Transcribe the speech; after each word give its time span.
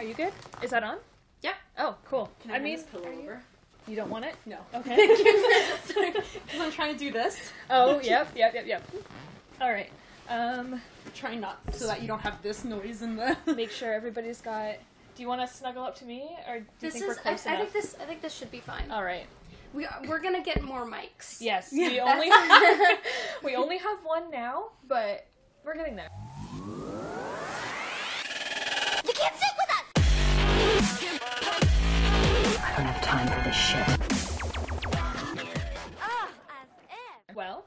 Are 0.00 0.02
you 0.02 0.14
good? 0.14 0.32
Is 0.62 0.70
that 0.70 0.82
on? 0.82 0.96
Yeah. 1.42 1.52
Oh, 1.76 1.94
cool. 2.06 2.30
Can 2.40 2.52
I, 2.52 2.54
I, 2.54 2.56
hand 2.56 2.64
mean, 2.64 2.76
this 2.78 2.86
pillow 2.86 3.10
you, 3.10 3.18
over? 3.20 3.42
you 3.86 3.96
don't 3.96 4.08
want 4.08 4.24
it? 4.24 4.34
No. 4.46 4.56
Okay. 4.74 4.96
Because 4.96 6.24
I'm 6.58 6.72
trying 6.72 6.94
to 6.94 6.98
do 6.98 7.12
this. 7.12 7.52
oh, 7.68 8.00
yep, 8.02 8.28
yep, 8.34 8.54
yep, 8.54 8.66
yep. 8.66 8.90
All 9.60 9.70
right. 9.70 9.90
Um, 10.30 10.80
try 11.14 11.34
not 11.34 11.60
so 11.74 11.86
that 11.86 12.00
you 12.00 12.08
don't 12.08 12.20
have 12.22 12.42
this 12.42 12.64
noise 12.64 13.02
in 13.02 13.16
the. 13.16 13.36
make 13.54 13.70
sure 13.70 13.92
everybody's 13.92 14.40
got. 14.40 14.76
Do 15.16 15.22
you 15.22 15.28
want 15.28 15.42
to 15.46 15.54
snuggle 15.54 15.84
up 15.84 15.96
to 15.96 16.06
me, 16.06 16.30
or 16.48 16.60
do 16.60 16.64
you 16.64 16.66
This 16.80 16.94
think 16.94 17.04
is. 17.04 17.08
we're 17.08 17.18
I, 17.20 17.34
close 17.34 17.46
I 17.46 17.50
enough? 17.56 17.68
think 17.68 17.72
this. 17.84 17.96
I 18.00 18.04
think 18.06 18.22
this 18.22 18.32
should 18.34 18.50
be 18.50 18.60
fine. 18.60 18.90
All 18.90 19.04
right. 19.04 19.26
We 19.74 19.84
are, 19.84 20.00
we're 20.08 20.20
gonna 20.20 20.42
get 20.42 20.62
more 20.62 20.86
mics. 20.86 21.42
Yes. 21.42 21.68
Yeah, 21.74 21.88
we 21.90 21.96
that's- 21.98 22.16
only 22.16 22.96
we 23.44 23.54
only 23.54 23.76
have 23.76 23.98
one 24.02 24.30
now, 24.30 24.68
but 24.88 25.26
we're 25.62 25.74
getting 25.76 25.96
there. 25.96 26.08
You 29.06 29.12
can't 29.14 29.34
sit 29.36 29.48
time 33.10 33.26
for 33.26 33.42
this 33.42 33.56
shit. 33.56 33.88
Ah, 36.00 36.28
as 36.62 36.68
if. 37.28 37.34
Well, 37.34 37.64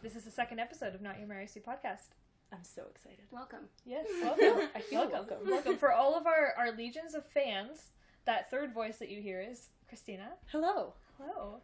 this 0.00 0.14
is 0.14 0.22
the 0.22 0.30
second 0.30 0.60
episode 0.60 0.94
of 0.94 1.02
Not 1.02 1.18
Your 1.18 1.26
Mary 1.26 1.48
Sue 1.48 1.58
podcast. 1.58 2.14
I'm 2.52 2.62
so 2.62 2.82
excited. 2.88 3.24
Welcome. 3.32 3.64
Yes, 3.84 4.06
welcome. 4.22 4.68
I 4.76 4.80
feel 4.80 5.10
welcome. 5.10 5.26
welcome. 5.28 5.50
welcome. 5.50 5.76
For 5.76 5.90
all 5.90 6.16
of 6.16 6.28
our, 6.28 6.54
our 6.56 6.70
legions 6.70 7.16
of 7.16 7.26
fans, 7.26 7.88
that 8.26 8.48
third 8.48 8.72
voice 8.72 8.98
that 8.98 9.10
you 9.10 9.20
hear 9.20 9.40
is 9.40 9.70
Cristina. 9.88 10.28
Hello. 10.52 10.92
Hello. 11.18 11.60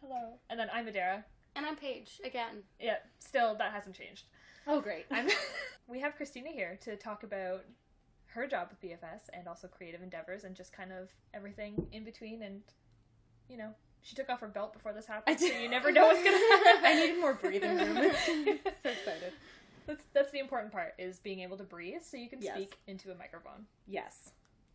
Hello. 0.00 0.38
And 0.48 0.58
then 0.58 0.68
I'm 0.72 0.86
Adara. 0.86 1.24
And 1.54 1.66
I'm 1.66 1.76
Paige 1.76 2.22
again. 2.24 2.62
Yeah, 2.80 2.96
still, 3.18 3.54
that 3.56 3.72
hasn't 3.74 3.96
changed. 3.96 4.24
Oh, 4.66 4.80
great. 4.80 5.04
I'm 5.10 5.28
we 5.88 6.00
have 6.00 6.16
Cristina 6.16 6.48
here 6.48 6.78
to 6.84 6.96
talk 6.96 7.22
about 7.22 7.64
her 8.34 8.46
job 8.46 8.68
with 8.70 8.80
BFS 8.80 9.22
and 9.32 9.46
also 9.48 9.66
creative 9.68 10.02
endeavors 10.02 10.44
and 10.44 10.54
just 10.54 10.72
kind 10.72 10.92
of 10.92 11.10
everything 11.34 11.86
in 11.92 12.04
between 12.04 12.42
and 12.42 12.62
you 13.48 13.56
know 13.56 13.70
she 14.02 14.14
took 14.16 14.30
off 14.30 14.40
her 14.40 14.48
belt 14.48 14.72
before 14.72 14.92
this 14.94 15.06
happened, 15.06 15.36
I 15.36 15.38
so 15.38 15.46
did. 15.46 15.62
you 15.62 15.68
never 15.68 15.92
know 15.92 16.06
what's 16.06 16.22
gonna 16.24 16.36
happen. 16.64 16.84
I 16.86 16.94
needed 16.94 17.20
more 17.20 17.34
breathing 17.34 17.76
room. 17.76 17.96
so 18.82 18.88
excited. 18.88 19.32
That's 19.86 20.04
that's 20.14 20.30
the 20.30 20.38
important 20.38 20.72
part 20.72 20.94
is 20.98 21.18
being 21.18 21.40
able 21.40 21.56
to 21.58 21.64
breathe 21.64 22.02
so 22.02 22.16
you 22.16 22.28
can 22.30 22.40
Yes. 22.40 22.54
speak 22.56 22.76
into 22.86 23.10
a 23.10 23.14
microphone. 23.14 23.66
Yes. 23.86 24.30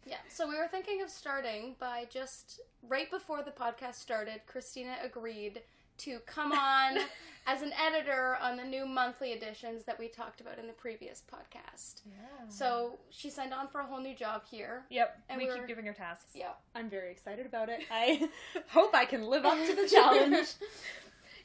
Yeah. 0.06 0.18
So 0.30 0.48
we 0.48 0.58
were 0.58 0.68
thinking 0.68 1.02
of 1.02 1.10
starting 1.10 1.76
by 1.80 2.06
just 2.12 2.60
right 2.88 3.10
before 3.10 3.42
the 3.42 3.50
podcast 3.52 3.96
started, 3.96 4.42
Cristina 4.46 4.98
agreed 5.04 5.62
to 6.00 6.20
come 6.26 6.52
on 6.52 6.98
as 7.48 7.62
an 7.62 7.72
editor 7.74 8.38
on 8.42 8.58
the 8.58 8.64
new 8.64 8.86
monthly 8.86 9.34
editions 9.34 9.84
that 9.86 9.98
we 10.00 10.08
talked 10.08 10.42
about 10.42 10.58
in 10.60 10.68
the 10.68 10.74
previous 10.74 11.22
podcast. 11.32 12.02
Yeah. 12.06 12.16
So 12.50 12.98
she 13.10 13.30
signed 13.30 13.54
on 13.54 13.68
for 13.68 13.82
a 13.82 13.86
whole 13.86 14.02
new 14.02 14.16
job 14.16 14.44
here. 14.50 14.84
Yep, 14.90 15.22
And 15.30 15.38
we 15.40 15.46
we're- 15.48 15.60
keep 15.60 15.68
giving 15.68 15.86
her 15.86 15.94
tasks. 15.94 16.32
Yeah. 16.34 16.52
I'm 16.74 16.90
very 16.90 17.12
excited 17.12 17.46
about 17.46 17.70
it. 17.70 17.82
I 17.92 18.28
hope 18.70 18.94
I 18.96 19.06
can 19.06 19.24
live 19.28 19.46
up 19.46 19.58
to 19.68 19.76
the 19.76 19.88
challenge. 19.88 20.48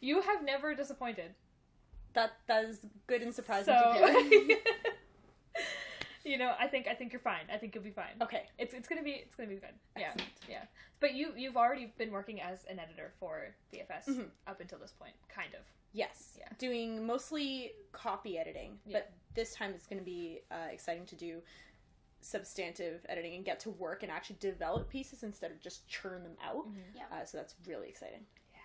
You 0.00 0.22
have 0.22 0.42
never 0.44 0.74
disappointed. 0.74 1.34
That 2.14 2.32
that 2.48 2.64
is 2.64 2.80
good 3.06 3.22
and 3.22 3.32
surprising 3.32 3.74
so, 3.78 3.92
to 3.92 4.22
hear. 4.28 4.56
You 6.24 6.36
know, 6.38 6.54
I 6.58 6.66
think 6.66 6.86
I 6.86 6.94
think 6.94 7.12
you're 7.12 7.20
fine. 7.20 7.44
I 7.52 7.56
think 7.56 7.74
you'll 7.74 7.84
be 7.84 7.90
fine. 7.90 8.14
Okay. 8.20 8.44
It's 8.58 8.74
it's 8.74 8.88
gonna 8.88 9.02
be 9.02 9.12
it's 9.12 9.34
gonna 9.34 9.48
be 9.48 9.56
good. 9.56 9.74
Yeah, 9.96 10.08
Excellent. 10.08 10.30
yeah. 10.48 10.62
But 11.00 11.14
you 11.14 11.32
you've 11.36 11.56
already 11.56 11.92
been 11.98 12.10
working 12.12 12.40
as 12.40 12.64
an 12.66 12.78
editor 12.78 13.12
for 13.18 13.54
BFS 13.72 14.06
Mhm. 14.08 14.28
up 14.46 14.60
until 14.60 14.78
this 14.78 14.92
point, 14.92 15.14
kind 15.28 15.54
of. 15.54 15.60
Yes. 15.92 16.36
Yeah. 16.38 16.48
Doing 16.58 17.04
mostly 17.06 17.72
copy 17.92 18.38
editing, 18.38 18.78
Yeah. 18.86 18.98
but 18.98 19.12
this 19.34 19.54
time 19.54 19.72
it's 19.74 19.86
going 19.86 19.98
to 19.98 20.04
be 20.04 20.40
uh, 20.50 20.68
exciting 20.70 21.04
to 21.06 21.16
do 21.16 21.42
substantive 22.20 23.04
editing 23.08 23.34
and 23.34 23.44
get 23.44 23.58
to 23.60 23.70
work 23.70 24.02
and 24.02 24.12
actually 24.12 24.36
develop 24.40 24.88
pieces 24.88 25.22
instead 25.22 25.50
of 25.50 25.58
just 25.60 25.88
churn 25.88 26.22
them 26.22 26.36
out. 26.44 26.66
Yeah. 26.94 27.04
Uh, 27.10 27.24
so 27.24 27.38
that's 27.38 27.54
really 27.66 27.88
exciting. 27.88 28.26
Yeah. 28.52 28.58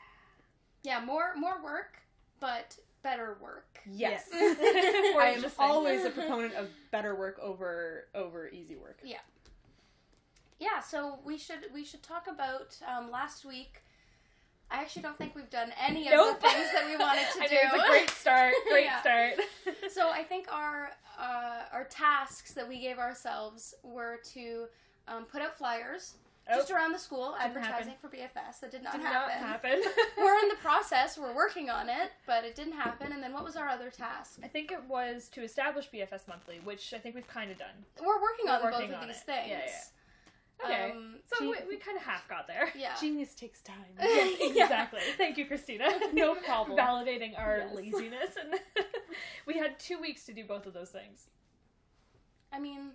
Yeah, 0.99 1.05
more 1.05 1.35
more 1.35 1.63
work, 1.63 1.99
but 2.39 2.77
better 3.05 3.37
work. 3.39 3.79
Yes. 3.89 4.27
I 4.33 5.35
am 5.37 5.45
always 5.59 6.03
a 6.05 6.09
proponent 6.19 6.55
of 6.55 6.67
better 6.91 7.15
work 7.15 7.37
over 7.39 8.05
over 8.15 8.49
easy 8.49 8.75
work. 8.75 8.97
Yeah. 9.03 9.19
Yeah, 10.59 10.79
so 10.79 11.19
we 11.23 11.37
should 11.37 11.67
we 11.73 11.85
should 11.85 12.01
talk 12.01 12.27
about 12.27 12.75
um, 12.91 13.11
last 13.11 13.45
week. 13.45 13.83
I 14.71 14.81
actually 14.81 15.03
don't 15.03 15.17
think 15.17 15.35
we've 15.35 15.49
done 15.51 15.71
any 15.79 16.07
of 16.07 16.13
Nope. 16.13 16.41
the 16.41 16.47
things 16.49 16.67
that 16.73 16.87
we 16.87 16.97
wanted 16.97 17.27
to 17.33 17.39
do. 17.47 17.55
it's 17.61 17.73
a 17.75 17.87
great 17.87 18.09
start. 18.09 18.53
Great 18.67 18.85
Yeah. 18.85 19.01
start. 19.01 19.33
so 19.91 20.09
I 20.09 20.23
think 20.23 20.47
our 20.51 20.89
uh, 21.19 21.61
our 21.71 21.83
tasks 21.83 22.53
that 22.53 22.67
we 22.67 22.79
gave 22.79 22.97
ourselves 22.97 23.75
were 23.83 24.19
to 24.33 24.65
um, 25.07 25.25
put 25.25 25.43
out 25.43 25.55
flyers 25.55 26.15
Oh, 26.47 26.57
just 26.57 26.69
around 26.69 26.91
the 26.91 26.99
school 26.99 27.35
Didn't 27.41 27.57
advertising 27.57 27.93
for 27.99 28.07
BFS. 28.07 28.59
That 28.61 28.69
did 28.71 28.83
not 28.83 28.93
did 28.93 29.01
happen. 29.01 29.41
not 29.41 29.49
happen. 29.49 29.81
we're 30.17 30.37
in 30.39 30.49
the 30.49 30.55
process. 30.61 31.17
We're 31.17 31.35
working 31.35 31.69
on 31.71 31.89
it, 31.89 32.11
but 32.27 32.43
it 32.43 32.55
didn't 32.55 32.73
happen. 32.73 33.11
And 33.13 33.23
then 33.23 33.33
what 33.33 33.43
was 33.43 33.55
our 33.55 33.67
other 33.67 33.89
task? 33.89 34.39
I 34.43 34.47
think 34.47 34.71
it 34.71 34.83
was 34.87 35.27
to 35.29 35.41
establish 35.43 35.89
BFS 35.91 36.27
Monthly, 36.27 36.59
which 36.63 36.93
I 36.93 36.99
think 36.99 37.15
we've 37.15 37.27
kind 37.27 37.49
of 37.49 37.57
done. 37.57 37.73
We're 37.99 38.21
working 38.21 38.45
We're 38.45 38.51
on 38.57 38.61
working 38.63 38.91
both 38.91 39.01
of 39.01 39.07
these 39.07 39.17
it. 39.17 39.25
things. 39.25 39.47
Yeah, 39.49 39.59
yeah. 39.65 39.71
Okay, 40.63 40.91
Um, 40.91 41.15
so 41.25 41.39
Gee- 41.43 41.47
we, 41.47 41.55
we 41.67 41.77
kind 41.77 41.97
of 41.97 42.03
half 42.03 42.29
got 42.29 42.45
there. 42.47 42.69
yeah. 42.77 42.93
Genius 43.01 43.33
takes 43.33 43.61
time. 43.61 43.75
Yes, 43.99 44.37
Yeah. 44.39 44.63
exactly. 44.65 45.01
Thank 45.17 45.37
you, 45.37 45.47
Cristina. 45.47 45.89
No 46.13 46.35
problem. 46.35 46.77
Validating 46.77 47.37
our 47.37 47.57
Yes. 47.57 47.75
laziness, 47.75 48.37
and 48.39 48.59
we 49.47 49.57
had 49.57 49.79
two 49.79 49.99
weeks 49.99 50.25
to 50.27 50.33
do 50.33 50.45
both 50.45 50.65
of 50.67 50.73
those 50.73 50.91
things. 50.91 51.25
I 52.53 52.59
mean, 52.59 52.91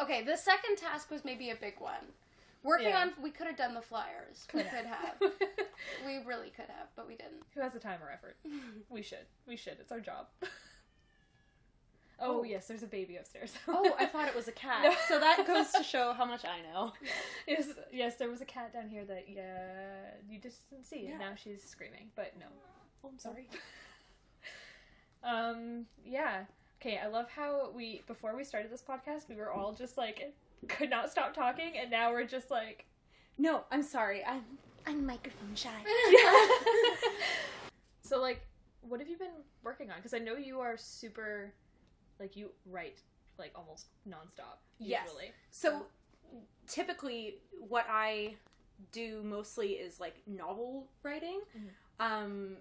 okay, 0.00 0.22
the 0.22 0.36
second 0.36 0.76
task 0.76 1.10
was 1.10 1.24
maybe 1.24 1.50
a 1.50 1.56
big 1.56 1.74
one. 1.78 2.14
Working 2.62 2.88
Yeah. 2.88 3.00
on, 3.02 3.12
we 3.22 3.30
could 3.30 3.46
have 3.46 3.56
done 3.56 3.72
the 3.74 3.80
flyers. 3.80 4.46
We 4.52 4.62
could 4.62 4.84
have. 4.86 5.14
we 6.06 6.18
really 6.26 6.50
could 6.50 6.66
have, 6.68 6.88
but 6.94 7.06
we 7.08 7.14
didn't. 7.16 7.42
Who 7.54 7.60
has 7.62 7.72
the 7.72 7.78
time 7.78 8.00
or 8.02 8.10
effort? 8.10 8.36
We 8.90 9.02
should. 9.02 9.26
We 9.46 9.56
should. 9.56 9.78
It's 9.80 9.92
our 9.92 10.00
job. 10.00 10.26
Oh, 12.22 12.40
Oh. 12.40 12.42
yes, 12.42 12.68
there's 12.68 12.82
a 12.82 12.86
baby 12.86 13.16
upstairs. 13.16 13.54
Oh, 13.66 13.94
I 13.98 14.04
thought 14.04 14.28
it 14.28 14.36
was 14.36 14.46
a 14.46 14.52
cat. 14.52 14.82
No. 14.84 14.94
So 15.08 15.18
that 15.18 15.46
goes 15.46 15.70
to 15.72 15.82
show 15.82 16.12
how 16.12 16.26
much 16.26 16.44
I 16.44 16.60
know. 16.70 16.92
yes, 17.48 17.66
yes, 17.90 18.16
there 18.16 18.28
was 18.28 18.42
a 18.42 18.44
cat 18.44 18.74
down 18.74 18.90
here 18.90 19.06
that 19.06 19.24
yeah 19.26 20.10
you 20.28 20.38
just 20.38 20.68
didn't 20.68 20.84
see, 20.84 21.04
Yeah. 21.04 21.12
and 21.12 21.18
now 21.20 21.32
she's 21.34 21.62
screaming. 21.64 22.10
But 22.14 22.34
no, 22.38 22.44
Oh, 23.02 23.08
I'm 23.08 23.18
sorry. 23.18 23.48
um, 25.24 25.86
yeah. 26.04 26.44
Okay, 26.80 26.98
I 27.02 27.06
love 27.08 27.30
how 27.30 27.70
we 27.74 28.02
before 28.06 28.36
we 28.36 28.44
started 28.44 28.70
this 28.70 28.82
podcast, 28.82 29.28
we 29.30 29.36
were 29.36 29.50
all 29.50 29.72
just 29.72 29.96
like 29.96 30.34
could 30.68 30.90
not 30.90 31.10
stop 31.10 31.34
talking, 31.34 31.72
and 31.78 31.90
now 31.90 32.12
we're 32.12 32.26
just 32.26 32.50
like 32.50 32.84
No, 33.38 33.64
I'm 33.70 33.82
sorry. 33.82 34.24
I'm 34.24 34.42
I'm 34.86 35.06
microphone 35.06 35.54
shy. 35.54 35.70
so 38.02 38.20
like 38.20 38.46
what 38.82 38.98
have 39.00 39.08
you 39.08 39.16
been 39.18 39.28
working 39.62 39.90
on 39.90 39.96
because 39.96 40.14
i 40.14 40.18
know 40.18 40.36
you 40.36 40.58
are 40.58 40.76
super 40.76 41.52
like 42.18 42.34
you 42.34 42.50
write 42.66 43.00
like 43.38 43.52
almost 43.54 43.86
nonstop 44.08 44.58
Yes. 44.78 45.02
usually 45.06 45.32
So 45.50 45.82
typically, 46.66 47.34
what 47.68 47.84
I 47.88 48.34
do 48.92 49.22
mostly 49.22 49.72
is 49.72 50.00
like 50.00 50.16
novel 50.26 50.86
writing. 51.02 51.40
Mhm. 51.54 51.68
Um, 52.04 52.56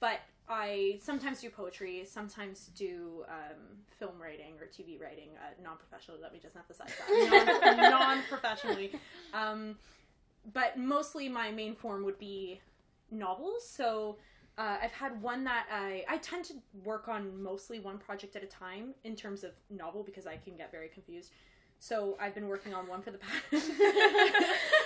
but 0.00 0.20
I 0.48 0.98
sometimes 1.00 1.40
do 1.40 1.50
poetry, 1.50 2.04
sometimes 2.04 2.70
do 2.74 3.24
um, 3.28 3.56
film 3.98 4.20
writing 4.20 4.54
or 4.60 4.66
TV 4.66 5.00
writing, 5.00 5.28
uh, 5.36 5.50
non 5.62 5.76
professionally. 5.76 6.20
Let 6.20 6.32
me 6.32 6.40
just 6.42 6.56
emphasize 6.56 6.90
that 6.98 7.76
non 7.90 8.22
professionally. 8.28 8.92
Um, 9.32 9.76
but 10.52 10.76
mostly, 10.76 11.28
my 11.28 11.50
main 11.50 11.74
form 11.74 12.04
would 12.04 12.18
be 12.18 12.60
novels. 13.10 13.68
So 13.68 14.16
uh, 14.58 14.76
I've 14.82 14.92
had 14.92 15.20
one 15.22 15.44
that 15.44 15.66
I 15.72 16.04
I 16.08 16.18
tend 16.18 16.44
to 16.46 16.54
work 16.84 17.08
on 17.08 17.42
mostly 17.42 17.80
one 17.80 17.98
project 17.98 18.36
at 18.36 18.42
a 18.42 18.46
time 18.46 18.94
in 19.04 19.16
terms 19.16 19.44
of 19.44 19.52
novel 19.70 20.02
because 20.02 20.26
I 20.26 20.36
can 20.36 20.56
get 20.56 20.70
very 20.70 20.88
confused. 20.88 21.30
So 21.78 22.16
I've 22.20 22.34
been 22.34 22.46
working 22.48 22.74
on 22.74 22.86
one 22.86 23.02
for 23.02 23.10
the 23.10 23.18
past. 23.18 23.70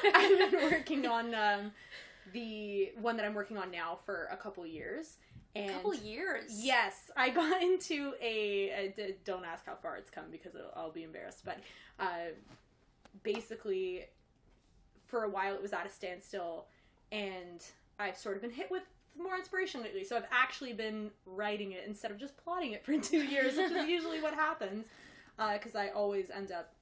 I've 0.14 0.50
been 0.50 0.70
working 0.70 1.06
on 1.06 1.34
um, 1.34 1.72
the 2.32 2.92
one 3.00 3.16
that 3.16 3.26
I'm 3.26 3.34
working 3.34 3.58
on 3.58 3.70
now 3.70 3.98
for 4.06 4.28
a 4.32 4.36
couple 4.36 4.66
years. 4.66 5.19
And 5.56 5.70
A 5.70 5.72
couple 5.74 5.94
years. 5.94 6.64
Yes, 6.64 7.10
I 7.16 7.30
got 7.30 7.62
into 7.62 8.14
a. 8.20 9.14
don't 9.24 9.44
ask 9.44 9.66
how 9.66 9.76
far 9.76 9.96
it's 9.96 10.10
come 10.10 10.24
because 10.30 10.54
it'll, 10.54 10.72
I'll 10.76 10.90
be 10.90 11.02
embarrassed. 11.02 11.44
But 11.44 11.58
uh, 11.98 12.32
basically, 13.22 14.04
for 15.06 15.24
a 15.24 15.28
while 15.28 15.54
it 15.54 15.62
was 15.62 15.72
at 15.72 15.86
a 15.86 15.90
standstill, 15.90 16.66
and 17.12 17.62
I've 17.98 18.16
sort 18.16 18.36
of 18.36 18.42
been 18.42 18.50
hit 18.50 18.70
with 18.70 18.82
more 19.18 19.36
inspiration 19.36 19.82
lately. 19.82 20.04
So 20.04 20.16
I've 20.16 20.26
actually 20.30 20.72
been 20.74 21.10
writing 21.24 21.72
it 21.72 21.84
instead 21.86 22.10
of 22.10 22.18
just 22.18 22.36
plotting 22.36 22.72
it 22.72 22.84
for 22.84 22.98
two 23.00 23.22
years, 23.24 23.56
which 23.56 23.70
is 23.70 23.88
usually 23.88 24.20
what 24.20 24.34
happens. 24.34 24.86
Because 25.52 25.74
I 25.74 25.88
always 25.90 26.30
end 26.30 26.50
up 26.50 26.72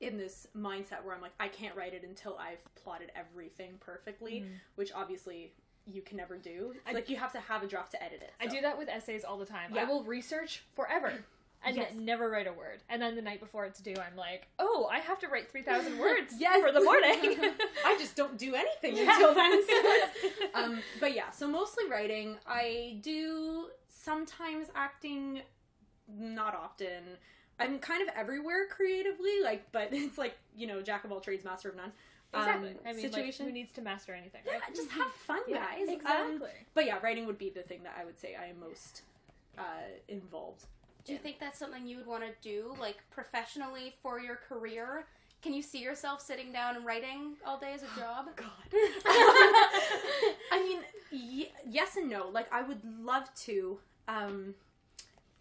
in 0.00 0.18
this 0.18 0.48
mindset 0.56 1.04
where 1.04 1.14
I'm 1.14 1.20
like, 1.22 1.32
I 1.38 1.46
can't 1.46 1.76
write 1.76 1.94
it 1.94 2.02
until 2.02 2.36
I've 2.36 2.58
plotted 2.74 3.12
everything 3.14 3.74
perfectly, 3.78 4.40
which 4.74 4.90
obviously 4.92 5.52
you 5.86 6.02
can 6.02 6.16
never 6.16 6.36
do. 6.36 6.72
It's 6.76 6.88
I- 6.88 6.92
like 6.92 7.08
you 7.10 7.16
have 7.16 7.32
to 7.32 7.40
have 7.40 7.62
a 7.62 7.66
draft 7.66 7.90
to 7.92 8.02
edit 8.02 8.20
it. 8.22 8.32
i 8.40 8.46
do 8.46 8.60
that 8.60 8.78
with 8.78 8.88
essays 8.88 9.24
all 9.24 9.36
the 9.38 9.46
time 9.46 9.72
i 9.76 9.84
will 9.84 10.04
research 10.04 10.62
forever 10.74 11.12
and 11.64 11.76
Yes. 11.76 11.92
never 11.94 12.28
write 12.28 12.48
a 12.48 12.52
word. 12.52 12.80
And 12.88 13.00
then 13.00 13.14
the 13.14 13.22
night 13.22 13.38
before 13.38 13.64
it's 13.66 13.78
due, 13.80 13.94
I'm 13.94 14.16
like, 14.16 14.48
oh, 14.58 14.88
I 14.90 14.98
have 14.98 15.20
to 15.20 15.28
write 15.28 15.48
three 15.48 15.62
thousand 15.62 15.96
words 16.06 16.34
Yes. 16.36 16.60
for 16.60 16.72
the 16.72 16.82
morning. 16.84 17.38
I 17.86 17.96
just 18.00 18.16
don't 18.16 18.36
do 18.36 18.56
anything 18.56 18.96
Yeah. 18.96 19.12
until 19.12 19.32
then. 19.32 19.62
Um, 20.54 20.82
but 20.98 21.14
yeah, 21.14 21.30
so 21.30 21.46
mostly 21.46 21.84
writing. 21.88 22.36
I 22.48 22.98
do 23.00 23.66
sometimes 23.88 24.66
acting, 24.74 25.42
not 26.08 26.56
often. 26.56 27.16
I'm 27.60 27.78
kind 27.78 28.02
of 28.02 28.08
everywhere 28.16 28.66
creatively, 28.68 29.40
like, 29.44 29.70
but 29.70 29.90
it's 29.92 30.18
like 30.18 30.34
you 30.56 30.66
know, 30.66 30.82
jack 30.82 31.04
of 31.04 31.12
all 31.12 31.20
trades, 31.20 31.44
master 31.44 31.68
of 31.68 31.76
none. 31.76 31.92
Exactly. 32.34 32.70
Um, 32.70 32.74
I 32.86 32.92
mean, 32.92 33.02
situation. 33.10 33.46
like, 33.46 33.52
who 33.54 33.58
needs 33.58 33.72
to 33.72 33.82
master 33.82 34.12
anything, 34.14 34.40
yeah, 34.46 34.52
right? 34.54 34.74
just 34.74 34.90
have 34.90 35.10
fun, 35.26 35.40
Yeah, 35.48 35.58
guys. 35.58 35.88
Um, 35.88 35.94
exactly. 35.94 36.50
but 36.74 36.86
yeah, 36.86 36.98
writing 37.02 37.26
would 37.26 37.38
be 37.38 37.50
the 37.50 37.62
thing 37.62 37.82
that 37.84 37.96
I 38.00 38.04
would 38.04 38.18
say 38.18 38.36
I 38.40 38.46
am 38.46 38.60
most 38.60 39.02
uh, 39.58 39.62
involved. 40.08 40.64
Do 41.04 41.12
you 41.12 41.18
think 41.18 41.40
that's 41.40 41.58
something 41.58 41.86
you 41.86 41.96
would 41.96 42.06
want 42.06 42.22
to 42.22 42.30
do, 42.40 42.74
like 42.80 42.98
professionally 43.10 43.94
for 44.02 44.20
your 44.20 44.36
career? 44.36 45.04
Can 45.42 45.52
you 45.52 45.60
see 45.62 45.80
yourself 45.82 46.20
sitting 46.20 46.52
down 46.52 46.76
and 46.76 46.86
writing 46.86 47.34
all 47.44 47.58
day 47.58 47.72
as 47.74 47.82
a 47.82 47.86
job? 47.98 48.26
God. 48.36 48.46
I 50.52 50.62
mean, 50.62 50.78
y- 51.12 51.50
yes 51.68 51.96
and 51.96 52.08
no. 52.08 52.28
Like, 52.28 52.52
I 52.52 52.62
would 52.62 52.80
love 53.02 53.32
to. 53.46 53.78
Um, 54.08 54.54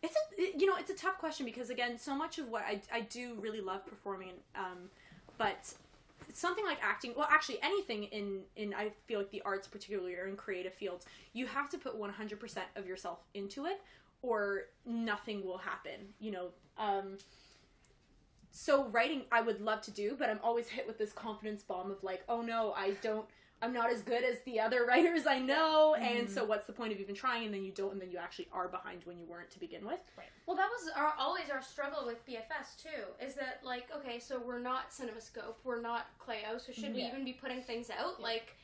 it's 0.03 0.15
a 0.15 0.41
it- 0.41 0.59
you 0.59 0.65
know 0.67 0.75
it's 0.77 0.89
a 0.89 0.95
tough 0.95 1.17
question 1.19 1.45
because 1.45 1.69
again, 1.69 1.97
so 1.99 2.15
much 2.15 2.39
of 2.39 2.49
what 2.49 2.63
I 2.63 2.81
I 2.91 3.01
do 3.01 3.35
really 3.39 3.61
love 3.61 3.85
performing, 3.85 4.33
um, 4.55 4.89
but 5.37 5.73
something 6.33 6.65
like 6.65 6.77
acting 6.81 7.13
well 7.15 7.27
actually 7.29 7.59
anything 7.61 8.03
in 8.05 8.41
in 8.55 8.73
i 8.73 8.91
feel 9.07 9.19
like 9.19 9.31
the 9.31 9.41
arts 9.43 9.67
particularly 9.67 10.15
or 10.15 10.27
in 10.27 10.35
creative 10.35 10.73
fields 10.73 11.05
you 11.33 11.45
have 11.45 11.69
to 11.69 11.77
put 11.77 11.99
100% 11.99 12.57
of 12.75 12.85
yourself 12.85 13.19
into 13.33 13.65
it 13.65 13.81
or 14.21 14.63
nothing 14.85 15.43
will 15.45 15.57
happen 15.57 16.13
you 16.19 16.31
know 16.31 16.47
um 16.77 17.17
so 18.51 18.85
writing 18.89 19.23
i 19.31 19.41
would 19.41 19.61
love 19.61 19.81
to 19.81 19.91
do 19.91 20.15
but 20.17 20.29
i'm 20.29 20.39
always 20.43 20.67
hit 20.67 20.85
with 20.85 20.97
this 20.97 21.11
confidence 21.13 21.63
bomb 21.63 21.89
of 21.89 22.03
like 22.03 22.23
oh 22.27 22.41
no 22.41 22.73
i 22.75 22.91
don't 23.01 23.25
i'm 23.61 23.73
not 23.73 23.91
as 23.91 24.01
good 24.01 24.23
as 24.23 24.39
the 24.45 24.59
other 24.59 24.85
writers 24.87 25.27
i 25.27 25.39
know 25.39 25.95
and 25.95 26.29
so 26.29 26.41
mm-hmm. 26.41 26.49
what's 26.49 26.65
the 26.65 26.73
point 26.73 26.93
of 26.93 26.99
even 26.99 27.15
trying? 27.15 27.45
And 27.45 27.53
then 27.53 27.63
you 27.63 27.71
don't 27.71 27.93
and 27.93 28.01
then 28.01 28.11
you 28.11 28.17
actually 28.17 28.47
are 28.51 28.67
behind 28.67 29.01
when 29.05 29.17
you 29.17 29.25
weren't 29.25 29.49
to 29.51 29.59
begin 29.59 29.85
with. 29.85 29.99
Well, 30.45 30.57
that 30.57 30.69
was 30.69 30.91
our, 30.95 31.13
always 31.19 31.49
our 31.51 31.61
struggle 31.61 32.05
with 32.05 32.25
BFS 32.25 32.81
too. 32.81 33.25
Is 33.25 33.35
that 33.35 33.61
like 33.63 33.89
okay, 33.95 34.19
so 34.19 34.41
we're 34.45 34.59
not 34.59 34.91
CinemaScope, 34.91 35.55
we're 35.63 35.81
not 35.81 36.07
Clio, 36.19 36.57
so 36.57 36.71
should 36.71 36.93
we 36.93 37.03
even 37.03 37.23
be 37.23 37.33
putting 37.33 37.61
things 37.61 37.89
out? 37.89 38.21
Like, 38.21 38.55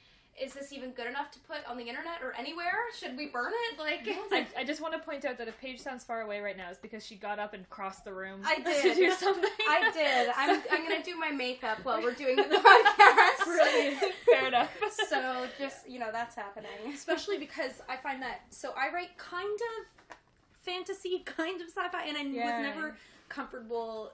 is 0.41 0.53
this 0.53 0.71
even 0.71 0.91
good 0.91 1.07
enough 1.07 1.31
to 1.31 1.39
put 1.39 1.57
on 1.67 1.77
the 1.77 1.83
internet 1.89 2.21
or 2.21 2.33
anywhere? 2.37 2.73
Should 2.99 3.17
we 3.17 3.27
burn 3.27 3.51
it? 3.71 3.79
Like, 3.79 4.07
I, 4.31 4.45
I 4.61 4.63
just 4.63 4.81
want 4.81 4.93
to 4.93 4.99
point 4.99 5.25
out 5.25 5.37
that 5.39 5.47
if 5.47 5.59
Paige 5.59 5.79
sounds 5.79 6.03
far 6.03 6.21
away 6.21 6.39
right 6.41 6.55
now, 6.55 6.69
it's 6.69 6.77
because 6.79 7.03
she 7.05 7.15
got 7.15 7.39
up 7.39 7.53
and 7.55 7.67
crossed 7.69 8.05
the 8.05 8.13
room 8.13 8.41
I 8.45 8.55
to 8.57 8.63
did. 8.63 8.95
do 8.97 9.11
something. 9.13 9.49
I 9.67 9.91
did. 9.91 10.29
I'm, 10.37 10.61
I'm 10.71 10.87
gonna 10.87 11.03
do 11.03 11.17
my 11.17 11.31
makeup 11.31 11.79
while 11.83 12.01
we're 12.01 12.13
doing 12.13 12.35
the 12.35 12.43
podcast. 12.43 13.45
Brilliant. 13.45 14.13
Fair 14.29 14.47
enough. 14.47 14.71
So 15.09 15.47
just 15.57 15.89
you 15.89 15.97
know 15.99 16.09
that's 16.11 16.35
happening. 16.35 16.69
especially 16.93 17.37
because 17.39 17.71
I 17.89 17.97
find 17.97 18.21
that 18.21 18.41
so 18.51 18.73
I 18.77 18.93
write 18.93 19.17
kind 19.17 19.47
of 19.79 20.15
fantasy, 20.61 21.23
kind 21.25 21.61
of 21.61 21.67
sci-fi, 21.69 22.03
and 22.05 22.17
I 22.17 22.21
Yeah. 22.23 22.45
was 22.45 22.75
never 22.75 22.97
comfortable 23.29 24.13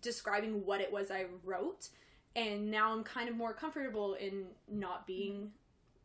describing 0.00 0.64
what 0.64 0.80
it 0.80 0.90
was 0.90 1.10
I 1.10 1.26
wrote, 1.44 1.88
and 2.36 2.70
now 2.70 2.92
I'm 2.92 3.04
kind 3.04 3.28
of 3.28 3.36
more 3.36 3.52
comfortable 3.52 4.14
in 4.14 4.46
not 4.68 5.06
being 5.06 5.34
mm-hmm. 5.34 5.46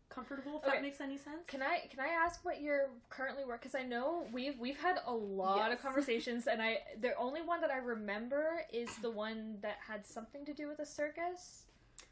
comfortable. 0.09 0.57
If 0.57 0.63
Okay. 0.63 0.71
that 0.77 0.81
makes 0.81 1.01
any 1.01 1.17
sense. 1.17 1.47
Can 1.47 1.61
I 1.61 1.87
can 1.89 1.99
I 1.99 2.09
ask 2.09 2.43
what 2.45 2.61
you're 2.61 2.89
currently 3.09 3.45
work? 3.45 3.61
Because 3.61 3.75
I 3.75 3.83
know 3.83 4.27
we've 4.31 4.57
we've 4.59 4.77
had 4.79 4.99
a 5.05 5.13
lot 5.13 5.71
of 5.71 5.81
conversations, 5.87 6.47
and 6.47 6.61
I 6.61 6.79
the 7.01 7.15
only 7.17 7.41
one 7.41 7.61
that 7.61 7.71
I 7.71 7.77
remember 7.77 8.65
is 8.71 8.89
the 9.01 9.11
one 9.11 9.57
that 9.61 9.77
had 9.87 10.05
something 10.05 10.45
to 10.45 10.53
do 10.53 10.67
with 10.67 10.79
a 10.79 10.85
circus. 10.85 11.63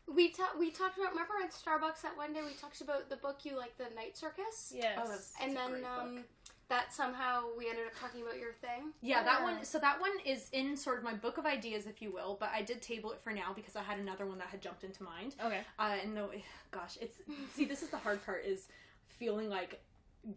We 0.07 0.31
ta- 0.31 0.53
we 0.57 0.71
talked 0.71 0.97
about 0.97 1.11
remember 1.11 1.33
at 1.43 1.51
Starbucks 1.51 2.01
that 2.01 2.15
one 2.15 2.33
day 2.33 2.39
we 2.45 2.53
talked 2.53 2.79
about 2.79 3.09
the 3.09 3.17
book 3.17 3.39
you 3.43 3.57
like 3.57 3.77
the 3.77 3.93
Night 3.93 4.17
Circus. 4.17 4.71
Yes. 4.73 4.97
Oh, 4.97 5.03
that's- 5.03 5.33
And 5.41 5.51
a 5.51 5.55
then 5.55 5.69
great 5.71 5.83
um, 5.83 6.15
book. 6.15 6.23
That 6.69 6.93
somehow 6.93 7.43
we 7.57 7.69
ended 7.69 7.85
up 7.87 7.93
talking 7.99 8.21
about 8.21 8.37
your 8.37 8.53
thing. 8.53 8.91
Yeah, 9.01 9.23
that 9.23 9.41
one. 9.41 9.63
So 9.63 9.79
that 9.79 9.99
one 10.01 10.11
is 10.25 10.49
in 10.51 10.75
sort 10.75 10.97
of 10.97 11.03
my 11.03 11.13
book 11.13 11.37
of 11.37 11.45
ideas, 11.45 11.87
if 11.87 12.01
you 12.01 12.11
will. 12.11 12.37
But 12.39 12.49
I 12.53 12.61
did 12.61 12.81
table 12.81 13.11
it 13.11 13.21
for 13.21 13.31
now 13.31 13.53
because 13.55 13.75
I 13.75 13.83
had 13.83 13.99
another 13.99 14.25
one 14.25 14.37
that 14.39 14.47
had 14.47 14.61
jumped 14.61 14.83
into 14.83 15.03
mind. 15.03 15.35
okay. 15.43 15.61
Uh, 15.79 15.95
and 16.03 16.13
no, 16.13 16.29
gosh, 16.71 16.97
it's 17.01 17.17
see, 17.53 17.65
this 17.65 17.83
is 17.83 17.89
the 17.89 17.97
hard 17.97 18.25
part 18.25 18.45
is 18.45 18.67
feeling 19.07 19.49
like 19.49 19.81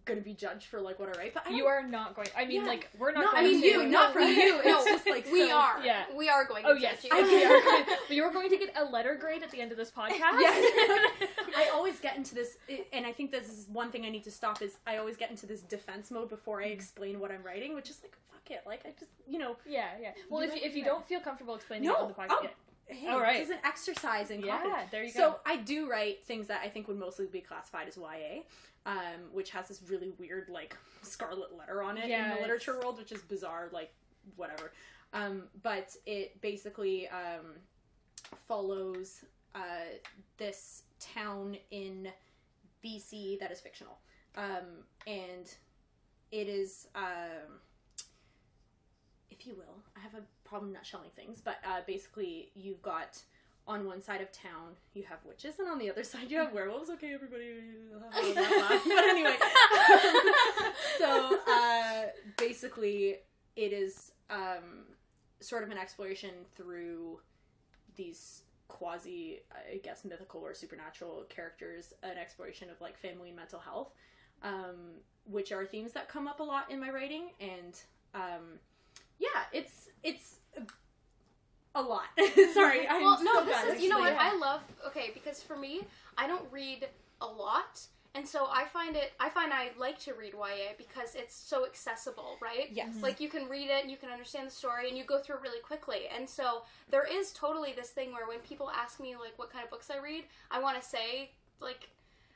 gonna 0.04 0.20
be 0.20 0.34
judged 0.34 0.66
for 0.66 0.80
like 0.80 0.98
what 0.98 1.14
I 1.14 1.18
write. 1.18 1.34
But 1.34 1.46
I 1.46 1.50
You 1.50 1.66
are 1.66 1.82
not 1.82 2.14
going. 2.14 2.28
I 2.36 2.44
mean, 2.44 2.62
Yeah. 2.62 2.68
like 2.68 2.88
we're 2.98 3.12
not. 3.12 3.24
No, 3.24 3.30
I 3.30 3.42
going 3.42 3.52
mean 3.52 3.60
to, 3.62 3.66
you, 3.66 3.86
not 3.86 4.12
for 4.12 4.20
you. 4.20 4.62
no, 4.64 4.82
It's 4.82 4.84
just 4.84 5.06
like 5.06 5.26
we 5.30 5.48
so- 5.48 5.56
are. 5.56 5.84
yeah. 5.84 6.04
We 6.16 6.28
are 6.28 6.44
going 6.44 6.64
oh, 6.64 6.74
to 6.74 6.74
Oh 6.74 6.80
judge 6.80 6.98
yes, 7.02 7.04
you. 7.04 7.10
I 7.12 7.22
we 7.22 7.44
are 7.44 7.60
going- 7.62 7.98
we 8.10 8.20
are 8.20 8.32
going 8.32 8.50
to 8.50 8.56
get 8.56 8.72
a 8.76 8.84
letter 8.84 9.14
grade 9.14 9.42
at 9.42 9.50
the 9.50 9.60
end 9.60 9.72
of 9.72 9.78
this 9.78 9.90
podcast. 9.90 10.18
Yes. 10.38 11.28
I 11.56 11.70
always 11.74 11.98
get 12.00 12.16
into 12.16 12.34
this, 12.34 12.56
and 12.92 13.06
I 13.06 13.12
think 13.12 13.30
this 13.30 13.48
is 13.48 13.66
one 13.72 13.90
thing 13.90 14.04
I 14.04 14.10
need 14.10 14.24
to 14.24 14.30
stop. 14.30 14.62
Is 14.62 14.76
I 14.86 14.96
always 14.98 15.16
get 15.16 15.30
into 15.30 15.46
this 15.46 15.60
defense 15.60 16.10
mode 16.10 16.28
before 16.28 16.60
I 16.60 16.64
mm-hmm. 16.64 16.72
explain 16.74 17.20
what 17.20 17.30
I'm 17.30 17.42
writing, 17.42 17.74
which 17.74 17.90
is 17.90 17.98
like 18.02 18.16
fuck 18.30 18.50
it, 18.50 18.62
like 18.66 18.80
I 18.86 18.90
just 18.98 19.12
you 19.28 19.38
know. 19.38 19.56
yeah, 19.66 19.88
yeah. 20.00 20.12
Well, 20.28 20.42
You 20.42 20.50
if 20.50 20.54
you, 20.56 20.60
if 20.70 20.76
you 20.76 20.84
don't 20.84 21.04
feel 21.04 21.20
comfortable 21.20 21.54
explaining 21.54 21.88
No, 21.88 21.94
it 21.94 22.00
on 22.00 22.08
the 22.08 22.14
podcast, 22.14 22.26
oh, 22.30 22.40
yeah. 22.44 22.50
Hey, 22.90 23.08
All 23.08 23.20
right. 23.20 23.38
this 23.38 23.48
is 23.48 23.54
an 23.54 23.60
exercise 23.64 24.30
in 24.30 24.40
Yeah, 24.40 24.84
there 24.90 25.04
you 25.04 25.12
go. 25.12 25.20
So. 25.20 25.36
I 25.46 25.56
do 25.56 25.88
write 25.88 26.24
things 26.24 26.48
that 26.48 26.60
I 26.64 26.68
think 26.68 26.88
would 26.88 26.98
mostly 26.98 27.26
be 27.26 27.40
classified 27.40 27.88
as 27.88 27.96
YA, 27.96 28.42
um, 28.86 28.96
which 29.32 29.50
has 29.50 29.68
this 29.68 29.82
really 29.88 30.10
weird 30.18 30.48
like 30.48 30.76
scarlet 31.02 31.56
letter 31.56 31.82
on 31.82 31.96
it 31.98 32.04
in 32.04 32.10
the 32.10 32.14
it's- 32.16 32.40
literature 32.40 32.78
world, 32.78 32.98
which 32.98 33.12
is 33.12 33.22
bizarre, 33.22 33.68
like 33.72 33.92
whatever. 34.36 34.72
Um, 35.12 35.44
but 35.62 35.96
it 36.06 36.40
basically 36.40 37.08
um, 37.08 37.54
follows 38.46 39.24
uh, 39.54 39.60
this 40.36 40.82
town 41.00 41.56
in 41.70 42.08
BC 42.84 43.38
that 43.40 43.50
is 43.50 43.60
fictional, 43.60 43.98
um, 44.36 44.84
and 45.06 45.52
it 46.30 46.48
is. 46.48 46.86
Um, 46.94 47.58
if 49.30 49.46
you 49.46 49.54
will, 49.54 49.82
I 49.96 50.00
have 50.00 50.14
a 50.14 50.22
problem 50.50 50.72
nutshelling 50.72 51.12
things, 51.14 51.40
but 51.42 51.58
uh, 51.64 51.80
basically, 51.86 52.50
you've 52.54 52.82
got 52.82 53.22
on 53.68 53.86
one 53.86 54.02
side 54.02 54.20
of 54.20 54.32
town 54.32 54.74
you 54.94 55.04
have 55.04 55.18
witches, 55.24 55.60
and 55.60 55.68
on 55.68 55.78
the 55.78 55.88
other 55.88 56.02
side 56.12 56.30
you 56.30 56.38
have 56.38 56.52
werewolves. 56.52 56.90
Okay, 56.90 57.14
everybody, 57.14 57.60
but 58.12 59.04
anyway, 59.04 59.36
so 60.98 61.38
uh, 61.48 62.02
basically, 62.36 63.18
it 63.54 63.72
is 63.72 64.12
um, 64.28 64.86
sort 65.38 65.62
of 65.62 65.70
an 65.70 65.78
exploration 65.78 66.30
through 66.56 67.20
these 67.96 68.42
quasi, 68.66 69.40
I 69.72 69.76
guess, 69.78 70.04
mythical 70.04 70.40
or 70.40 70.52
supernatural 70.52 71.26
characters, 71.28 71.92
an 72.02 72.18
exploration 72.18 72.70
of 72.70 72.80
like 72.80 72.98
family 72.98 73.28
and 73.28 73.36
mental 73.36 73.60
health, 73.60 73.92
um, 74.42 74.98
which 75.24 75.52
are 75.52 75.64
themes 75.64 75.92
that 75.92 76.08
come 76.08 76.26
up 76.26 76.40
a 76.40 76.42
lot 76.42 76.70
in 76.72 76.80
my 76.80 76.90
writing, 76.90 77.30
and 77.38 77.78
um, 78.14 78.58
yeah, 79.20 79.44
it's 79.52 79.90
it's 80.02 80.39
a 81.74 81.82
lot. 81.82 82.04
Sorry, 82.54 82.86
I'm 82.88 83.02
well, 83.02 83.22
no, 83.22 83.34
so 83.40 83.44
this 83.44 83.54
bad 83.54 83.76
is 83.76 83.82
you 83.82 83.88
know 83.88 83.98
what. 83.98 84.14
I 84.18 84.36
love. 84.36 84.62
Okay, 84.86 85.10
because 85.14 85.42
for 85.42 85.56
me, 85.56 85.82
I 86.16 86.26
don't 86.26 86.44
read 86.50 86.88
a 87.20 87.26
lot, 87.26 87.80
and 88.14 88.26
so 88.26 88.48
I 88.50 88.64
find 88.64 88.96
it. 88.96 89.12
I 89.20 89.28
find 89.28 89.52
I 89.52 89.70
like 89.78 89.98
to 90.00 90.14
read 90.14 90.32
YA 90.34 90.72
because 90.76 91.14
it's 91.14 91.34
so 91.34 91.64
accessible, 91.66 92.36
right? 92.40 92.68
Yes. 92.72 92.96
Like 93.00 93.20
you 93.20 93.28
can 93.28 93.48
read 93.48 93.70
it, 93.70 93.82
and 93.82 93.90
you 93.90 93.96
can 93.96 94.10
understand 94.10 94.46
the 94.46 94.52
story, 94.52 94.88
and 94.88 94.98
you 94.98 95.04
go 95.04 95.20
through 95.20 95.36
it 95.36 95.42
really 95.42 95.60
quickly. 95.60 96.02
And 96.14 96.28
so 96.28 96.62
there 96.90 97.06
is 97.10 97.32
totally 97.32 97.72
this 97.72 97.90
thing 97.90 98.12
where 98.12 98.26
when 98.26 98.38
people 98.40 98.70
ask 98.70 99.00
me 99.00 99.14
like 99.14 99.38
what 99.38 99.52
kind 99.52 99.64
of 99.64 99.70
books 99.70 99.90
I 99.90 99.98
read, 99.98 100.24
I 100.50 100.60
want 100.60 100.80
to 100.80 100.86
say 100.86 101.30
like 101.60 101.88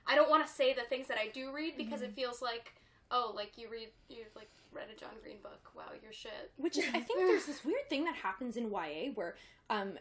I 0.07 0.15
don't 0.15 0.31
want 0.31 0.47
to 0.47 0.53
say 0.53 0.75
the 0.75 0.83
things 0.83 1.09
that 1.09 1.19
I 1.19 1.29
do 1.29 1.53
read 1.53 1.77
because 1.77 2.03
it 2.03 2.11
mm-hmm. 2.11 2.15
feels 2.15 2.43
like 2.43 2.75
oh 3.11 3.33
like 3.35 3.53
you 3.57 3.69
read 3.71 3.89
you've 4.09 4.35
like 4.37 4.51
read 4.75 4.89
a 4.95 4.99
John 4.99 5.15
Green 5.23 5.39
book. 5.43 5.71
Wow, 5.75 5.85
you're 6.03 6.13
shit. 6.13 6.53
Which 6.57 6.79
is, 6.79 6.85
I 6.89 7.01
think 7.01 7.19
there's 7.29 7.47
this 7.47 7.65
weird 7.65 7.89
thing 7.89 8.05
that 8.05 8.15
happens 8.15 8.57
in 8.57 8.71
YA 8.71 9.13
where 9.15 9.37
um, 9.71 9.93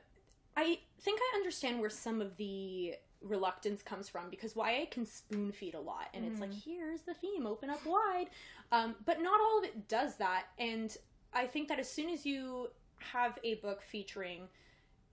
I 0.58 0.80
think 1.01 1.20
I 1.22 1.38
understand 1.38 1.80
where 1.80 1.89
some 1.89 2.22
of 2.22 2.36
the 2.38 2.96
reluctance 3.22 3.82
comes 3.82 4.10
from 4.10 4.30
because 4.30 4.56
YA 4.56 4.86
can 4.92 5.06
spoon 5.06 5.51
feed 5.51 5.75
a 5.75 5.80
lot 5.80 6.08
and 6.13 6.25
it's 6.25 6.39
like, 6.39 6.53
here's 6.53 7.01
the 7.03 7.13
theme, 7.13 7.48
open 7.48 7.70
up 7.70 7.86
wide. 7.86 8.27
Um, 8.72 8.96
but 9.06 9.22
not 9.22 9.39
all 9.39 9.60
of 9.60 9.65
it 9.65 9.88
does 9.88 10.18
that. 10.18 10.46
And 10.60 10.96
I 11.34 11.46
think 11.46 11.68
that 11.70 11.80
as 11.80 11.89
soon 11.89 12.10
as 12.10 12.25
you 12.25 12.70
have 13.00 13.38
a 13.44 13.56
book 13.56 13.82
featuring 13.82 14.48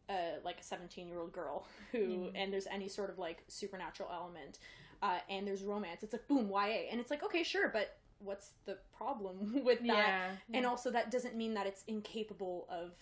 uh, 0.08 0.40
like 0.44 0.58
a 0.60 0.64
17 0.64 1.06
year 1.06 1.20
old 1.20 1.32
girl 1.32 1.66
who, 1.92 2.30
and 2.34 2.52
there's 2.52 2.66
any 2.66 2.88
sort 2.88 3.10
of 3.10 3.18
like 3.18 3.44
supernatural 3.48 4.08
element, 4.12 4.58
uh, 5.02 5.18
and 5.28 5.46
there's 5.46 5.62
romance, 5.62 6.02
it's 6.02 6.12
like, 6.12 6.26
boom, 6.28 6.50
YA. 6.50 6.88
And 6.90 7.00
it's 7.00 7.10
like, 7.10 7.22
okay, 7.22 7.42
sure, 7.42 7.68
but 7.68 7.96
what's 8.20 8.52
the 8.66 8.78
problem 8.96 9.60
with 9.64 9.80
that? 9.80 9.86
Yeah. 9.86 10.30
And 10.52 10.66
also, 10.66 10.90
that 10.90 11.10
doesn't 11.10 11.36
mean 11.36 11.54
that 11.54 11.66
it's 11.66 11.84
incapable 11.86 12.66
of 12.70 12.92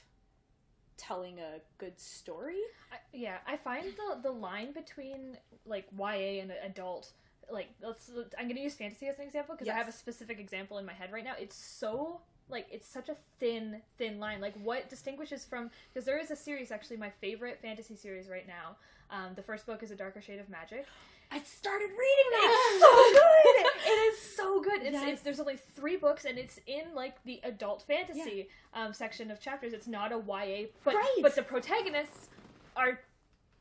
telling 0.97 1.39
a 1.39 1.61
good 1.79 1.99
story. 2.01 2.59
I, 2.93 2.97
yeah, 3.13 3.39
I 3.47 3.57
find 3.57 3.87
the 3.87 4.23
the 4.23 4.33
line 4.33 4.73
between 4.73 5.37
like 5.67 5.87
YA 5.97 6.41
and 6.43 6.53
adult, 6.65 7.13
like 7.51 7.69
let's. 7.83 8.11
I'm 8.39 8.49
gonna 8.49 8.61
use 8.61 8.75
fantasy 8.75 9.07
as 9.07 9.19
an 9.19 9.25
example 9.27 9.55
because 9.55 9.69
I 9.69 9.77
have 9.77 9.89
a 9.89 9.93
specific 9.93 10.39
example 10.39 10.79
in 10.79 10.87
my 10.87 10.93
head 10.93 11.13
right 11.13 11.25
now. 11.25 11.35
It's 11.39 11.57
so 11.57 12.21
like 12.51 12.67
it's 12.71 12.89
such 12.89 13.09
a 13.09 13.17
thin 13.39 13.81
thin 13.97 14.19
line 14.19 14.41
like 14.41 14.55
what 14.63 14.89
distinguishes 14.89 15.45
from 15.45 15.71
because 15.93 16.05
there 16.05 16.19
is 16.19 16.31
a 16.31 16.37
series 16.37 16.71
actually 16.71 16.97
my 16.97 17.11
favorite 17.21 17.59
fantasy 17.61 17.95
series 17.95 18.29
right 18.29 18.47
now 18.47 18.77
um, 19.11 19.33
the 19.35 19.43
first 19.43 19.67
book 19.67 19.83
is 19.83 19.91
a 19.91 19.97
darker 19.97 20.21
shade 20.21 20.39
of 20.39 20.49
magic 20.49 20.87
I 21.31 21.41
started 21.43 21.91
reading 21.91 22.31
that. 22.31 22.71
it's 22.73 22.81
so 22.81 23.13
good 23.13 23.91
it 23.93 23.99
is 24.13 24.19
so 24.37 24.61
good 24.63 24.83
it's, 24.83 24.93
Yes. 24.95 25.09
it's 25.15 25.23
there's 25.23 25.41
only 25.41 25.57
three 25.57 25.97
books 25.97 26.25
and 26.25 26.39
it's 26.39 26.59
in 26.67 26.95
like 26.95 27.23
the 27.25 27.41
adult 27.45 27.83
fantasy 27.83 28.49
um, 28.75 28.93
section 28.93 29.31
of 29.31 29.41
chapters 29.41 29.73
it's 29.73 29.87
not 29.87 30.11
a 30.13 30.17
ya 30.17 30.67
but 30.85 30.95
Right. 30.95 31.19
but 31.23 31.35
the 31.35 31.43
protagonists 31.43 32.29
are 32.77 33.01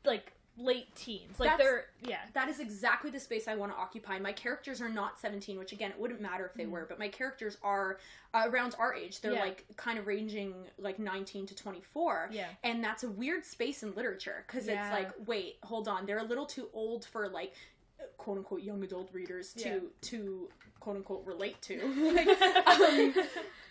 like 0.04 0.32
late 0.60 0.92
teens 0.96 1.38
like 1.38 1.50
That's- 1.50 1.58
they're 1.68 1.84
yeah 2.02 2.18
that 2.34 2.48
is 2.48 2.58
exactly 2.58 3.10
the 3.10 3.20
space 3.20 3.46
I 3.46 3.54
want 3.54 3.70
to 3.72 3.78
occupy. 3.78 4.18
My 4.18 4.32
characters 4.32 4.80
are 4.80 4.88
not 4.88 5.18
17, 5.20 5.56
which 5.58 5.70
again, 5.72 5.90
it 5.92 5.98
wouldn't 6.00 6.20
matter 6.20 6.44
if 6.46 6.54
they 6.54 6.66
were, 6.66 6.84
but 6.88 6.98
my 6.98 7.06
characters 7.08 7.56
are 7.62 7.98
uh, 8.34 8.44
around 8.48 8.74
our 8.78 8.92
age. 8.94 9.20
They're. 9.20 9.34
Yeah. 9.34 9.40
like 9.40 9.64
kind 9.76 9.98
of 9.98 10.06
ranging 10.08 10.54
like 10.78 10.98
19 10.98 11.46
to 11.46 11.54
24. 11.54 12.30
Yeah. 12.32 12.46
And 12.64 12.82
that's 12.82 13.04
a 13.04 13.08
weird 13.08 13.44
space 13.46 13.82
in 13.84 13.94
literature 13.94 14.44
because 14.46 14.66
Yeah. 14.66 14.84
it's 14.84 14.92
like, 14.92 15.12
wait, 15.28 15.58
hold 15.62 15.86
on. 15.86 16.06
They're 16.06 16.18
a 16.18 16.24
little 16.24 16.46
too 16.46 16.68
old 16.72 17.04
for 17.04 17.28
like 17.28 17.54
quote 18.16 18.38
unquote 18.38 18.62
young 18.62 18.82
adult 18.82 19.10
readers 19.12 19.52
to 19.54 19.68
Yeah. 19.68 19.78
to 20.02 20.48
quote 20.80 20.96
unquote 20.96 21.24
relate 21.24 21.60
to. 21.62 21.78
Like, 22.14 22.28
um, 22.66 23.14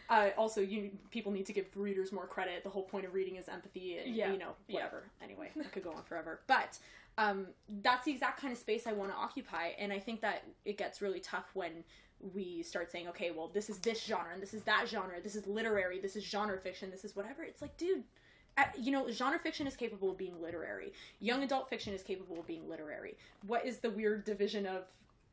uh, 0.09 0.29
also, 0.37 0.61
you 0.61 0.91
people 1.11 1.31
need 1.31 1.45
to 1.47 1.53
give 1.53 1.65
readers 1.75 2.11
more 2.11 2.27
credit. 2.27 2.63
The 2.63 2.69
whole 2.69 2.83
point 2.83 3.05
of 3.05 3.13
reading 3.13 3.35
is 3.35 3.47
empathy, 3.49 3.97
and 3.97 4.15
Yeah. 4.15 4.31
you 4.31 4.37
know, 4.37 4.53
Yeah. 4.67 4.75
whatever. 4.75 5.03
Anyway, 5.21 5.51
I 5.59 5.63
could 5.63 5.83
go 5.83 5.91
on 5.91 6.03
forever, 6.03 6.39
but 6.47 6.77
um, 7.17 7.47
that's 7.81 8.05
the 8.05 8.11
exact 8.11 8.39
kind 8.39 8.53
of 8.53 8.59
space 8.59 8.85
I 8.87 8.93
want 8.93 9.11
to 9.11 9.17
occupy, 9.17 9.69
and 9.79 9.91
I 9.91 9.99
think 9.99 10.21
that 10.21 10.43
it 10.65 10.77
gets 10.77 11.01
really 11.01 11.19
tough 11.19 11.49
when 11.53 11.83
we 12.33 12.63
start 12.63 12.91
saying, 12.91 13.07
okay, 13.09 13.31
well, 13.31 13.47
this 13.47 13.69
is 13.69 13.79
this 13.79 14.03
genre, 14.03 14.31
and 14.33 14.41
this 14.41 14.53
is 14.53 14.63
that 14.63 14.87
genre, 14.87 15.19
this 15.21 15.35
is 15.35 15.45
literary, 15.47 15.99
this 15.99 16.15
is 16.15 16.23
genre 16.23 16.57
fiction, 16.59 16.89
this 16.91 17.03
is 17.05 17.15
whatever. 17.15 17.43
It's 17.43 17.61
like, 17.61 17.75
dude. 17.77 18.03
You 18.75 18.91
know, 18.91 19.11
genre 19.11 19.37
fiction 19.37 19.67
is 19.67 19.75
capable 19.75 20.09
of 20.09 20.17
being 20.17 20.41
literary. 20.41 20.91
Young 21.19 21.43
adult 21.43 21.69
fiction 21.69 21.93
is 21.93 22.01
capable 22.01 22.39
of 22.39 22.47
being 22.47 22.67
literary. 22.67 23.15
What 23.45 23.63
is 23.67 23.77
the 23.77 23.91
weird 23.91 24.23
division 24.23 24.65
of 24.65 24.85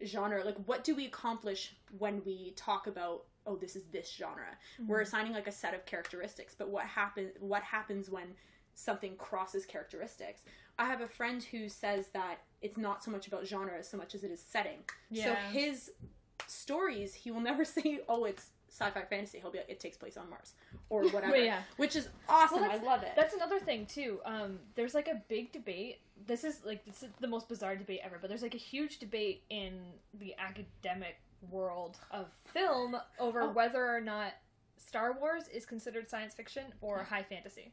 genre? 0.04 0.44
Like, 0.44 0.56
what 0.66 0.84
do 0.84 0.94
we 0.94 1.06
accomplish 1.06 1.74
when 1.96 2.20
we 2.26 2.52
talk 2.54 2.86
about 2.86 3.24
oh 3.46 3.56
this 3.56 3.76
is 3.76 3.84
this 3.92 4.10
genre 4.10 4.56
we're 4.86 5.00
assigning 5.00 5.32
like 5.32 5.46
a 5.46 5.52
set 5.52 5.74
of 5.74 5.84
characteristics 5.86 6.54
but 6.56 6.68
what 6.68 6.84
happen 6.84 7.30
what 7.40 7.62
happens 7.62 8.10
when 8.10 8.28
something 8.74 9.14
crosses 9.16 9.64
characteristics 9.64 10.42
i 10.78 10.84
have 10.84 11.00
a 11.00 11.08
friend 11.08 11.42
who 11.44 11.68
says 11.68 12.08
that 12.08 12.38
it's 12.62 12.76
not 12.76 13.04
so 13.04 13.10
much 13.10 13.26
about 13.26 13.46
genre 13.46 13.78
as 13.78 13.88
so 13.88 13.96
much 13.96 14.14
as 14.14 14.24
it 14.24 14.30
is 14.30 14.40
setting 14.40 14.78
yeah. 15.10 15.24
so 15.24 15.34
his 15.58 15.90
stories 16.46 17.14
he 17.14 17.30
will 17.30 17.40
never 17.52 17.64
say 17.64 18.00
oh 18.08 18.24
it's 18.24 18.50
sci-fi 18.70 19.02
fantasy 19.02 19.38
he'll 19.38 19.52
be 19.52 19.58
like 19.58 19.70
it 19.70 19.78
takes 19.78 19.96
place 19.96 20.16
on 20.16 20.28
mars 20.28 20.54
or 20.90 21.04
whatever 21.10 21.36
yeah. 21.36 21.60
which 21.76 21.94
is 21.94 22.08
awesome 22.28 22.60
Well, 22.60 22.70
i 22.72 22.76
love 22.76 23.04
it 23.04 23.12
That's 23.14 23.34
another 23.34 23.60
thing 23.60 23.86
too. 23.86 24.18
Um, 24.24 24.58
there's 24.74 24.94
like 24.94 25.08
a 25.08 25.22
big 25.28 25.52
debate. 25.52 26.00
This 26.26 26.44
is 26.44 26.60
like 26.64 26.84
this 26.84 27.02
is 27.02 27.10
the 27.20 27.28
most 27.28 27.48
bizarre 27.48 27.76
debate 27.76 28.00
ever. 28.02 28.18
But 28.20 28.28
there's 28.28 28.42
like 28.42 28.54
a 28.54 28.58
huge 28.58 28.98
debate 28.98 29.42
in 29.50 29.78
the 30.18 30.34
academic 30.38 31.16
world 31.50 31.98
of 32.10 32.26
film 32.52 32.96
over 33.18 33.42
Oh. 33.42 33.52
whether 33.52 33.84
or 33.86 34.00
not 34.00 34.32
Star 34.76 35.12
Wars 35.18 35.48
is 35.48 35.64
considered 35.66 36.08
science 36.10 36.34
fiction 36.34 36.64
or 36.80 37.02
high 37.04 37.22
fantasy. 37.22 37.72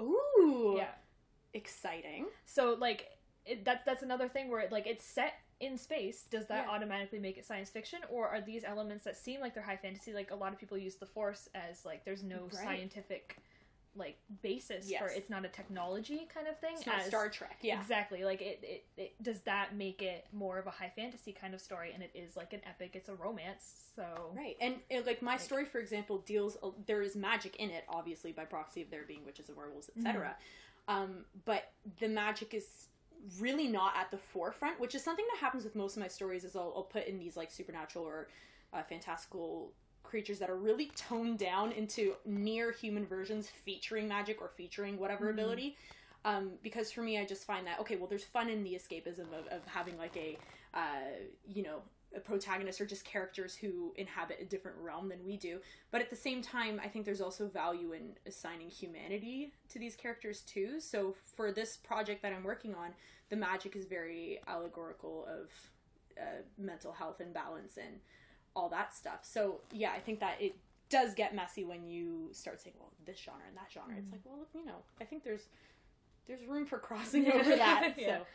ooh 0.00 0.74
Yeah. 0.76 0.92
exciting 1.54 2.26
So 2.44 2.74
like 2.78 3.08
it, 3.44 3.64
that 3.64 3.84
that's 3.84 4.02
another 4.02 4.28
thing 4.28 4.48
where 4.48 4.68
like 4.70 4.86
it's 4.86 5.04
set 5.04 5.34
in 5.60 5.76
space. 5.78 6.24
Does 6.24 6.46
that 6.46 6.66
Yeah. 6.66 6.70
automatically 6.72 7.18
make 7.20 7.38
it 7.38 7.44
science 7.44 7.70
fiction, 7.70 8.00
or 8.10 8.28
are 8.28 8.40
these 8.40 8.64
elements 8.64 9.04
that 9.04 9.16
seem 9.16 9.40
like 9.40 9.54
they're 9.54 9.62
high 9.62 9.76
fantasy? 9.76 10.12
Like 10.12 10.30
a 10.30 10.34
lot 10.34 10.52
of 10.52 10.58
people 10.58 10.76
use 10.78 10.96
the 10.96 11.06
Force 11.06 11.48
as 11.54 11.84
like 11.84 12.04
there's 12.04 12.22
no 12.24 12.44
Right. 12.44 12.52
scientific 12.54 13.36
like 13.94 14.16
basis 14.42 14.90
for 15.00 15.06
it's 15.08 15.28
not 15.28 15.44
a 15.44 15.48
technology 15.48 16.26
kind 16.34 16.48
of 16.48 16.58
thing. 16.60 16.70
it's 16.76 16.86
not 16.86 17.00
as- 17.00 17.06
star 17.08 17.28
trek 17.28 17.58
yeah 17.60 17.78
Exactly. 17.80 18.24
Like 18.24 18.40
it, 18.40 18.60
it, 18.62 18.84
it 18.96 19.22
does 19.22 19.40
that 19.42 19.76
make 19.76 20.00
it 20.00 20.26
more 20.32 20.58
of 20.58 20.66
a 20.66 20.70
high 20.70 20.90
fantasy 20.96 21.32
kind 21.32 21.52
of 21.52 21.60
story, 21.60 21.90
and 21.92 22.02
it 22.02 22.10
is 22.14 22.36
like 22.36 22.52
an 22.54 22.60
epic. 22.66 22.92
It's 22.94 23.08
a 23.10 23.14
romance, 23.14 23.90
so 23.94 24.04
Right, 24.34 24.56
and 24.60 24.76
like 25.06 25.20
my 25.20 25.36
story, 25.36 25.64
for 25.66 25.78
example, 25.78 26.18
deals. 26.18 26.56
uh, 26.62 26.70
There 26.86 27.02
is 27.02 27.14
magic 27.16 27.56
in 27.56 27.68
it, 27.70 27.84
obviously 27.88 28.32
by 28.32 28.44
proxy 28.46 28.80
of 28.82 28.90
there 28.90 29.04
being 29.06 29.24
witches 29.26 29.48
and 29.48 29.56
werewolves, 29.58 29.90
etc. 29.96 30.36
Um, 30.88 31.24
but 31.44 31.70
the 32.00 32.08
magic 32.08 32.54
is 32.54 32.88
really 33.38 33.68
not 33.68 33.94
at 33.96 34.10
the 34.10 34.18
forefront, 34.18 34.80
which 34.80 34.94
is 34.94 35.04
something 35.04 35.24
that 35.32 35.38
happens 35.38 35.64
with 35.64 35.76
most 35.76 35.96
of 35.96 36.00
my 36.00 36.08
stories. 36.08 36.44
Is 36.44 36.56
I'll, 36.56 36.72
I'll 36.74 36.82
put 36.84 37.06
in 37.06 37.18
these 37.18 37.36
like 37.36 37.50
supernatural 37.52 38.04
or 38.04 38.28
uh, 38.72 38.82
fantastical 38.82 39.72
creatures 40.12 40.38
that 40.38 40.50
are 40.50 40.58
really 40.58 40.90
toned 40.94 41.38
down 41.38 41.72
into 41.72 42.12
near 42.26 42.70
human 42.70 43.06
versions, 43.06 43.48
featuring 43.48 44.06
magic 44.06 44.42
or 44.42 44.50
featuring 44.58 44.98
whatever 44.98 45.30
ability. 45.30 45.74
Um, 46.26 46.50
because 46.62 46.92
for 46.92 47.00
me, 47.00 47.18
I 47.18 47.24
just 47.24 47.46
find 47.46 47.66
that 47.66 47.80
okay, 47.80 47.96
well, 47.96 48.06
there's 48.06 48.22
fun 48.22 48.50
in 48.50 48.62
the 48.62 48.74
escapism 48.74 49.28
of, 49.38 49.46
of 49.50 49.64
having 49.64 49.96
like 49.96 50.14
a, 50.18 50.36
uh, 50.74 51.14
you 51.48 51.62
know, 51.62 51.78
a 52.14 52.20
protagonist 52.20 52.78
or 52.78 52.84
just 52.84 53.06
characters 53.06 53.56
who 53.56 53.94
inhabit 53.96 54.36
a 54.38 54.44
different 54.44 54.76
realm 54.82 55.08
than 55.08 55.24
we 55.24 55.38
do. 55.38 55.60
But 55.90 56.02
at 56.02 56.10
the 56.10 56.16
same 56.28 56.42
time, 56.42 56.78
I 56.84 56.88
think 56.88 57.06
there's 57.06 57.22
also 57.22 57.48
value 57.48 57.92
in 57.92 58.10
assigning 58.26 58.68
humanity 58.68 59.54
to 59.70 59.78
these 59.78 59.96
characters 59.96 60.42
too. 60.42 60.78
So 60.78 61.14
for 61.36 61.52
this 61.52 61.78
project 61.78 62.20
that 62.20 62.34
I'm 62.34 62.44
working 62.44 62.74
on, 62.74 62.90
the 63.30 63.36
magic 63.36 63.74
is 63.76 63.86
very 63.86 64.40
allegorical 64.46 65.26
of 65.26 65.48
uh, 66.20 66.42
mental 66.58 66.92
health 66.92 67.20
and 67.20 67.32
balance 67.32 67.78
and 67.78 67.94
all 68.54 68.68
that 68.70 68.94
stuff. 68.94 69.20
So 69.22 69.60
yeah, 69.72 69.92
I 69.94 70.00
think 70.00 70.20
that 70.20 70.36
it 70.40 70.56
does 70.90 71.14
get 71.14 71.34
messy 71.34 71.64
when 71.64 71.86
you 71.86 72.28
start 72.32 72.60
saying, 72.60 72.76
well, 72.78 72.90
this 73.06 73.18
genre 73.18 73.42
and 73.48 73.56
that 73.56 73.72
genre. 73.72 73.94
It's 73.96 74.06
mm-hmm. 74.06 74.16
like, 74.16 74.22
well, 74.24 74.46
you 74.54 74.64
know, 74.64 74.84
I 75.00 75.04
think 75.04 75.24
there's 75.24 75.46
there's 76.26 76.44
room 76.46 76.66
for 76.66 76.78
crossing 76.78 77.30
over 77.32 77.56
that. 77.56 77.94
Yeah. 77.96 78.06
So 78.06 78.26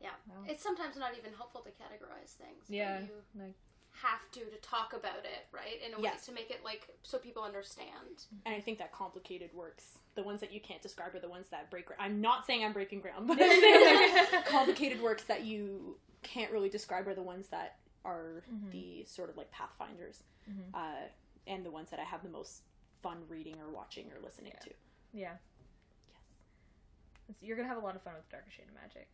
Yeah. 0.00 0.10
Wow. 0.28 0.44
It's 0.46 0.62
sometimes 0.62 0.96
not 0.96 1.12
even 1.18 1.32
helpful 1.36 1.62
to 1.62 1.70
categorize 1.70 2.36
things. 2.36 2.64
but 2.68 2.76
yeah, 2.76 3.00
You 3.00 3.40
like 3.40 3.54
have 4.02 4.30
to 4.32 4.40
to 4.40 4.56
talk 4.62 4.92
about 4.92 5.24
it, 5.24 5.46
right? 5.52 5.80
In 5.84 5.94
a 5.94 6.00
way 6.00 6.12
to 6.24 6.32
make 6.32 6.50
it 6.50 6.60
like 6.64 6.86
so 7.02 7.18
people 7.18 7.42
understand. 7.42 7.88
Mm-hmm. 8.16 8.46
and 8.46 8.54
I 8.54 8.60
think 8.60 8.78
that 8.78 8.92
complicated 8.92 9.50
works. 9.54 9.98
The 10.14 10.22
ones 10.22 10.40
that 10.40 10.52
you 10.52 10.60
can't 10.60 10.82
describe 10.82 11.14
are 11.14 11.20
the 11.20 11.28
ones 11.28 11.48
that 11.50 11.70
break. 11.70 11.86
I'm 11.98 12.20
not 12.20 12.46
saying 12.46 12.64
I'm 12.64 12.72
breaking 12.72 13.00
ground, 13.00 13.28
but 13.28 13.38
I'm 13.40 13.60
saying 13.60 14.14
like 14.14 14.46
complicated 14.46 15.00
works 15.00 15.24
that 15.24 15.44
you 15.44 15.96
can't 16.22 16.52
really 16.52 16.68
describe 16.68 17.08
are 17.08 17.14
the 17.14 17.22
ones 17.22 17.48
that 17.48 17.76
are 18.04 18.42
Mhm. 18.50 18.70
the 18.70 19.04
sort 19.04 19.30
of 19.30 19.36
like 19.36 19.50
pathfinders, 19.50 20.22
Mhm. 20.48 20.74
uh, 20.74 21.08
and 21.46 21.64
the 21.64 21.70
ones 21.70 21.90
that 21.90 22.00
I 22.00 22.04
have 22.04 22.22
the 22.22 22.28
most 22.28 22.62
fun 23.02 23.26
reading 23.28 23.60
or 23.60 23.68
watching 23.70 24.10
or 24.12 24.18
listening 24.20 24.52
Yeah. 24.54 24.60
to. 24.60 24.74
yeah. 25.12 25.36
It's- 27.28 27.42
You're 27.42 27.56
gonna 27.56 27.68
have 27.68 27.76
a 27.76 27.80
lot 27.80 27.94
of 27.96 28.02
fun 28.02 28.14
with 28.14 28.28
Darker 28.30 28.50
Shade 28.50 28.68
of 28.68 28.74
Magic. 28.74 29.08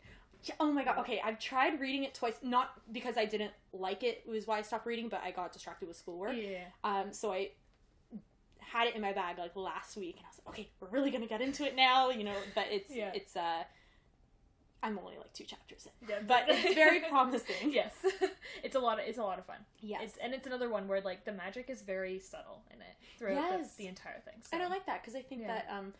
Yeah, 0.44 0.54
oh 0.60 0.70
my 0.70 0.84
god. 0.84 0.98
Okay, 0.98 1.20
I've 1.20 1.38
tried 1.38 1.80
reading 1.80 2.04
it 2.04 2.14
twice. 2.14 2.38
Not 2.42 2.92
because 2.92 3.16
I 3.16 3.24
didn't 3.24 3.54
like 3.72 4.02
it 4.02 4.26
was 4.26 4.46
why 4.46 4.58
I 4.58 4.62
stopped 4.62 4.86
reading, 4.86 5.08
but 5.08 5.22
I 5.22 5.30
got 5.30 5.52
distracted 5.52 5.88
with 5.88 5.96
schoolwork. 5.96 6.36
Yeah. 6.36 6.70
Um, 6.84 7.12
so 7.12 7.32
I 7.32 7.52
had 8.60 8.86
it 8.88 8.94
in 8.94 9.00
my 9.02 9.12
bag 9.12 9.38
like 9.38 9.56
last 9.56 9.96
week, 9.96 10.16
and 10.18 10.26
I 10.26 10.28
was 10.28 10.38
like, 10.44 10.48
okay, 10.48 10.70
we're 10.80 10.88
really 10.88 11.10
gonna 11.10 11.26
get 11.26 11.40
into 11.40 11.64
it 11.66 11.74
now, 11.74 12.10
you 12.10 12.24
know. 12.24 12.40
But 12.54 12.68
it's 12.68 12.90
Yeah. 12.90 13.10
it's 13.14 13.34
uh, 13.36 13.64
I'm 14.84 14.98
only 14.98 15.16
like 15.16 15.32
two 15.32 15.44
chapters 15.44 15.86
in, 15.86 16.08
Yeah, 16.08 16.16
but 16.26 16.44
it's 16.48 16.74
very 16.74 17.00
promising. 17.10 17.72
yes, 17.72 17.92
it's 18.62 18.76
a 18.76 18.78
lot 18.78 18.98
of 19.00 19.06
it's 19.08 19.18
a 19.18 19.22
lot 19.22 19.38
of 19.38 19.46
fun. 19.46 19.56
Yes, 19.80 20.02
It's 20.04 20.16
and 20.18 20.34
it's 20.34 20.46
another 20.46 20.68
one 20.68 20.86
where 20.86 21.00
like 21.00 21.24
the 21.24 21.32
magic 21.32 21.70
is 21.70 21.82
very 21.82 22.18
subtle 22.20 22.62
in 22.72 22.80
it 22.80 22.94
throughout 23.18 23.50
Yes. 23.50 23.74
the, 23.76 23.84
the 23.84 23.88
entire 23.88 24.20
thing. 24.20 24.34
So. 24.42 24.50
and 24.52 24.62
I 24.62 24.68
like 24.68 24.84
that 24.86 25.02
because 25.02 25.14
I 25.16 25.22
think 25.22 25.40
Yeah. 25.42 25.48
that 25.54 25.68
um, 25.74 25.94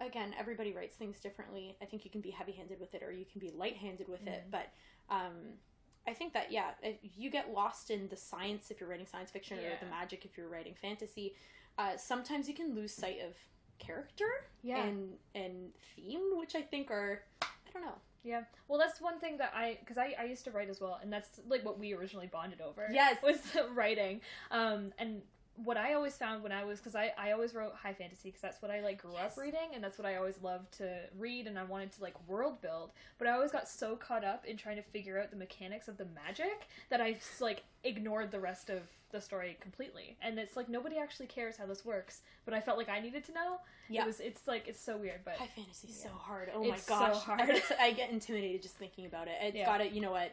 again, 0.00 0.34
everybody 0.38 0.72
writes 0.72 0.96
things 0.96 1.20
differently. 1.20 1.76
I 1.82 1.84
think 1.84 2.04
you 2.04 2.10
can 2.10 2.22
be 2.22 2.30
heavy-handed 2.30 2.80
with 2.80 2.94
it, 2.94 3.02
or 3.02 3.12
you 3.12 3.26
can 3.30 3.40
be 3.40 3.50
light-handed 3.54 4.08
with 4.08 4.26
it. 4.26 4.44
Mhm. 4.46 4.50
But 4.50 4.68
um, 5.10 5.34
I 6.08 6.14
think 6.14 6.32
that 6.32 6.50
yeah, 6.50 6.70
if 6.82 6.96
you 7.18 7.30
get 7.30 7.52
lost 7.52 7.90
in 7.90 8.08
the 8.08 8.16
science 8.16 8.70
if 8.70 8.80
you're 8.80 8.88
writing 8.88 9.06
science 9.06 9.30
fiction, 9.30 9.58
or 9.58 9.70
the 9.80 9.90
magic 9.90 10.24
if 10.24 10.36
you're 10.38 10.48
writing 10.48 10.74
fantasy. 10.74 11.34
Uh, 11.78 11.96
sometimes 11.96 12.48
you 12.48 12.54
can 12.54 12.74
lose 12.74 12.92
sight 12.92 13.18
of 13.26 13.34
character 13.78 14.28
yeah. 14.62 14.82
and 14.84 15.10
and 15.34 15.72
theme, 15.94 16.20
which 16.38 16.54
I 16.54 16.62
think 16.62 16.90
are 16.90 17.22
I 17.42 17.46
don't 17.72 17.84
know. 17.84 17.94
Yeah. 18.22 18.42
Well, 18.68 18.78
that's 18.78 19.00
one 19.00 19.18
thing 19.18 19.38
that 19.38 19.52
I 19.54 19.78
because 19.80 19.98
I, 19.98 20.14
I 20.18 20.24
used 20.24 20.44
to 20.44 20.50
write 20.50 20.68
as 20.68 20.80
well, 20.80 20.98
and 21.02 21.12
that's 21.12 21.40
like 21.48 21.64
what 21.64 21.78
we 21.78 21.94
originally 21.94 22.26
bonded 22.26 22.60
over. 22.60 22.88
Yes. 22.92 23.16
Was 23.22 23.40
writing. 23.74 24.20
Um, 24.50 24.92
and 24.98 25.22
what 25.64 25.76
I 25.76 25.92
always 25.92 26.16
found 26.16 26.42
when 26.42 26.52
I 26.52 26.64
was 26.64 26.78
because 26.78 26.94
I 26.94 27.12
I 27.18 27.32
always 27.32 27.54
wrote 27.54 27.74
high 27.74 27.92
fantasy 27.92 28.28
because 28.30 28.40
that's 28.40 28.62
what 28.62 28.70
I 28.70 28.80
like 28.80 29.02
grew 29.02 29.12
Yes. 29.12 29.32
up 29.32 29.38
reading, 29.38 29.70
and 29.74 29.82
that's 29.84 29.98
what 29.98 30.06
I 30.06 30.16
always 30.16 30.36
loved 30.42 30.72
to 30.78 31.00
read, 31.18 31.46
and 31.46 31.58
I 31.58 31.64
wanted 31.64 31.92
to 31.92 32.02
like 32.02 32.14
world 32.28 32.60
build. 32.62 32.92
But 33.18 33.28
I 33.28 33.32
always 33.32 33.50
got 33.52 33.68
so 33.68 33.96
caught 33.96 34.24
up 34.24 34.46
in 34.46 34.56
trying 34.56 34.76
to 34.76 34.82
figure 34.82 35.20
out 35.20 35.30
the 35.30 35.36
mechanics 35.36 35.88
of 35.88 35.98
the 35.98 36.06
magic 36.14 36.68
that 36.88 37.00
I 37.00 37.14
just 37.14 37.40
like 37.40 37.62
ignored 37.84 38.30
the 38.30 38.40
rest 38.40 38.70
of 38.70 38.82
the 39.12 39.20
story 39.20 39.56
completely. 39.60 40.16
And 40.22 40.38
it's 40.38 40.56
like 40.56 40.68
nobody 40.68 40.98
actually 40.98 41.26
cares 41.26 41.56
how 41.56 41.66
this 41.66 41.84
works, 41.84 42.22
but 42.44 42.54
I 42.54 42.60
felt 42.60 42.78
like 42.78 42.88
I 42.88 43.00
needed 43.00 43.24
to 43.24 43.32
know. 43.32 43.58
Yeah. 43.88 44.02
It 44.02 44.06
was. 44.06 44.20
It's 44.20 44.46
like 44.46 44.68
it's 44.68 44.80
so 44.80 44.96
weird, 44.96 45.20
but 45.24 45.34
High 45.36 45.48
fantasy 45.48 45.88
is 45.88 46.00
so 46.02 46.10
hard. 46.10 46.50
Oh 46.54 46.62
It's 46.62 46.84
so 46.84 46.94
my 46.94 47.08
gosh, 47.08 47.22
hard. 47.22 47.40
I 47.40 47.46
get, 47.46 47.76
I 47.80 47.92
get 47.92 48.10
intimidated 48.10 48.62
just 48.62 48.76
thinking 48.76 49.06
about 49.06 49.28
it. 49.28 49.34
It's 49.40 49.56
Yeah. 49.56 49.66
got 49.66 49.78
to, 49.78 49.88
you 49.88 50.00
know 50.00 50.12
what? 50.12 50.32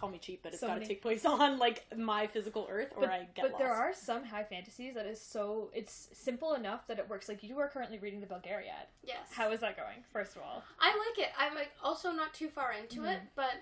call 0.00 0.08
me 0.08 0.18
cheap, 0.18 0.40
but 0.42 0.52
it's 0.52 0.60
So 0.60 0.66
got 0.66 0.74
to 0.74 0.80
many- 0.80 0.88
take 0.88 1.02
place 1.02 1.24
on 1.26 1.58
like 1.58 1.84
my 1.96 2.26
physical 2.26 2.66
Earth, 2.70 2.92
or 2.96 3.02
but, 3.02 3.10
I 3.10 3.18
get 3.34 3.42
but 3.42 3.52
lost. 3.52 3.58
there 3.58 3.72
are 3.72 3.92
some 3.92 4.24
high 4.24 4.44
fantasies 4.44 4.94
that 4.94 5.06
is 5.06 5.20
so 5.20 5.70
it's 5.74 6.08
simple 6.12 6.54
enough 6.54 6.86
that 6.88 6.98
it 6.98 7.08
works. 7.08 7.28
Like 7.28 7.42
you 7.42 7.58
are 7.58 7.68
currently 7.68 7.98
reading 7.98 8.20
the 8.20 8.26
Belgariad. 8.26 8.86
Yes. 9.04 9.18
How 9.32 9.52
is 9.52 9.60
that 9.60 9.76
going? 9.76 10.02
First 10.12 10.36
of 10.36 10.42
all, 10.42 10.62
I 10.80 10.88
like 10.88 11.18
it. 11.26 11.32
I'm 11.38 11.54
like 11.54 11.70
also 11.82 12.10
not 12.12 12.32
too 12.32 12.48
far 12.48 12.72
into 12.72 13.04
it, 13.04 13.16
mm-hmm. 13.16 13.26
but 13.36 13.52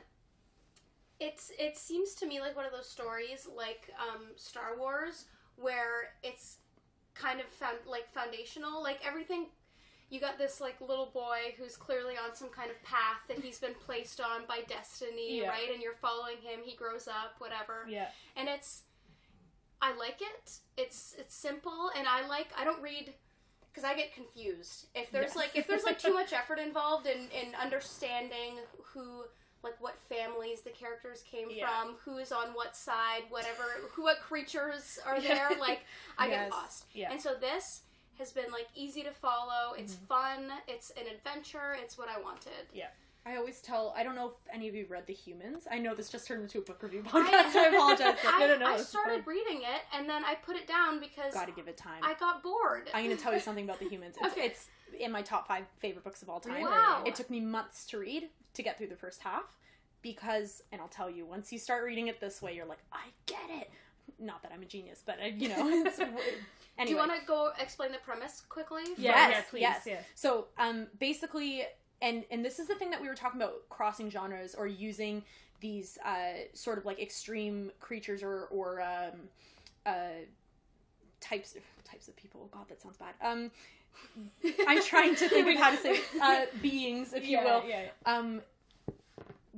it's 1.20 1.50
it 1.58 1.76
seems 1.76 2.14
to 2.14 2.26
me 2.26 2.40
like 2.40 2.54
one 2.56 2.64
of 2.66 2.72
those 2.72 2.88
stories 2.88 3.46
like 3.56 3.92
um, 4.00 4.26
Star 4.36 4.76
Wars 4.78 5.24
where 5.56 6.10
it's 6.22 6.58
kind 7.14 7.40
of 7.40 7.46
found 7.46 7.78
like 7.86 8.08
foundational, 8.10 8.82
like 8.82 9.00
everything. 9.06 9.46
You 10.10 10.20
got 10.20 10.38
this 10.38 10.60
like 10.60 10.80
little 10.80 11.10
boy 11.12 11.54
who's 11.58 11.76
clearly 11.76 12.14
on 12.14 12.34
some 12.34 12.48
kind 12.48 12.70
of 12.70 12.82
path 12.82 13.20
that 13.28 13.38
he's 13.40 13.58
been 13.58 13.74
placed 13.74 14.20
on 14.20 14.46
by 14.48 14.60
destiny, 14.66 15.40
Yeah. 15.40 15.48
right? 15.48 15.70
And 15.70 15.82
you're 15.82 15.92
following 15.92 16.36
him. 16.42 16.60
He 16.64 16.74
grows 16.76 17.08
up, 17.08 17.34
whatever 17.38 17.84
yeah, 17.88 18.06
and 18.36 18.48
it's 18.48 18.84
I 19.82 19.94
like 19.96 20.20
it. 20.20 20.58
It's 20.76 21.14
it's 21.18 21.34
simple, 21.34 21.90
and 21.96 22.08
I 22.08 22.26
like. 22.26 22.48
I 22.58 22.64
don't 22.64 22.80
read 22.82 23.12
because 23.70 23.84
I 23.84 23.94
get 23.94 24.14
confused 24.14 24.86
if 24.94 25.10
there's 25.10 25.34
Yes. 25.34 25.36
like 25.36 25.50
if 25.54 25.66
there's 25.66 25.84
like 25.84 25.98
too 25.98 26.14
much 26.20 26.32
effort 26.32 26.58
involved 26.58 27.06
in 27.06 27.28
in 27.30 27.54
understanding 27.54 28.54
who 28.94 29.24
like 29.62 29.74
what 29.80 29.98
families 30.08 30.60
the 30.62 30.70
characters 30.70 31.22
came 31.30 31.48
Yeah. 31.50 31.66
from, 31.68 31.96
who 32.04 32.18
is 32.18 32.30
on 32.32 32.48
what 32.54 32.76
side, 32.76 33.22
whatever, 33.28 33.64
who 33.92 34.02
what 34.04 34.20
creatures 34.20 34.98
are 35.06 35.20
there. 35.20 35.50
Like 35.58 35.80
I 36.16 36.28
Yes. 36.28 36.36
get 36.44 36.50
lost, 36.52 36.84
Yeah. 36.92 37.10
and 37.12 37.20
so 37.20 37.34
this 37.34 37.82
has 38.18 38.32
been 38.32 38.50
like 38.52 38.66
easy 38.74 39.02
to 39.02 39.10
follow. 39.12 39.74
It's 39.76 39.94
Mm-hmm. 39.94 40.06
fun. 40.06 40.52
It's 40.66 40.90
an 40.90 41.06
adventure. 41.06 41.76
It's 41.82 41.96
what 41.98 42.08
I 42.08 42.20
wanted. 42.20 42.66
Yeah. 42.72 42.88
I 43.26 43.36
always 43.36 43.60
tell. 43.60 43.92
I 43.96 44.04
don't 44.04 44.14
know 44.14 44.28
if 44.28 44.34
any 44.54 44.68
of 44.68 44.74
you 44.74 44.86
read 44.88 45.06
The 45.06 45.12
Humans. 45.12 45.66
I 45.70 45.78
know 45.78 45.94
this 45.94 46.08
just 46.08 46.26
turned 46.26 46.42
into 46.42 46.58
a 46.58 46.62
book 46.62 46.82
review 46.82 47.02
podcast. 47.06 47.52
so 47.52 47.60
I 47.60 47.66
apologize. 47.66 48.16
But 48.24 48.34
I, 48.34 48.38
No, 48.40 48.46
no, 48.54 48.58
no, 48.60 48.66
I 48.74 48.76
started 48.78 49.26
reading 49.26 49.58
it 49.62 49.82
and 49.94 50.08
then 50.08 50.24
I 50.24 50.34
put 50.34 50.56
it 50.56 50.66
down 50.66 50.98
because 50.98 51.34
Got 51.34 51.46
to 51.46 51.52
give 51.52 51.68
it 51.68 51.76
time. 51.76 52.00
I 52.02 52.14
got 52.14 52.42
bored. 52.42 52.88
I'm 52.94 53.04
going 53.04 53.14
to 53.16 53.22
tell 53.22 53.34
you 53.34 53.40
something 53.48 53.64
about 53.64 53.80
The 53.80 53.88
Humans. 53.88 54.16
It's, 54.20 54.32
Okay. 54.32 54.46
it's 54.46 54.68
in 54.98 55.12
my 55.12 55.20
top 55.20 55.46
five 55.46 55.64
favorite 55.78 56.04
books 56.04 56.22
of 56.22 56.30
all 56.30 56.40
time. 56.40 56.62
Wow. 56.62 57.02
It 57.06 57.14
took 57.16 57.28
me 57.28 57.40
months 57.40 57.84
to 57.88 57.98
read 57.98 58.30
to 58.54 58.62
get 58.62 58.78
through 58.78 58.88
the 58.88 58.96
first 58.96 59.22
half 59.22 59.56
because, 60.02 60.62
and 60.72 60.80
I'll 60.80 60.88
tell 60.88 61.10
you, 61.10 61.26
once 61.26 61.52
you 61.52 61.58
start 61.58 61.84
reading 61.84 62.08
it 62.08 62.20
this 62.20 62.40
way, 62.40 62.54
you're 62.54 62.66
like, 62.66 62.82
I 62.92 63.06
get 63.26 63.50
it. 63.50 63.70
Not 64.18 64.42
that 64.42 64.52
I'm 64.52 64.62
a 64.62 64.66
genius, 64.66 65.02
but 65.04 65.18
I, 65.22 65.26
you 65.28 65.48
know. 65.48 65.68
It's, 65.86 65.98
anyway. 65.98 66.20
Do 66.84 66.90
you 66.90 66.96
want 66.96 67.20
to 67.20 67.26
go 67.26 67.50
explain 67.60 67.92
the 67.92 67.98
premise 67.98 68.42
quickly? 68.48 68.82
Yes, 68.96 69.30
yeah, 69.32 69.40
please, 69.50 69.60
yes. 69.60 69.82
yeah. 69.86 70.00
So, 70.14 70.46
um, 70.58 70.86
basically, 70.98 71.64
and 72.00 72.24
and 72.30 72.44
this 72.44 72.58
is 72.58 72.68
the 72.68 72.74
thing 72.76 72.90
that 72.90 73.02
we 73.02 73.08
were 73.08 73.14
talking 73.14 73.40
about 73.40 73.68
crossing 73.68 74.10
genres 74.10 74.54
or 74.54 74.66
using 74.66 75.24
these 75.60 75.98
uh, 76.04 76.44
sort 76.54 76.78
of 76.78 76.86
like 76.86 77.00
extreme 77.00 77.72
creatures 77.80 78.22
or 78.22 78.46
or 78.50 78.80
um, 78.80 79.28
uh, 79.86 80.22
types 81.20 81.56
types 81.84 82.08
of 82.08 82.16
people. 82.16 82.42
Oh 82.44 82.48
God, 82.52 82.68
that 82.68 82.80
sounds 82.80 82.96
bad. 82.96 83.14
Um, 83.20 83.50
I'm 84.66 84.82
trying 84.82 85.14
to 85.16 85.28
think 85.28 85.48
of 85.48 85.56
how 85.62 85.70
to 85.70 85.76
say 85.76 86.00
uh, 86.20 86.46
beings, 86.60 87.12
if 87.12 87.24
you 87.24 87.38
yeah, 87.38 87.44
will. 87.44 87.68
yeah, 87.68 87.84
Um, 88.06 88.42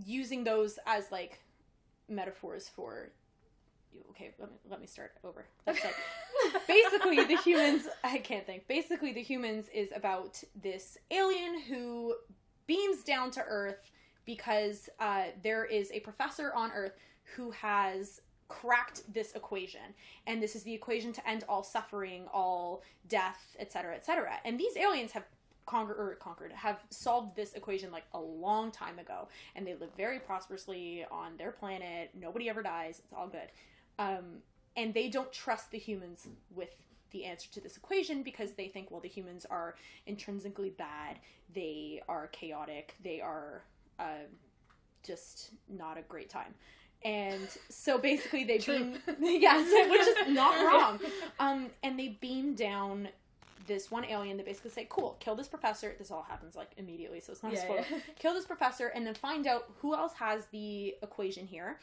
using 0.04 0.44
those 0.44 0.78
as 0.86 1.10
like 1.10 1.40
metaphors 2.08 2.68
for. 2.68 3.10
Okay, 4.10 4.30
let 4.38 4.50
me 4.50 4.56
let 4.70 4.80
me 4.80 4.86
start 4.86 5.12
over. 5.24 5.46
That's 5.64 5.82
like 5.84 5.94
basically 6.68 7.24
the 7.24 7.36
humans 7.42 7.88
i 8.04 8.18
can't 8.18 8.46
think 8.46 8.66
basically 8.68 9.12
the 9.12 9.22
humans 9.22 9.66
is 9.74 9.90
about 9.94 10.42
this 10.62 10.96
alien 11.10 11.60
who 11.60 12.14
beams 12.66 13.02
down 13.02 13.30
to 13.32 13.42
earth 13.42 13.90
because 14.24 14.88
uh, 15.00 15.24
there 15.42 15.64
is 15.64 15.90
a 15.92 16.00
professor 16.00 16.52
on 16.54 16.70
earth 16.72 16.92
who 17.36 17.50
has 17.50 18.20
cracked 18.50 19.02
this 19.14 19.32
equation. 19.32 19.94
And 20.26 20.42
this 20.42 20.54
is 20.54 20.64
the 20.64 20.74
equation 20.74 21.12
to 21.14 21.26
end 21.26 21.44
all 21.48 21.62
suffering 21.62 22.26
all 22.34 22.82
death 23.08 23.56
etc 23.58 23.94
etc 23.94 24.32
and 24.44 24.60
these 24.60 24.76
aliens 24.76 25.12
have 25.12 25.24
conquered 25.66 25.98
or 25.98 26.14
conquered 26.16 26.52
have 26.52 26.80
solved 26.90 27.36
this 27.36 27.52
equation 27.52 27.92
like 27.92 28.04
a 28.12 28.18
long 28.18 28.72
time 28.72 28.98
ago. 28.98 29.28
And 29.54 29.64
they 29.64 29.74
live 29.74 29.90
very 29.96 30.18
prosperously 30.18 31.06
on 31.12 31.36
their 31.36 31.52
planet. 31.52 32.10
Nobody 32.18 32.48
ever 32.48 32.62
dies. 32.62 33.00
It's 33.04 33.12
all 33.12 33.28
good. 33.28 33.50
Um, 33.98 34.42
and 34.76 34.92
they 34.92 35.08
don't 35.08 35.32
trust 35.32 35.70
the 35.70 35.78
humans 35.78 36.26
with 36.52 36.70
the 37.12 37.24
answer 37.24 37.48
to 37.52 37.60
this 37.60 37.76
equation 37.76 38.22
because 38.22 38.52
they 38.52 38.66
think 38.68 38.90
well 38.90 39.00
the 39.00 39.08
humans 39.08 39.46
are 39.48 39.76
intrinsically 40.06 40.70
bad. 40.70 41.20
They 41.54 42.02
are 42.08 42.26
chaotic. 42.28 42.94
They 43.04 43.20
are 43.20 43.62
uh, 44.00 44.26
just 45.04 45.50
not 45.68 45.98
a 45.98 46.02
great 46.02 46.30
time 46.30 46.54
and 47.02 47.48
so 47.68 47.98
basically 47.98 48.44
they 48.44 48.58
beam 48.58 48.98
yes 49.20 49.90
which 49.90 50.00
is 50.00 50.34
not 50.34 50.64
wrong. 50.66 51.00
Um, 51.38 51.68
and 51.82 51.98
they 51.98 52.18
beam 52.20 52.54
down 52.54 53.08
this 53.66 53.90
one 53.90 54.04
alien 54.04 54.36
that 54.36 54.46
basically 54.46 54.70
say 54.70 54.86
cool 54.88 55.16
kill 55.20 55.34
this 55.34 55.48
professor. 55.48 55.94
This 55.98 56.10
all 56.10 56.22
happens 56.22 56.56
like 56.56 56.70
immediately 56.76 57.20
so 57.20 57.32
it's 57.32 57.42
not 57.42 57.52
a 57.52 57.56
spoiler. 57.56 57.84
yeah. 57.90 57.98
kill 58.18 58.34
this 58.34 58.44
professor 58.44 58.88
and 58.88 59.06
then 59.06 59.14
find 59.14 59.46
out 59.46 59.70
who 59.80 59.94
else 59.94 60.12
has 60.14 60.46
the 60.46 60.94
equation 61.02 61.46
here. 61.46 61.78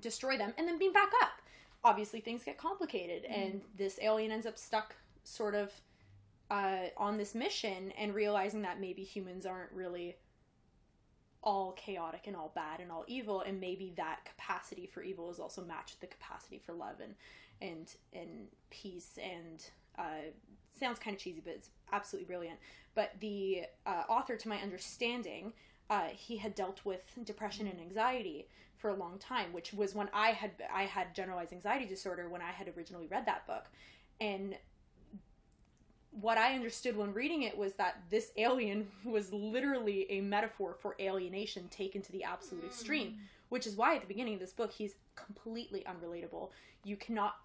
Destroy 0.00 0.36
them 0.36 0.52
and 0.58 0.66
then 0.66 0.78
beam 0.78 0.92
back 0.92 1.10
up. 1.22 1.40
Obviously 1.84 2.20
things 2.20 2.42
get 2.42 2.58
complicated 2.58 3.24
and 3.26 3.60
this 3.76 3.98
alien 4.02 4.32
ends 4.32 4.46
up 4.46 4.58
stuck 4.58 4.96
sort 5.22 5.54
of 5.54 5.70
uh, 6.50 6.86
on 6.96 7.16
this 7.16 7.34
mission 7.34 7.92
and 7.98 8.14
realizing 8.14 8.62
that 8.62 8.80
maybe 8.80 9.02
humans 9.02 9.46
aren't 9.46 9.72
really 9.72 10.16
all 11.44 11.72
chaotic 11.72 12.26
and 12.26 12.34
all 12.34 12.50
bad 12.54 12.80
and 12.80 12.90
all 12.90 13.04
evil 13.06 13.42
and 13.42 13.60
maybe 13.60 13.92
that 13.96 14.20
capacity 14.24 14.86
for 14.86 15.02
evil 15.02 15.30
is 15.30 15.38
also 15.38 15.62
matched 15.62 16.00
the 16.00 16.06
capacity 16.06 16.58
for 16.58 16.72
love 16.72 16.96
and 17.02 17.14
and 17.60 17.94
and 18.12 18.48
peace 18.70 19.18
and 19.22 19.66
uh, 19.98 20.24
sounds 20.78 20.98
kind 20.98 21.14
of 21.14 21.22
cheesy 21.22 21.40
but 21.44 21.52
it's 21.52 21.68
absolutely 21.92 22.26
brilliant. 22.26 22.58
But 22.94 23.12
the 23.20 23.64
uh, 23.86 24.02
author 24.08 24.36
to 24.36 24.48
my 24.48 24.56
understanding 24.58 25.52
uh, 25.90 26.08
he 26.16 26.38
had 26.38 26.54
dealt 26.54 26.84
with 26.84 27.04
depression 27.24 27.66
and 27.66 27.78
anxiety 27.78 28.48
for 28.78 28.88
a 28.88 28.94
long 28.94 29.18
time 29.18 29.52
which 29.52 29.72
was 29.72 29.94
when 29.94 30.08
i 30.12 30.28
had 30.28 30.50
i 30.72 30.82
had 30.82 31.14
generalized 31.14 31.52
anxiety 31.52 31.86
disorder 31.86 32.28
when 32.28 32.42
i 32.42 32.50
had 32.50 32.72
originally 32.76 33.06
read 33.06 33.26
that 33.26 33.46
book. 33.46 33.66
And 34.20 34.56
what 36.20 36.38
I 36.38 36.54
understood 36.54 36.96
when 36.96 37.12
reading 37.12 37.42
it 37.42 37.56
was 37.56 37.74
that 37.74 37.96
this 38.10 38.30
alien 38.36 38.88
was 39.04 39.32
literally 39.32 40.10
a 40.10 40.20
metaphor 40.20 40.76
for 40.80 40.94
alienation 41.00 41.68
taken 41.68 42.02
to 42.02 42.12
the 42.12 42.24
absolute 42.24 42.62
hmm. 42.62 42.68
extreme, 42.68 43.18
which 43.48 43.66
is 43.66 43.76
why 43.76 43.94
at 43.94 44.02
the 44.02 44.08
beginning 44.08 44.34
of 44.34 44.40
this 44.40 44.52
book 44.52 44.72
he's 44.72 44.94
completely 45.16 45.84
unrelatable. 45.88 46.50
You 46.84 46.96
cannot 46.96 47.36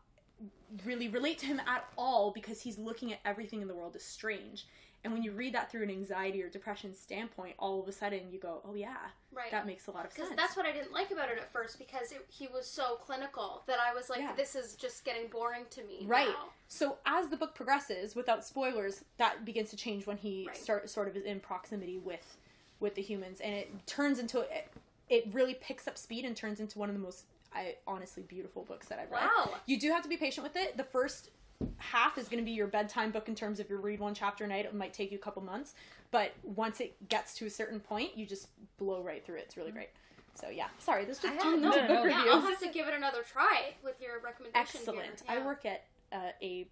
really 0.86 1.10
relate 1.10 1.38
to 1.40 1.46
him 1.46 1.60
at 1.68 1.86
all 1.98 2.32
because 2.32 2.62
he's 2.62 2.78
looking 2.78 3.12
at 3.12 3.20
everything 3.26 3.62
in 3.62 3.68
the 3.68 3.76
world 3.76 3.96
as 3.96 4.04
strange. 4.04 4.68
And 5.04 5.14
when 5.14 5.24
you 5.24 5.32
read 5.32 5.54
that 5.54 5.72
through 5.72 5.84
an 5.84 5.90
anxiety 5.90 6.44
or 6.44 6.50
depression 6.50 6.94
standpoint, 6.94 7.56
all 7.58 7.82
of 7.82 7.88
a 7.88 7.92
sudden 7.92 8.30
you 8.32 8.38
go, 8.40 8.62
"Oh 8.68 8.74
yeah, 8.76 8.98
Right. 9.32 9.50
that 9.50 9.66
makes 9.66 9.88
a 9.88 9.92
lot 9.92 10.06
of 10.06 10.12
sense." 10.12 10.30
that's 10.36 10.58
what 10.58 10.66
I 10.66 10.74
didn't 10.74 10.92
like 10.92 11.12
about 11.12 11.30
it 11.30 11.38
at 11.38 11.50
first 11.52 11.78
because 11.80 12.12
it, 12.12 12.26
he 12.28 12.48
was 12.48 12.66
so 12.66 12.96
clinical 12.96 13.64
that 13.68 13.80
I 13.80 13.94
was 13.94 14.10
like, 14.10 14.20
Yeah. 14.20 14.34
this 14.36 14.56
is 14.56 14.76
just 14.76 15.06
getting 15.06 15.28
boring 15.30 15.66
to 15.70 15.84
me. 15.86 16.04
Right. 16.06 16.28
now. 16.28 16.50
So 16.68 16.98
as 17.06 17.30
the 17.30 17.38
book 17.38 17.56
progresses, 17.56 18.14
without 18.16 18.46
spoilers, 18.46 19.06
that 19.18 19.46
begins 19.46 19.70
to 19.70 19.78
change 19.78 20.06
when 20.06 20.18
he 20.18 20.46
Right. 20.48 20.58
start 20.58 20.90
sort 20.90 21.08
of 21.08 21.16
is 21.16 21.24
in 21.24 21.40
proximity 21.40 21.98
with 21.98 22.38
with 22.82 22.96
the 22.96 23.02
humans, 23.02 23.40
and 23.42 23.54
it 23.54 23.86
turns 23.88 24.20
into 24.20 24.40
it, 24.40 24.70
it 25.10 25.28
really 25.34 25.54
picks 25.54 25.86
up 25.88 25.98
speed 25.98 26.24
and 26.26 26.36
turns 26.36 26.60
into 26.62 26.78
one 26.80 26.90
of 26.90 26.96
the 26.96 27.02
most 27.02 27.26
I 27.54 27.76
honestly 27.88 28.24
beautiful 28.24 28.64
books 28.64 28.88
that 28.90 29.00
I've 29.00 29.10
read. 29.12 29.24
Wow. 29.24 29.56
You 29.66 29.80
do 29.80 29.92
have 29.92 30.04
to 30.04 30.10
be 30.10 30.18
patient 30.18 30.44
with 30.46 30.56
it. 30.56 30.78
The 30.78 30.84
first 30.84 31.30
half 31.78 32.18
is 32.18 32.28
going 32.28 32.40
to 32.40 32.46
be 32.46 32.52
your 32.52 32.68
bedtime 32.68 33.12
book 33.12 33.28
in 33.28 33.36
terms 33.36 33.60
of 33.60 33.70
you 33.70 33.78
read 33.78 34.00
one 34.00 34.14
chapter 34.14 34.44
a 34.44 34.48
night. 34.48 34.66
It 34.66 34.74
might 34.74 34.94
take 34.94 35.12
you 35.12 35.18
a 35.18 35.22
couple 35.22 35.42
months, 35.42 35.74
but 36.12 36.32
once 36.44 36.80
it 36.80 36.96
gets 37.10 37.34
to 37.36 37.46
a 37.46 37.50
certain 37.50 37.80
point, 37.80 38.18
you 38.18 38.26
just 38.26 38.48
blow 38.78 39.02
right 39.02 39.26
through 39.26 39.36
it. 39.38 39.44
It's 39.46 39.58
really 39.58 39.72
great. 39.72 39.90
So 40.36 40.50
yeah, 40.50 40.68
sorry, 40.78 41.06
this 41.06 41.20
just 41.20 41.34
I 41.34 41.38
turned 41.38 41.66
have- 41.66 41.76
into 41.76 41.88
no, 41.94 42.04
no, 42.04 42.10
Yeah. 42.10 42.24
I'll 42.28 42.42
have 42.42 42.60
to 42.60 42.70
give 42.70 42.88
it 42.88 42.94
another 42.94 43.24
try 43.24 43.74
with 43.84 44.00
your 44.02 44.20
recommendation. 44.24 44.62
Excellent. 44.80 45.24
Here. 45.28 45.40
I 45.42 45.46
work 45.46 45.66
at 45.66 45.86
uh, 46.14 46.32
a 46.42 46.68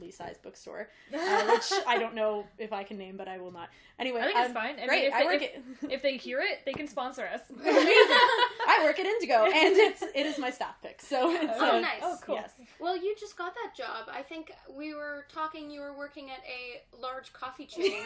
significantly 0.00 0.10
sized 0.10 0.42
bookstore, 0.42 0.88
uh, 1.14 1.52
which 1.52 1.72
I 1.86 1.98
don't 1.98 2.14
know 2.14 2.46
if 2.58 2.72
I 2.72 2.84
can 2.84 2.98
name, 2.98 3.16
but 3.16 3.28
I 3.28 3.38
will 3.38 3.52
not. 3.52 3.68
Anyway, 3.98 4.20
I 4.20 4.24
think 4.24 4.38
it's 4.38 4.48
um, 4.48 4.54
fine. 4.54 4.76
I 4.80 4.86
great. 4.86 5.02
mean, 5.02 5.08
if 5.08 5.14
I 5.14 5.20
they, 5.20 5.26
work 5.26 5.42
if, 5.42 5.84
at 5.84 5.90
if 5.92 6.02
they 6.02 6.16
hear 6.16 6.40
it, 6.40 6.60
they 6.64 6.72
can 6.72 6.88
sponsor 6.88 7.26
us. 7.26 7.40
I 7.64 8.80
work 8.82 8.98
at 8.98 9.06
Indigo, 9.06 9.44
and 9.44 9.76
it's 9.76 10.02
it 10.02 10.26
is 10.26 10.38
my 10.38 10.50
staff 10.50 10.80
pick. 10.82 11.00
So 11.02 11.30
it's 11.30 11.52
Oh, 11.56 11.76
uh, 11.76 11.80
nice. 11.80 12.00
Oh, 12.02 12.16
cool. 12.22 12.36
Yes. 12.36 12.52
Well, 12.78 12.96
you 12.96 13.14
just 13.18 13.36
got 13.36 13.54
that 13.54 13.76
job. 13.76 14.08
I 14.12 14.22
think 14.22 14.52
we 14.74 14.94
were 14.94 15.26
talking. 15.32 15.70
You 15.70 15.80
were 15.80 15.96
working 15.96 16.30
at 16.30 16.40
a 16.46 17.00
large 17.00 17.32
coffee 17.32 17.66
chain. 17.66 18.02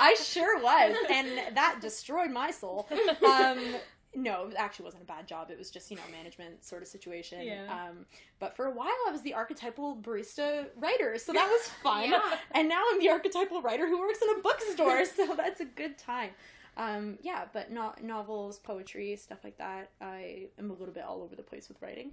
I 0.00 0.16
sure 0.22 0.60
was, 0.60 0.96
and 1.10 1.56
that 1.56 1.78
destroyed 1.80 2.30
my 2.30 2.50
soul. 2.50 2.88
Um, 3.26 3.58
no, 4.22 4.48
it 4.48 4.54
actually 4.56 4.84
wasn't 4.84 5.02
a 5.02 5.06
bad 5.06 5.26
job. 5.26 5.50
It 5.50 5.58
was 5.58 5.70
just 5.70 5.90
you 5.90 5.96
know 5.96 6.02
management 6.12 6.64
sort 6.64 6.82
of 6.82 6.88
situation. 6.88 7.42
Yeah. 7.42 7.64
Um, 7.70 8.06
but 8.38 8.56
for 8.56 8.66
a 8.66 8.70
while, 8.70 8.94
I 9.08 9.12
was 9.12 9.22
the 9.22 9.34
archetypal 9.34 9.96
barista 9.96 10.66
writer, 10.76 11.18
so 11.18 11.32
that 11.32 11.48
was 11.48 11.68
fun. 11.82 12.10
Yeah. 12.10 12.36
And 12.52 12.68
now 12.68 12.82
I'm 12.92 12.98
the 12.98 13.08
archetypal 13.10 13.62
writer 13.62 13.86
who 13.88 14.00
works 14.00 14.20
in 14.22 14.38
a 14.38 14.42
bookstore, 14.42 15.04
so 15.16 15.34
that's 15.36 15.60
a 15.60 15.64
good 15.64 15.98
time. 15.98 16.30
Um, 16.76 17.18
yeah, 17.22 17.44
but 17.52 17.72
not 17.72 18.02
novels, 18.02 18.58
poetry, 18.58 19.16
stuff 19.16 19.38
like 19.42 19.58
that. 19.58 19.90
I 20.00 20.46
am 20.58 20.70
a 20.70 20.74
little 20.74 20.94
bit 20.94 21.04
all 21.04 21.22
over 21.22 21.34
the 21.34 21.42
place 21.42 21.68
with 21.68 21.80
writing 21.82 22.12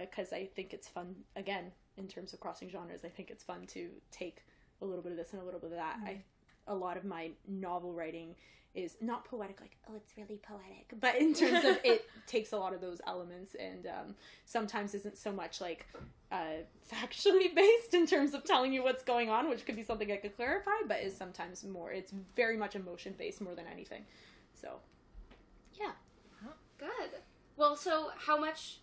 because 0.00 0.32
I 0.32 0.46
think 0.46 0.72
it's 0.72 0.88
fun. 0.88 1.14
Again, 1.36 1.72
in 1.96 2.08
terms 2.08 2.32
of 2.32 2.40
crossing 2.40 2.68
genres, 2.70 3.04
I 3.04 3.08
think 3.08 3.30
it's 3.30 3.44
fun 3.44 3.66
to 3.68 3.88
take 4.10 4.44
a 4.82 4.84
little 4.84 5.02
bit 5.02 5.12
of 5.12 5.18
this 5.18 5.32
and 5.32 5.40
a 5.40 5.44
little 5.44 5.60
bit 5.60 5.70
of 5.70 5.76
that. 5.76 5.98
I 6.04 6.22
a 6.70 6.74
lot 6.74 6.96
of 6.96 7.04
my 7.04 7.30
novel 7.46 7.92
writing 7.92 8.34
is 8.72 8.96
not 9.00 9.24
poetic 9.24 9.60
like 9.60 9.76
oh 9.90 9.96
it's 9.96 10.16
really 10.16 10.38
poetic 10.42 10.92
but 11.00 11.16
in 11.16 11.34
terms 11.34 11.64
of 11.64 11.76
it 11.84 12.08
takes 12.26 12.52
a 12.52 12.56
lot 12.56 12.72
of 12.72 12.80
those 12.80 13.00
elements 13.06 13.56
and 13.58 13.86
um, 13.86 14.14
sometimes 14.44 14.94
isn't 14.94 15.18
so 15.18 15.32
much 15.32 15.60
like 15.60 15.86
uh, 16.30 16.62
factually 16.90 17.52
based 17.54 17.94
in 17.94 18.06
terms 18.06 18.32
of 18.32 18.44
telling 18.44 18.72
you 18.72 18.82
what's 18.82 19.02
going 19.02 19.28
on 19.28 19.48
which 19.50 19.66
could 19.66 19.74
be 19.74 19.82
something 19.82 20.12
i 20.12 20.16
could 20.16 20.34
clarify 20.36 20.70
but 20.86 21.00
is 21.00 21.16
sometimes 21.16 21.64
more 21.64 21.90
it's 21.90 22.12
very 22.36 22.56
much 22.56 22.76
emotion 22.76 23.12
based 23.18 23.40
more 23.40 23.56
than 23.56 23.66
anything 23.66 24.04
so 24.54 24.76
yeah 25.78 25.90
Good. 26.80 27.20
Well, 27.58 27.76
so 27.76 28.08
how 28.16 28.40
much 28.40 28.78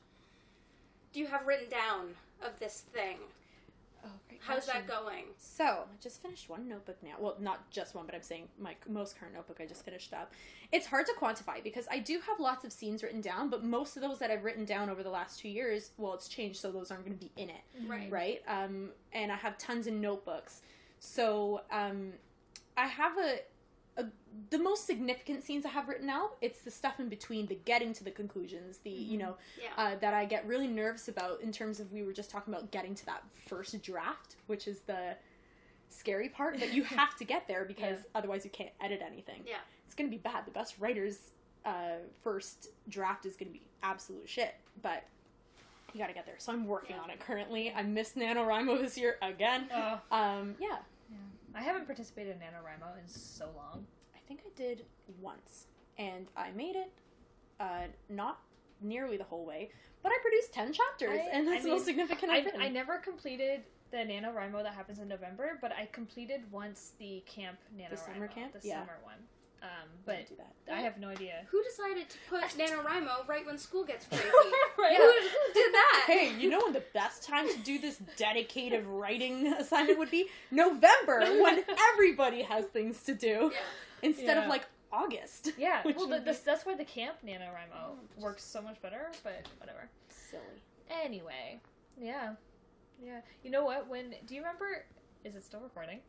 do 1.11 1.19
you 1.19 1.25
have 1.25 1.47
written 1.47 1.67
down 1.67 2.09
of 2.45 2.59
this 2.59 2.83
thing? 2.93 3.17
Oh 4.05 4.09
great 4.27 4.39
How's 4.41 4.65
that 4.67 4.87
going? 4.87 5.25
So 5.37 5.63
I 5.65 5.83
just 6.01 6.21
finished 6.21 6.47
one 6.49 6.67
notebook 6.67 6.97
now. 7.03 7.15
Well, 7.19 7.35
not 7.39 7.69
just 7.71 7.95
one, 7.95 8.05
but 8.05 8.15
I'm 8.15 8.21
saying 8.21 8.47
my 8.59 8.75
most 8.87 9.19
current 9.19 9.33
notebook 9.35 9.57
I 9.61 9.65
just 9.65 9.83
finished 9.83 10.13
up. 10.13 10.31
It's 10.71 10.85
hard 10.87 11.05
to 11.07 11.13
quantify 11.19 11.63
because 11.63 11.85
I 11.89 11.99
do 11.99 12.19
have 12.27 12.39
lots 12.39 12.63
of 12.63 12.71
scenes 12.71 13.03
written 13.03 13.21
down, 13.21 13.49
but 13.49 13.63
most 13.63 13.95
of 13.97 14.01
those 14.01 14.19
that 14.19 14.29
I've 14.31 14.43
written 14.43 14.63
down 14.65 14.89
over 14.89 15.03
the 15.03 15.09
last 15.09 15.39
two 15.39 15.49
years, 15.49 15.91
well, 15.97 16.13
it's 16.13 16.27
changed, 16.27 16.59
so 16.59 16.71
those 16.71 16.91
aren't 16.91 17.05
going 17.05 17.17
to 17.17 17.23
be 17.25 17.31
in 17.41 17.49
it, 17.49 17.61
Right. 17.87 18.11
right? 18.11 18.41
Um, 18.47 18.89
and 19.13 19.31
I 19.31 19.35
have 19.35 19.57
tons 19.57 19.87
of 19.87 19.93
notebooks. 19.93 20.61
So 20.99 21.61
um, 21.71 22.13
I 22.77 22.87
have 22.87 23.17
a, 23.17 23.39
a 23.97 24.05
the 24.49 24.59
most 24.59 24.85
significant 24.85 25.43
scenes 25.43 25.65
I 25.65 25.69
have 25.69 25.89
written 25.89 26.09
out. 26.09 26.37
It's 26.41 26.59
the 26.59 26.71
stuff 26.71 26.99
in 26.99 27.09
between, 27.09 27.47
the 27.47 27.55
getting 27.65 27.91
to 27.93 28.03
the 28.03 28.11
conclusions, 28.11 28.77
the 28.77 28.89
you 28.89 29.17
know 29.17 29.35
Yeah. 29.61 29.69
uh, 29.77 29.95
that 29.99 30.13
I 30.13 30.25
get 30.25 30.45
really 30.47 30.67
nervous 30.67 31.07
about 31.07 31.41
in 31.41 31.51
terms 31.51 31.79
of 31.79 31.91
we 31.91 32.03
were 32.03 32.13
just 32.13 32.29
talking 32.29 32.53
about 32.53 32.71
getting 32.71 32.95
to 32.95 33.05
that 33.07 33.23
first 33.47 33.81
draft, 33.81 34.35
which 34.47 34.67
is 34.67 34.79
the 34.81 35.15
scary 35.89 36.29
part 36.29 36.59
that 36.59 36.73
you 36.73 36.83
have 36.99 37.15
to 37.17 37.23
get 37.25 37.47
there 37.47 37.65
because 37.65 37.97
otherwise 38.15 38.43
you 38.45 38.51
can't 38.51 38.71
edit 38.81 39.01
anything. 39.05 39.41
Yeah. 39.45 39.57
It's 39.85 39.95
going 39.95 40.09
to 40.09 40.15
be 40.15 40.21
bad. 40.21 40.45
The 40.45 40.51
best 40.51 40.75
writer's 40.79 41.31
uh, 41.65 41.97
first 42.23 42.69
draft 42.87 43.25
is 43.25 43.35
going 43.35 43.47
to 43.51 43.53
be 43.53 43.61
absolute 43.83 44.27
shit, 44.29 44.55
but 44.81 45.03
you 45.93 45.99
got 45.99 46.07
to 46.07 46.13
get 46.13 46.25
there. 46.25 46.35
So 46.37 46.51
I'm 46.53 46.67
working 46.67 46.95
Yeah. 46.95 47.01
on 47.03 47.09
it 47.09 47.19
currently. 47.19 47.73
I 47.75 47.81
missed 47.83 48.15
NaNoWriMo 48.17 48.79
this 48.81 48.97
year 48.97 49.17
again. 49.21 49.67
Oh, 49.73 49.99
Um, 50.11 50.55
yeah, 50.59 50.77
I 51.57 51.61
haven't 51.61 51.85
participated 51.87 52.35
in 52.35 52.39
NaNoWriMo 52.39 53.01
in 53.01 53.07
so 53.07 53.49
long. 53.55 53.85
I 54.15 54.19
think 54.27 54.41
I 54.45 54.49
did 54.55 54.85
once, 55.19 55.65
and 55.97 56.27
I 56.37 56.51
made 56.51 56.75
it 56.75 56.91
uh, 57.59 57.87
not 58.09 58.39
nearly 58.81 59.17
the 59.17 59.23
whole 59.23 59.43
way, 59.45 59.71
but 60.03 60.11
I 60.11 60.17
produced 60.21 60.53
10 60.53 60.71
chapters, 60.73 61.19
I- 61.23 61.29
and 61.35 61.47
that's 61.47 61.61
I 61.61 61.63
the 61.63 61.69
most 61.69 61.85
significant 61.85 62.31
I, 62.31 62.37
I've. 62.37 62.47
I 62.59 62.69
never 62.69 62.97
completed 62.97 63.61
the 63.89 63.97
NaNoWriMo 63.97 64.61
that 64.63 64.73
happens 64.73 64.99
in 64.99 65.07
November, 65.07 65.57
but 65.61 65.71
I 65.71 65.87
completed 65.91 66.41
once 66.51 66.91
the 66.99 67.23
camp 67.25 67.57
NaNoWriMo. 67.75 67.89
The 67.89 67.97
summer 67.97 68.27
camp? 68.27 68.53
The 68.61 68.67
Yeah. 68.67 68.81
summer 68.81 68.97
one. 69.01 69.15
Um, 69.63 69.69
but 70.05 70.27
Don't 70.27 70.37
that. 70.67 70.75
I 70.75 70.81
have 70.81 70.97
no 70.99 71.07
idea. 71.09 71.45
Who 71.49 71.63
decided 71.63 72.09
to 72.09 72.17
put 72.29 72.43
NaNoWriMo 72.57 73.27
right 73.27 73.45
when 73.45 73.57
school 73.57 73.83
gets 73.83 74.05
crazy? 74.09 74.23
right? 74.77 74.95
Who, 74.97 75.03
who 75.03 75.53
did 75.53 75.73
that? 75.73 76.03
Hey, 76.07 76.33
you 76.37 76.49
know 76.49 76.59
when 76.63 76.73
the 76.73 76.83
best 76.93 77.23
time 77.23 77.49
to 77.49 77.57
do 77.59 77.79
this 77.79 77.97
dedicated 78.17 78.85
writing 78.85 79.47
assignment 79.53 79.97
would 79.99 80.11
be? 80.11 80.27
November, 80.51 81.19
when 81.41 81.63
everybody 81.93 82.43
has 82.43 82.65
things 82.65 83.01
to 83.03 83.13
do, 83.15 83.51
Yeah. 83.51 83.59
instead 84.09 84.37
of 84.37 84.47
like 84.47 84.65
August. 84.91 85.51
Yeah, 85.57 85.81
well, 85.83 86.07
the, 86.07 86.19
this, 86.19 86.39
that's 86.39 86.65
why 86.65 86.75
the 86.75 86.85
camp 86.85 87.15
NaNoWriMo 87.25 87.75
Oh, 87.75 87.95
works 88.19 88.43
so 88.43 88.61
much 88.61 88.81
better, 88.81 89.11
but 89.23 89.45
whatever. 89.59 89.89
silly. 90.09 90.41
Anyway, 91.03 91.59
yeah. 91.99 92.33
Yeah. 93.03 93.19
You 93.43 93.51
know 93.51 93.65
what? 93.65 93.87
When 93.89 94.13
do 94.25 94.33
you 94.35 94.41
remember 94.41 94.85
is 95.25 95.35
it 95.35 95.43
still 95.43 95.59
recording? 95.59 95.99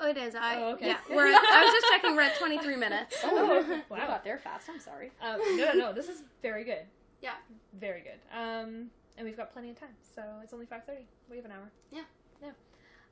Oh, 0.00 0.08
it 0.08 0.16
is. 0.16 0.34
I 0.34 0.56
Oh, 0.56 0.72
okay. 0.72 0.88
yeah. 0.88 0.98
We're, 1.08 1.26
I 1.26 1.62
was 1.64 1.72
just 1.72 1.86
checking. 1.92 2.14
We're 2.16 2.22
at 2.22 2.36
23 2.38 2.76
minutes. 2.76 3.16
Oh, 3.24 3.80
Wow. 3.88 3.98
wow. 3.98 4.06
got 4.06 4.24
there 4.24 4.38
fast. 4.38 4.68
I'm 4.68 4.80
sorry. 4.80 5.10
Um, 5.22 5.38
no, 5.56 5.72
no, 5.72 5.72
no. 5.74 5.92
This 5.92 6.08
is 6.08 6.22
very 6.42 6.64
good. 6.64 6.82
Yeah. 7.22 7.34
Very 7.74 8.02
good. 8.02 8.18
Um, 8.36 8.90
and 9.16 9.26
we've 9.26 9.36
got 9.36 9.52
plenty 9.52 9.70
of 9.70 9.78
time, 9.80 9.94
so 10.14 10.22
it's 10.42 10.52
only 10.52 10.66
five 10.66 10.84
thirty. 10.84 11.06
We 11.30 11.36
have 11.36 11.44
an 11.44 11.52
hour. 11.52 11.70
Yeah. 11.90 12.02
Yeah. 12.42 12.50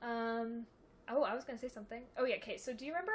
Um. 0.02 0.66
Oh, 1.10 1.22
I 1.22 1.34
was 1.34 1.44
gonna 1.44 1.58
say 1.58 1.68
something. 1.68 2.02
Oh 2.16 2.24
yeah. 2.24 2.36
Okay. 2.36 2.56
So 2.58 2.72
do 2.72 2.84
you 2.86 2.92
remember? 2.92 3.12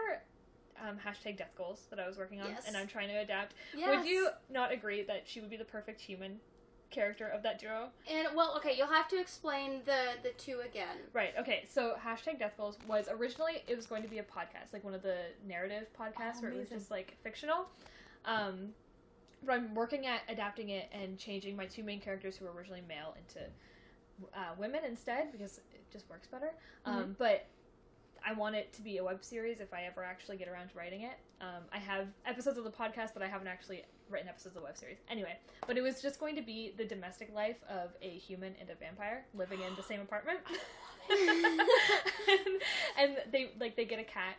Um, 0.81 0.97
hashtag 0.97 1.37
death 1.37 1.51
goals 1.55 1.85
that 1.91 1.99
I 1.99 2.07
was 2.07 2.17
working 2.17 2.41
on, 2.41 2.47
Yes. 2.49 2.63
and 2.67 2.75
I'm 2.75 2.87
trying 2.87 3.07
to 3.09 3.15
adapt. 3.15 3.53
Yes. 3.77 3.95
Would 3.95 4.07
you 4.07 4.29
not 4.49 4.71
agree 4.71 5.03
that 5.03 5.23
she 5.25 5.39
would 5.39 5.49
be 5.51 5.55
the 5.55 5.63
perfect 5.63 6.01
human 6.01 6.39
character 6.93 7.27
of 7.27 7.43
that 7.43 7.59
duo? 7.59 7.89
And 8.09 8.27
well, 8.35 8.53
okay, 8.57 8.75
you'll 8.77 8.87
have 8.87 9.07
to 9.09 9.19
explain 9.19 9.81
the 9.85 10.13
the 10.23 10.29
two 10.37 10.61
again. 10.65 10.97
Right. 11.11 11.33
Okay. 11.39 11.65
So 11.69 11.95
hashtag 12.01 12.39
Death 12.39 12.53
Goals 12.57 12.77
was 12.87 13.09
originally 13.11 13.63
it 13.67 13.75
was 13.75 13.85
going 13.85 14.03
to 14.03 14.09
be 14.09 14.19
a 14.19 14.23
podcast, 14.23 14.71
like 14.71 14.83
one 14.83 14.93
of 14.93 15.01
the 15.01 15.17
narrative 15.45 15.87
podcasts 15.99 16.37
Oh, 16.37 16.43
where 16.43 16.51
it 16.51 16.57
was 16.57 16.69
just 16.69 16.89
like 16.91 17.15
fictional. 17.23 17.67
Um, 18.25 18.69
but 19.45 19.53
I'm 19.53 19.75
working 19.75 20.05
at 20.05 20.21
adapting 20.29 20.69
it 20.69 20.89
and 20.93 21.17
changing 21.17 21.57
my 21.57 21.65
two 21.65 21.83
main 21.83 21.99
characters 21.99 22.37
who 22.37 22.45
were 22.45 22.51
originally 22.53 22.83
male 22.87 23.15
into 23.17 23.45
uh, 24.33 24.53
women 24.57 24.81
instead 24.87 25.31
because 25.31 25.57
it 25.57 25.83
just 25.91 26.09
works 26.09 26.27
better. 26.27 26.53
Mm-hmm. 26.87 26.97
Um, 26.97 27.15
but 27.17 27.47
I 28.25 28.33
want 28.33 28.55
it 28.55 28.71
to 28.73 28.81
be 28.81 28.97
a 28.97 29.03
web 29.03 29.23
series 29.23 29.59
if 29.59 29.73
I 29.73 29.83
ever 29.83 30.03
actually 30.03 30.37
get 30.37 30.47
around 30.47 30.69
to 30.69 30.77
writing 30.77 31.01
it. 31.01 31.17
Um, 31.41 31.63
I 31.73 31.77
have 31.77 32.07
episodes 32.25 32.57
of 32.57 32.63
the 32.63 32.71
podcast, 32.71 33.09
but 33.13 33.21
I 33.21 33.27
haven't 33.27 33.47
actually 33.47 33.83
written 34.13 34.29
episodes 34.29 34.55
of 34.55 34.61
the 34.61 34.65
web 34.65 34.77
series. 34.77 34.97
Anyway, 35.09 35.35
but 35.67 35.77
it 35.77 35.81
was 35.81 36.01
just 36.01 36.19
going 36.19 36.35
to 36.35 36.41
be 36.41 36.73
the 36.77 36.85
domestic 36.85 37.33
life 37.33 37.57
of 37.69 37.89
a 38.01 38.09
human 38.09 38.53
and 38.59 38.69
a 38.69 38.75
vampire 38.75 39.25
living 39.33 39.59
in 39.61 39.75
the 39.75 39.83
same 39.83 39.99
apartment. 40.01 40.39
and, 41.09 41.61
and 42.97 43.17
they 43.31 43.51
like 43.59 43.75
they 43.75 43.85
get 43.85 43.99
a 43.99 44.03
cat, 44.03 44.35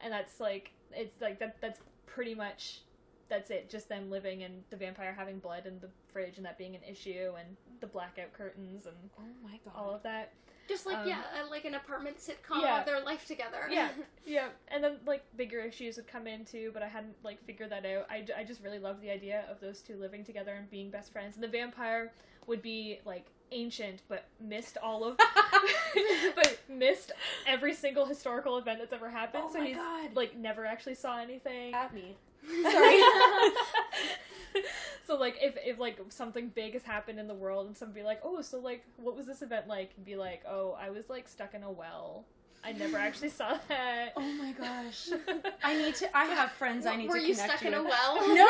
and 0.00 0.12
that's 0.12 0.40
like 0.40 0.72
it's 0.92 1.20
like 1.20 1.38
that. 1.38 1.56
That's 1.60 1.78
pretty 2.06 2.34
much 2.34 2.80
that's 3.28 3.50
it. 3.50 3.70
Just 3.70 3.88
them 3.88 4.10
living 4.10 4.42
and 4.42 4.62
the 4.70 4.76
vampire 4.76 5.14
having 5.16 5.38
blood 5.38 5.66
in 5.66 5.78
the 5.80 5.88
fridge 6.12 6.36
and 6.36 6.46
that 6.46 6.58
being 6.58 6.74
an 6.74 6.82
issue, 6.88 7.32
and 7.38 7.56
the 7.80 7.86
blackout 7.86 8.32
curtains 8.32 8.86
and 8.86 8.96
Oh 9.18 9.22
my 9.42 9.58
god. 9.64 9.74
all 9.76 9.94
of 9.94 10.02
that. 10.02 10.32
Just 10.70 10.86
like 10.86 10.98
Um, 10.98 11.08
yeah, 11.08 11.22
uh, 11.36 11.50
like 11.50 11.64
an 11.64 11.74
apartment 11.74 12.18
sitcom 12.18 12.62
yeah. 12.62 12.78
of 12.78 12.86
their 12.86 13.00
life 13.00 13.26
together. 13.26 13.66
Yeah, 13.68 13.88
yeah, 14.24 14.50
and 14.68 14.84
then 14.84 14.98
like 15.04 15.24
bigger 15.36 15.58
issues 15.58 15.96
would 15.96 16.06
come 16.06 16.28
in 16.28 16.44
too, 16.44 16.70
but 16.72 16.80
I 16.80 16.86
hadn't 16.86 17.16
like 17.24 17.44
figured 17.44 17.70
that 17.70 17.84
out. 17.84 18.06
I, 18.08 18.24
I 18.38 18.44
just 18.44 18.62
really 18.62 18.78
loved 18.78 19.02
the 19.02 19.10
idea 19.10 19.46
of 19.50 19.58
those 19.58 19.80
two 19.82 19.96
living 19.96 20.24
together 20.24 20.54
and 20.54 20.70
being 20.70 20.88
best 20.88 21.12
friends. 21.12 21.34
And 21.34 21.42
the 21.42 21.48
vampire 21.48 22.12
would 22.46 22.62
be 22.62 23.00
like 23.04 23.26
ancient, 23.50 24.02
but 24.08 24.26
missed 24.38 24.78
all 24.80 25.02
of, 25.02 25.16
but 26.36 26.60
missed 26.68 27.10
every 27.48 27.74
single 27.74 28.06
historical 28.06 28.56
event 28.56 28.78
that's 28.78 28.92
ever 28.92 29.10
happened. 29.10 29.44
Oh 29.48 29.52
so 29.52 29.60
he's 29.60 29.74
God. 29.74 30.14
like 30.14 30.36
never 30.36 30.64
actually 30.64 30.94
saw 30.94 31.18
anything. 31.18 31.74
At 31.74 31.92
me. 31.92 32.16
Sorry. 32.62 33.00
so 35.06 35.16
like 35.16 35.36
if 35.40 35.56
if 35.64 35.78
like 35.78 35.98
something 36.08 36.48
big 36.48 36.72
has 36.74 36.82
happened 36.82 37.18
in 37.18 37.28
the 37.28 37.34
world 37.34 37.66
and 37.66 37.76
somebody 37.76 38.00
be 38.00 38.06
like, 38.06 38.20
oh, 38.24 38.40
so 38.42 38.58
like 38.58 38.84
what 38.96 39.16
was 39.16 39.26
this 39.26 39.42
event 39.42 39.68
like? 39.68 39.90
And 39.96 40.04
be 40.04 40.16
like, 40.16 40.42
oh, 40.48 40.76
I 40.80 40.90
was 40.90 41.08
like 41.10 41.28
stuck 41.28 41.54
in 41.54 41.62
a 41.62 41.70
well. 41.70 42.24
I 42.62 42.72
never 42.72 42.98
actually 42.98 43.30
saw 43.30 43.56
that. 43.68 44.12
Oh 44.16 44.20
my 44.20 44.52
gosh. 44.52 45.08
I 45.64 45.76
need 45.76 45.94
to. 45.96 46.16
I 46.16 46.24
have 46.26 46.52
friends 46.52 46.84
I 46.84 46.96
need 46.96 47.08
Were 47.08 47.16
to 47.16 47.22
you 47.26 47.34
connect 47.34 47.58
stuck 47.58 47.64
in 47.66 47.74
a 47.74 47.82
well? 47.82 48.16
No, 48.34 48.44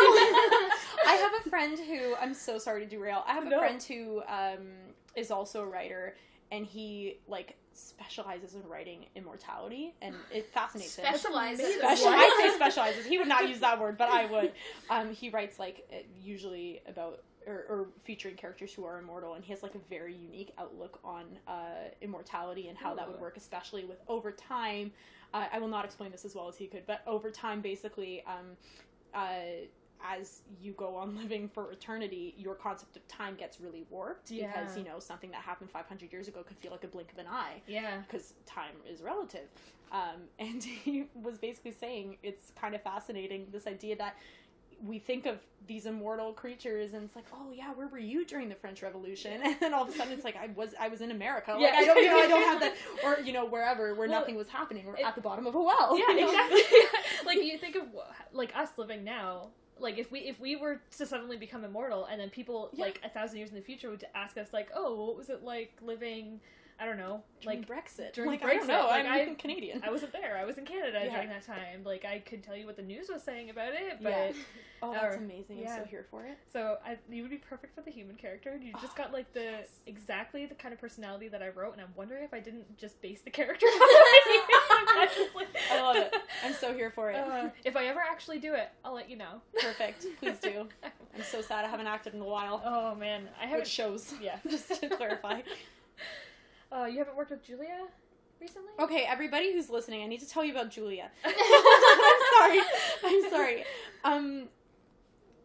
I 1.06 1.14
have 1.20 1.46
a 1.46 1.48
friend 1.48 1.78
who 1.78 2.16
I'm 2.16 2.34
so 2.34 2.58
sorry 2.58 2.80
to 2.80 2.86
derail. 2.86 3.22
I 3.26 3.34
have 3.34 3.46
a 3.46 3.50
No. 3.50 3.58
friend 3.58 3.82
who 3.82 4.22
um, 4.28 4.66
is 5.14 5.30
also 5.30 5.62
a 5.62 5.66
writer, 5.66 6.16
and 6.50 6.66
he 6.66 7.18
like 7.28 7.56
specializes 7.81 8.55
in 8.55 8.62
writing 8.69 9.07
immortality, 9.14 9.95
and 10.03 10.14
it 10.33 10.47
fascinates 10.47 10.97
him. 10.97 11.05
Specializes. 11.05 11.77
Special, 11.77 12.09
I 12.09 12.40
say 12.43 12.55
specializes. 12.55 13.07
He 13.07 13.19
would 13.19 13.29
not 13.29 13.49
use 13.49 13.61
that 13.61 13.81
word, 13.81 13.99
but 13.99 14.09
I 14.09 14.27
would. 14.27 14.53
Um, 14.88 15.12
he 15.12 15.31
writes 15.31 15.59
like 15.59 15.87
uh, 15.93 15.97
usually 16.23 16.83
about 16.87 17.23
or, 17.47 17.64
or 17.69 17.87
featuring 18.05 18.37
characters 18.37 18.73
who 18.73 18.85
are 18.85 18.99
immortal, 18.99 19.35
and 19.35 19.45
he 19.45 19.53
has 19.53 19.62
like 19.62 19.75
a 19.75 19.81
very 19.88 20.14
unique 20.14 20.53
outlook 20.59 21.01
on 21.05 21.25
uh, 21.49 21.88
immortality 22.01 22.69
and 22.69 22.77
how 22.77 22.95
that 22.95 23.09
would 23.09 23.21
work, 23.21 23.37
especially 23.37 23.85
with 23.85 23.99
over 24.09 24.31
time. 24.31 24.93
Uh, 25.33 25.47
I 25.53 25.59
will 25.59 25.69
not 25.69 25.85
explain 25.85 26.11
this 26.11 26.25
as 26.25 26.35
well 26.35 26.49
as 26.49 26.57
he 26.57 26.66
could, 26.66 26.87
but 26.87 27.03
over 27.07 27.31
time, 27.31 27.61
basically, 27.61 28.25
um, 28.27 28.57
uh, 29.14 29.66
as 30.08 30.42
you 30.60 30.72
go 30.72 30.96
on 30.96 31.16
living 31.22 31.48
for 31.48 31.70
eternity, 31.72 32.34
your 32.38 32.54
concept 32.54 32.96
of 32.96 33.06
time 33.08 33.34
gets 33.36 33.60
really 33.60 33.84
warped 33.90 34.30
because 34.30 34.76
you 34.76 34.84
know 34.84 34.98
something 34.98 35.30
that 35.30 35.42
happened 35.42 35.70
500 35.70 36.12
years 36.12 36.28
ago 36.28 36.42
could 36.42 36.56
feel 36.58 36.70
like 36.72 36.84
a 36.84 36.88
blink 36.88 37.12
of 37.12 37.18
an 37.18 37.26
eye 37.30 37.60
Yeah. 37.66 37.98
because 38.06 38.34
time 38.46 38.74
is 38.88 39.02
relative. 39.02 39.48
Um, 39.92 40.22
and 40.38 40.62
he 40.62 41.06
was 41.14 41.38
basically 41.38 41.72
saying 41.72 42.16
it's 42.22 42.52
kind 42.60 42.74
of 42.74 42.82
fascinating 42.82 43.46
this 43.52 43.66
idea 43.66 43.96
that 43.96 44.16
we 44.82 44.98
think 44.98 45.26
of 45.26 45.36
these 45.66 45.84
immortal 45.84 46.32
creatures 46.32 46.94
and 46.94 47.04
it's 47.04 47.14
like 47.14 47.26
oh 47.34 47.52
yeah 47.52 47.70
where 47.74 47.86
were 47.88 47.98
you 47.98 48.24
during 48.24 48.48
the 48.48 48.54
french 48.54 48.82
revolution 48.82 49.38
and 49.44 49.54
then 49.60 49.74
all 49.74 49.82
of 49.82 49.90
a 49.90 49.92
sudden 49.92 50.10
it's 50.14 50.24
like 50.24 50.36
i 50.36 50.46
was 50.56 50.70
i 50.80 50.88
was 50.88 51.02
in 51.02 51.10
america 51.10 51.52
like 51.52 51.60
Yeah. 51.60 51.74
i 51.76 51.84
don't 51.84 52.02
you 52.02 52.08
know 52.08 52.18
i 52.18 52.26
don't 52.26 52.42
have 52.44 52.60
that 52.60 52.74
or 53.04 53.18
you 53.22 53.34
know 53.34 53.44
wherever 53.44 53.94
where 53.94 54.08
Well, 54.08 54.20
nothing 54.20 54.36
was 54.36 54.48
happening 54.48 54.86
or 54.86 54.98
at 55.04 55.14
the 55.14 55.20
bottom 55.20 55.46
of 55.46 55.54
a 55.54 55.60
well 55.60 55.98
yeah, 55.98 56.08
you 56.14 56.20
know? 56.22 56.28
exactly. 56.30 56.60
like 57.26 57.42
you 57.42 57.58
think 57.58 57.76
of 57.76 57.82
like 58.32 58.56
us 58.56 58.70
living 58.78 59.04
now. 59.04 59.48
Like 59.81 59.99
if 59.99 60.11
we 60.12 60.21
if 60.21 60.38
we 60.40 60.57
were 60.57 60.81
to 60.99 61.07
suddenly 61.07 61.37
become 61.37 61.64
immortal, 61.64 62.05
and 62.07 62.21
then 62.21 62.31
people 62.31 62.71
Yeah. 62.73 62.85
like 62.87 63.01
a 63.05 63.09
thousand 63.09 63.38
years 63.38 63.51
in 63.51 63.57
the 63.57 63.62
future 63.62 63.90
would 63.90 64.05
ask 64.14 64.37
us 64.38 64.49
like, 64.53 64.69
oh, 64.75 65.07
what 65.07 65.16
was 65.16 65.31
it 65.31 65.43
like 65.43 65.73
living? 65.83 66.40
I 66.83 66.87
don't 66.87 66.97
know, 66.97 67.23
During 67.43 67.59
like 67.59 67.69
brexit 67.69 68.14
during 68.14 68.31
like 68.31 68.43
i 68.43 68.55
don't 68.57 68.66
know 68.66 68.87
like, 68.87 69.05
i'm 69.05 69.33
I- 69.33 69.35
canadian 69.35 69.83
I 69.85 69.90
wasn't 69.90 70.12
there. 70.14 70.38
I 70.38 70.47
was 70.47 70.57
in 70.57 70.64
Canada 70.64 71.01
Yeah. 71.05 71.12
during 71.12 71.29
that 71.29 71.45
time. 71.45 71.85
Like 71.85 72.07
I 72.07 72.21
could 72.21 72.43
tell 72.43 72.57
you 72.57 72.64
what 72.64 72.77
the 72.77 72.83
news 72.83 73.11
was 73.12 73.23
saying 73.23 73.51
about 73.51 73.75
it, 73.75 73.99
but 74.03 74.09
Yeah. 74.11 74.33
oh 74.83 74.95
that's 74.95 75.14
or- 75.16 75.19
amazing 75.19 75.59
i'm 75.59 75.64
yeah. 75.64 75.77
so 75.77 75.85
here 75.85 76.07
for 76.11 76.25
it 76.25 76.38
so 76.51 76.79
I, 76.83 76.97
you 77.11 77.21
would 77.21 77.31
be 77.31 77.37
perfect 77.37 77.75
for 77.75 77.83
the 77.83 77.90
human 77.90 78.16
character. 78.16 78.59
You 78.59 78.73
just 78.81 78.95
Oh, 78.95 78.97
got 79.03 79.12
like 79.12 79.31
the 79.35 79.43
yes. 79.43 79.69
exactly 79.87 80.47
the 80.47 80.55
kind 80.55 80.73
of 80.73 80.81
personality 80.81 81.29
that 81.29 81.43
I 81.43 81.51
wrote, 81.51 81.75
and 81.75 81.83
I'm 81.83 81.93
wondering 81.97 82.25
if 82.25 82.33
I 82.33 82.40
didn't 82.40 82.79
just 82.79 82.99
base 83.03 83.21
the 83.21 83.31
character. 83.31 83.66
i 84.88 85.81
love 85.81 85.97
it 85.97 86.14
i'm 86.45 86.53
so 86.53 86.73
here 86.75 86.90
for 86.90 87.11
it 87.11 87.16
Uh, 87.16 87.49
if 87.64 87.77
I 87.77 87.87
ever 87.87 88.01
actually 88.01 88.38
do 88.38 88.55
it, 88.55 88.69
I'll 88.85 88.95
let 88.95 89.09
you 89.11 89.16
know. 89.16 89.40
perfect 89.61 90.07
please 90.19 90.38
do 90.38 90.66
i'm 90.85 91.23
so 91.23 91.40
sad 91.40 91.64
i 91.64 91.69
haven't 91.69 91.87
acted 91.87 92.14
in 92.14 92.21
a 92.21 92.25
while 92.25 92.62
Oh 92.64 92.95
man, 92.95 93.29
I 93.40 93.47
haven't. 93.47 93.66
shows 93.66 94.14
Yeah. 94.23 94.38
just 94.49 94.69
to 94.81 94.88
clarify 94.88 95.40
Uh, 96.73 96.85
you 96.85 96.99
haven't 96.99 97.16
worked 97.16 97.31
with 97.33 97.43
Julia 97.45 97.87
recently? 98.40 98.71
Okay, 98.79 99.05
everybody 99.09 99.53
who's 99.53 99.69
listening, 99.71 100.03
I 100.03 100.07
need 100.07 100.21
to 100.21 100.29
tell 100.29 100.45
you 100.45 100.53
about 100.53 100.71
Julia. 100.71 101.11
I'm 101.25 102.23
sorry. 102.38 102.61
I'm 103.05 103.31
sorry. 103.31 103.64
Um, 104.05 104.49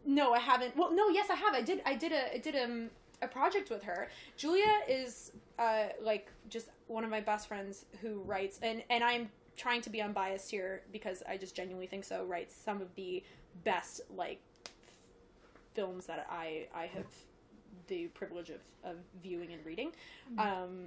no, 0.06 0.32
I 0.32 0.38
haven't. 0.38 0.76
Well, 0.76 0.92
no, 0.94 1.08
yes, 1.08 1.28
I 1.28 1.34
have. 1.34 1.52
I 1.52 1.62
did. 1.62 1.82
I 1.84 1.94
did 1.96 2.12
a. 2.12 2.34
I 2.34 2.38
did 2.38 2.54
um, 2.54 2.90
a 3.22 3.26
project 3.26 3.70
with 3.70 3.82
her. 3.82 4.08
Julia 4.36 4.72
is 4.88 5.32
uh, 5.58 5.88
like 6.02 6.30
just 6.48 6.68
one 6.86 7.04
of 7.04 7.10
my 7.10 7.20
best 7.20 7.48
friends 7.48 7.86
who 8.00 8.20
writes, 8.20 8.58
and 8.62 8.82
and 8.90 9.02
I'm 9.02 9.30
trying 9.56 9.80
to 9.82 9.90
be 9.90 10.02
unbiased 10.02 10.50
here 10.50 10.82
because 10.92 11.22
I 11.28 11.36
just 11.36 11.54
genuinely 11.54 11.86
think 11.86 12.04
so. 12.04 12.24
Writes 12.24 12.54
some 12.54 12.82
of 12.82 12.94
the 12.94 13.22
best 13.64 14.02
like 14.14 14.40
f- 14.66 14.72
films 15.74 16.06
that 16.06 16.26
I 16.30 16.66
I 16.74 16.86
have 16.86 17.06
the 17.88 18.06
privilege 18.08 18.50
of, 18.50 18.60
of 18.84 18.96
viewing 19.22 19.52
and 19.52 19.64
reading. 19.64 19.92
Um, 20.38 20.86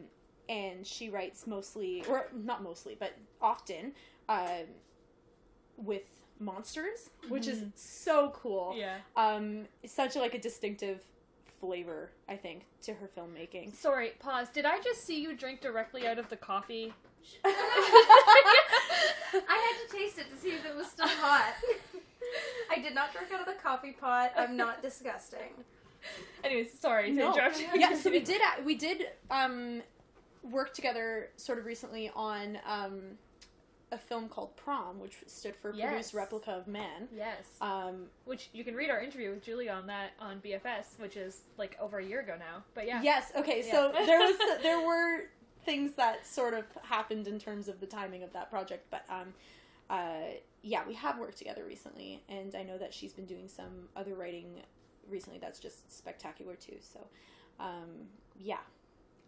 and 0.49 0.85
she 0.85 1.09
writes 1.09 1.45
mostly, 1.45 2.03
or 2.09 2.27
not 2.33 2.63
mostly, 2.63 2.97
but 2.99 3.13
often 3.41 3.93
um, 4.27 4.65
with 5.77 6.03
monsters, 6.39 7.11
which 7.27 7.47
is 7.47 7.63
so 7.75 8.31
cool. 8.35 8.73
Yeah. 8.75 8.97
Um, 9.15 9.67
such 9.85 10.15
like 10.15 10.33
a 10.33 10.39
distinctive 10.39 11.03
flavor, 11.59 12.11
I 12.27 12.35
think, 12.35 12.65
to 12.83 12.93
her 12.93 13.09
filmmaking. 13.17 13.75
Sorry, 13.75 14.11
pause. 14.19 14.47
Did 14.49 14.65
I 14.65 14.79
just 14.81 15.03
see 15.05 15.21
you 15.21 15.35
drink 15.35 15.61
directly 15.61 16.07
out 16.07 16.17
of 16.19 16.29
the 16.29 16.37
coffee? 16.37 16.93
I 17.43 17.47
had 19.33 19.87
to 19.89 19.97
taste 19.97 20.17
it 20.19 20.29
to 20.33 20.37
see 20.39 20.49
if 20.51 20.65
it 20.65 20.75
was 20.75 20.87
still 20.87 21.07
hot. 21.07 21.53
I 22.71 22.79
did 22.79 22.93
not 22.95 23.13
drink 23.13 23.31
out 23.33 23.41
of 23.41 23.45
the 23.45 23.61
coffee 23.61 23.91
pot. 23.91 24.31
I'm 24.37 24.55
not 24.57 24.81
disgusting. 24.81 25.63
Anyways, 26.43 26.79
sorry 26.79 27.11
to 27.11 27.15
No. 27.17 27.33
interrupt. 27.33 27.61
yeah, 27.75 27.95
so 27.95 28.09
we 28.09 28.19
did 28.21 28.41
we 28.65 28.75
did 28.75 29.07
um, 29.29 29.81
work 30.43 30.73
together 30.73 31.29
sort 31.35 31.59
of 31.59 31.65
recently 31.65 32.09
on 32.15 32.57
um, 32.65 33.01
a 33.91 33.97
film 33.97 34.29
called 34.29 34.55
Prom, 34.55 34.99
which 34.99 35.15
stood 35.27 35.55
for 35.55 35.73
Yes. 35.73 35.87
Produced 35.87 36.13
Replica 36.13 36.51
of 36.51 36.67
Man. 36.67 37.07
Yes. 37.15 37.45
Um, 37.61 38.05
which 38.25 38.49
you 38.53 38.63
can 38.63 38.75
read 38.75 38.89
our 38.89 39.01
interview 39.01 39.31
with 39.31 39.43
Julie 39.43 39.69
on 39.69 39.87
that 39.87 40.11
on 40.19 40.39
BFS, 40.41 40.99
which 40.99 41.17
is 41.17 41.41
like 41.57 41.77
over 41.79 41.99
a 41.99 42.05
year 42.05 42.19
ago 42.21 42.35
now. 42.37 42.63
But 42.73 42.87
yeah. 42.87 43.01
Yes. 43.01 43.31
Okay. 43.35 43.61
So 43.61 43.91
there 44.05 44.19
was 44.19 44.37
there 44.61 44.85
were 44.85 45.29
things 45.65 45.93
that 45.93 46.25
sort 46.25 46.53
of 46.53 46.65
happened 46.83 47.27
in 47.27 47.39
terms 47.39 47.67
of 47.67 47.79
the 47.79 47.85
timing 47.85 48.23
of 48.23 48.31
that 48.33 48.49
project, 48.49 48.87
but 48.89 49.05
um, 49.09 49.33
uh, 49.89 50.31
yeah, 50.61 50.81
we 50.87 50.93
have 50.93 51.17
worked 51.17 51.37
together 51.37 51.63
recently, 51.65 52.21
and 52.29 52.55
I 52.55 52.63
know 52.63 52.77
that 52.77 52.93
she's 52.93 53.13
been 53.13 53.25
doing 53.25 53.47
some 53.47 53.89
other 53.95 54.13
writing 54.13 54.61
recently 55.09 55.39
that's 55.39 55.59
just 55.59 55.95
spectacular 55.95 56.55
too. 56.55 56.77
So, 56.81 56.99
um, 57.59 58.07
yeah, 58.37 58.59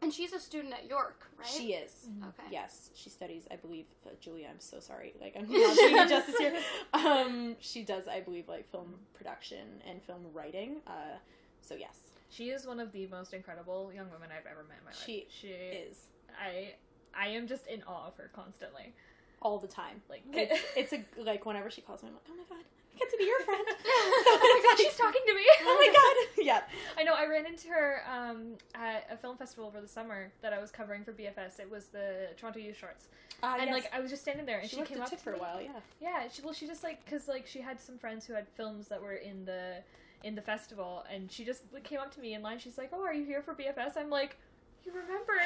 And 0.02 0.12
she's 0.14 0.34
a 0.34 0.40
student 0.40 0.74
at 0.74 0.90
York, 0.90 1.28
right? 1.38 1.48
she 1.48 1.74
is. 1.74 2.08
Okay. 2.24 2.50
Yes, 2.52 2.90
she 2.96 3.10
studies. 3.10 3.44
I 3.52 3.56
believe 3.56 3.86
uh, 4.06 4.10
Julia. 4.20 4.48
I'm 4.50 4.60
so 4.60 4.80
sorry. 4.80 5.14
Like 5.22 5.36
I'm 5.38 5.44
not 5.52 5.76
doing 5.76 5.96
you 5.96 6.10
justice 6.10 6.38
here. 6.38 6.56
Um, 6.94 7.56
she 7.60 7.84
does, 7.84 8.08
I 8.08 8.20
believe, 8.22 8.48
like 8.48 8.70
film 8.72 8.96
production 9.14 9.68
and 9.88 10.02
film 10.02 10.22
writing. 10.34 10.78
Uh, 10.88 11.18
so 11.62 11.76
yes, 11.76 11.98
She 12.30 12.50
is 12.50 12.66
one 12.66 12.80
of 12.80 12.92
the 12.92 13.06
most 13.08 13.34
incredible 13.34 13.92
young 13.94 14.10
women 14.10 14.30
I've 14.36 14.48
ever 14.48 14.64
met 14.68 14.78
in 14.80 14.86
my 14.86 14.92
life. 14.92 15.04
She 15.06 15.28
she 15.30 15.50
is 15.50 15.98
I 16.42 16.74
I 17.16 17.28
am 17.28 17.46
just 17.48 17.68
in 17.68 17.84
awe 17.84 18.08
of 18.08 18.18
her 18.18 18.32
constantly. 18.34 18.94
all 19.42 19.60
the 19.60 19.68
time. 19.68 20.02
Like 20.10 20.24
It's, 20.34 20.62
it's 20.76 20.94
a 20.94 21.04
like 21.22 21.46
whenever 21.46 21.70
she 21.70 21.82
calls 21.82 22.02
me, 22.02 22.10
I'm 22.10 22.16
like, 22.16 22.24
oh 22.32 22.36
my 22.50 22.56
god, 22.56 22.66
I 22.94 23.00
get 23.00 23.10
to 23.10 23.18
be 23.18 23.26
your 23.26 23.40
friend. 23.42 23.64
oh 23.86 24.62
my 24.64 24.70
god, 24.70 24.78
she's 24.78 24.98
talking 24.98 25.22
to 25.28 25.34
me. 25.34 25.42
oh 25.62 25.78
my 25.78 25.94
god, 25.94 26.46
yeah. 26.46 26.62
I 26.98 27.04
know. 27.04 27.14
I 27.14 27.26
ran 27.26 27.46
into 27.46 27.70
her 27.70 28.02
um, 28.12 28.56
at 28.76 29.08
a 29.12 29.18
film 29.18 29.38
festival 29.38 29.66
over 29.66 29.82
the 29.82 29.88
summer 29.88 30.32
that 30.42 30.54
I 30.54 30.60
was 30.60 30.72
covering 30.72 31.04
for 31.04 31.14
BFS. 31.14 31.60
It 31.60 31.70
was 31.70 31.86
the 31.86 32.30
Toronto 32.38 32.60
Youth 32.60 32.78
Shorts, 32.78 33.08
Uh, 33.44 33.58
and 33.60 33.70
yes. 33.70 33.74
like 33.74 33.94
I 33.94 34.00
was 34.00 34.10
just 34.10 34.22
standing 34.22 34.46
there, 34.46 34.60
and 34.60 34.70
she, 34.70 34.78
she, 34.78 34.84
came 34.84 35.02
up 35.02 35.20
for 35.20 35.34
a 35.34 35.38
while, 35.38 35.62
yeah. 35.62 35.80
Yeah, 36.00 36.28
she 36.32 36.42
well, 36.42 36.54
she 36.54 36.68
just 36.68 36.84
like 36.84 37.04
because 37.06 37.28
like 37.28 37.48
she 37.48 37.62
had 37.62 37.80
some 37.80 37.98
friends 37.98 38.26
who 38.26 38.34
had 38.34 38.48
films 38.50 38.88
that 38.90 39.02
were 39.02 39.14
in 39.14 39.46
the 39.46 39.78
in 40.24 40.36
the 40.36 40.42
festival, 40.42 41.04
and 41.12 41.32
she 41.32 41.44
just 41.44 41.64
came 41.84 42.00
up 42.00 42.14
to 42.16 42.20
me 42.20 42.34
in 42.34 42.42
line. 42.42 42.60
She's 42.60 42.78
like, 42.78 42.90
"Oh, 42.94 43.04
are 43.04 43.14
you 43.14 43.26
here 43.26 43.42
for 43.42 43.54
BFS?" 43.54 43.98
I'm 43.98 44.10
like, 44.10 44.38
"You 44.86 44.92
remember?" 44.92 45.34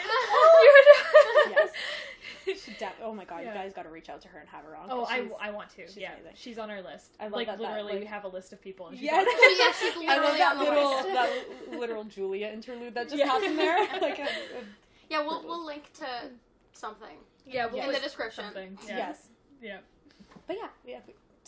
Yes. 1.50 1.70
She 2.46 2.74
de- 2.74 2.92
oh 3.04 3.14
my 3.14 3.26
god, 3.26 3.42
Yeah. 3.42 3.50
you 3.54 3.54
guys 3.60 3.74
got 3.74 3.84
to 3.84 3.90
reach 3.90 4.08
out 4.08 4.22
to 4.22 4.28
her 4.28 4.38
and 4.40 4.48
have 4.50 4.64
her 4.66 4.76
on. 4.78 4.88
Oh, 4.92 5.04
I, 5.06 5.28
I 5.42 5.50
want 5.50 5.70
to. 5.72 5.88
she's 5.88 5.98
yeah, 5.98 6.12
amazing. 6.14 6.32
she's 6.36 6.60
on 6.60 6.70
our 6.70 6.82
list. 6.82 7.12
I 7.20 7.24
love 7.24 7.34
like 7.34 7.48
that- 7.48 7.58
that, 7.58 7.64
literally, 7.64 7.94
like- 7.94 8.02
we 8.02 8.06
have 8.06 8.24
a 8.24 8.28
list 8.28 8.54
of 8.54 8.62
people. 8.62 8.88
And 8.88 8.98
she's 8.98 9.06
Yes. 9.06 9.28
on- 9.28 9.28
yeah, 9.58 9.72
she's 10.02 10.10
I 10.10 10.18
love 10.24 10.38
that 10.38 10.52
on 10.58 10.64
the 10.66 10.72
little 10.72 10.92
list. 10.96 11.08
that 11.72 11.80
literal 11.80 12.04
Julia 12.04 12.48
interlude 12.48 12.94
that 12.94 13.06
just 13.10 13.18
Yeah. 13.18 13.26
happened 13.26 13.58
there. 13.58 13.80
like, 14.02 14.20
a, 14.20 14.24
a- 14.24 14.28
Yeah, 15.10 15.22
we'll 15.26 15.44
we'll 15.44 15.66
link 15.66 15.92
to 15.94 16.08
something 16.74 17.18
yeah, 17.48 17.66
we'll 17.68 17.82
In 17.82 17.88
in 17.90 17.94
the 17.94 18.00
description. 18.00 18.44
something. 18.46 18.78
Yeah. 18.88 18.98
yes, 18.98 19.28
Yeah. 19.62 19.78
but 20.48 20.56
yeah, 20.58 20.68
yeah. 20.86 21.00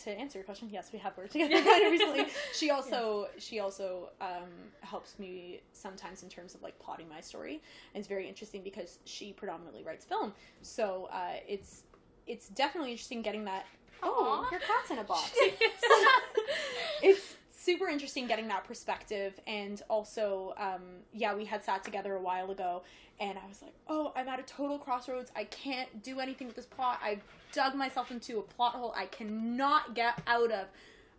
To 0.04 0.10
answer 0.10 0.38
your 0.38 0.44
question, 0.44 0.68
yes, 0.70 0.90
we 0.92 0.98
have 1.00 1.16
worked 1.16 1.32
together 1.32 1.54
kind 1.54 1.84
of 1.86 1.90
recently. 1.92 2.26
She 2.52 2.70
also 2.70 3.28
she 3.38 3.60
also 3.60 4.10
um, 4.20 4.48
helps 4.80 5.18
me 5.18 5.60
sometimes 5.72 6.22
in 6.22 6.28
terms 6.28 6.54
of 6.54 6.62
like 6.62 6.78
plotting 6.78 7.08
my 7.08 7.20
story, 7.20 7.60
and 7.94 8.00
it's 8.00 8.08
very 8.08 8.28
interesting 8.28 8.62
because 8.62 8.98
she 9.04 9.32
predominantly 9.32 9.82
writes 9.82 10.04
film. 10.04 10.32
So 10.62 11.08
uh, 11.12 11.34
it's 11.46 11.82
it's 12.26 12.48
definitely 12.48 12.92
interesting 12.92 13.22
getting 13.22 13.44
that. 13.46 13.66
Oh, 14.02 14.46
your 14.52 14.60
cat's 14.60 14.90
in 14.90 14.98
a 14.98 15.04
box. 15.04 15.32
it's 17.02 17.34
super 17.68 17.86
interesting 17.86 18.26
getting 18.26 18.48
that 18.48 18.64
perspective. 18.64 19.38
And 19.46 19.82
also 19.90 20.54
um, 20.56 20.82
yeah 21.12 21.34
we 21.34 21.44
had 21.44 21.62
sat 21.62 21.84
together 21.84 22.14
a 22.14 22.20
while 22.20 22.50
ago 22.50 22.82
and 23.20 23.36
i 23.36 23.46
was 23.48 23.60
like 23.62 23.74
oh 23.88 24.12
i'm 24.14 24.28
at 24.28 24.40
a 24.40 24.42
total 24.44 24.78
crossroads. 24.78 25.30
I 25.36 25.44
can't 25.44 26.02
do 26.02 26.20
anything 26.20 26.46
with 26.46 26.56
this 26.56 26.66
plot. 26.66 26.98
I've 27.02 27.22
dug 27.52 27.74
myself 27.74 28.10
into 28.10 28.38
a 28.38 28.42
plot 28.42 28.74
hole 28.74 28.94
i 28.96 29.06
cannot 29.06 29.94
get 29.94 30.20
out 30.26 30.50
of 30.50 30.66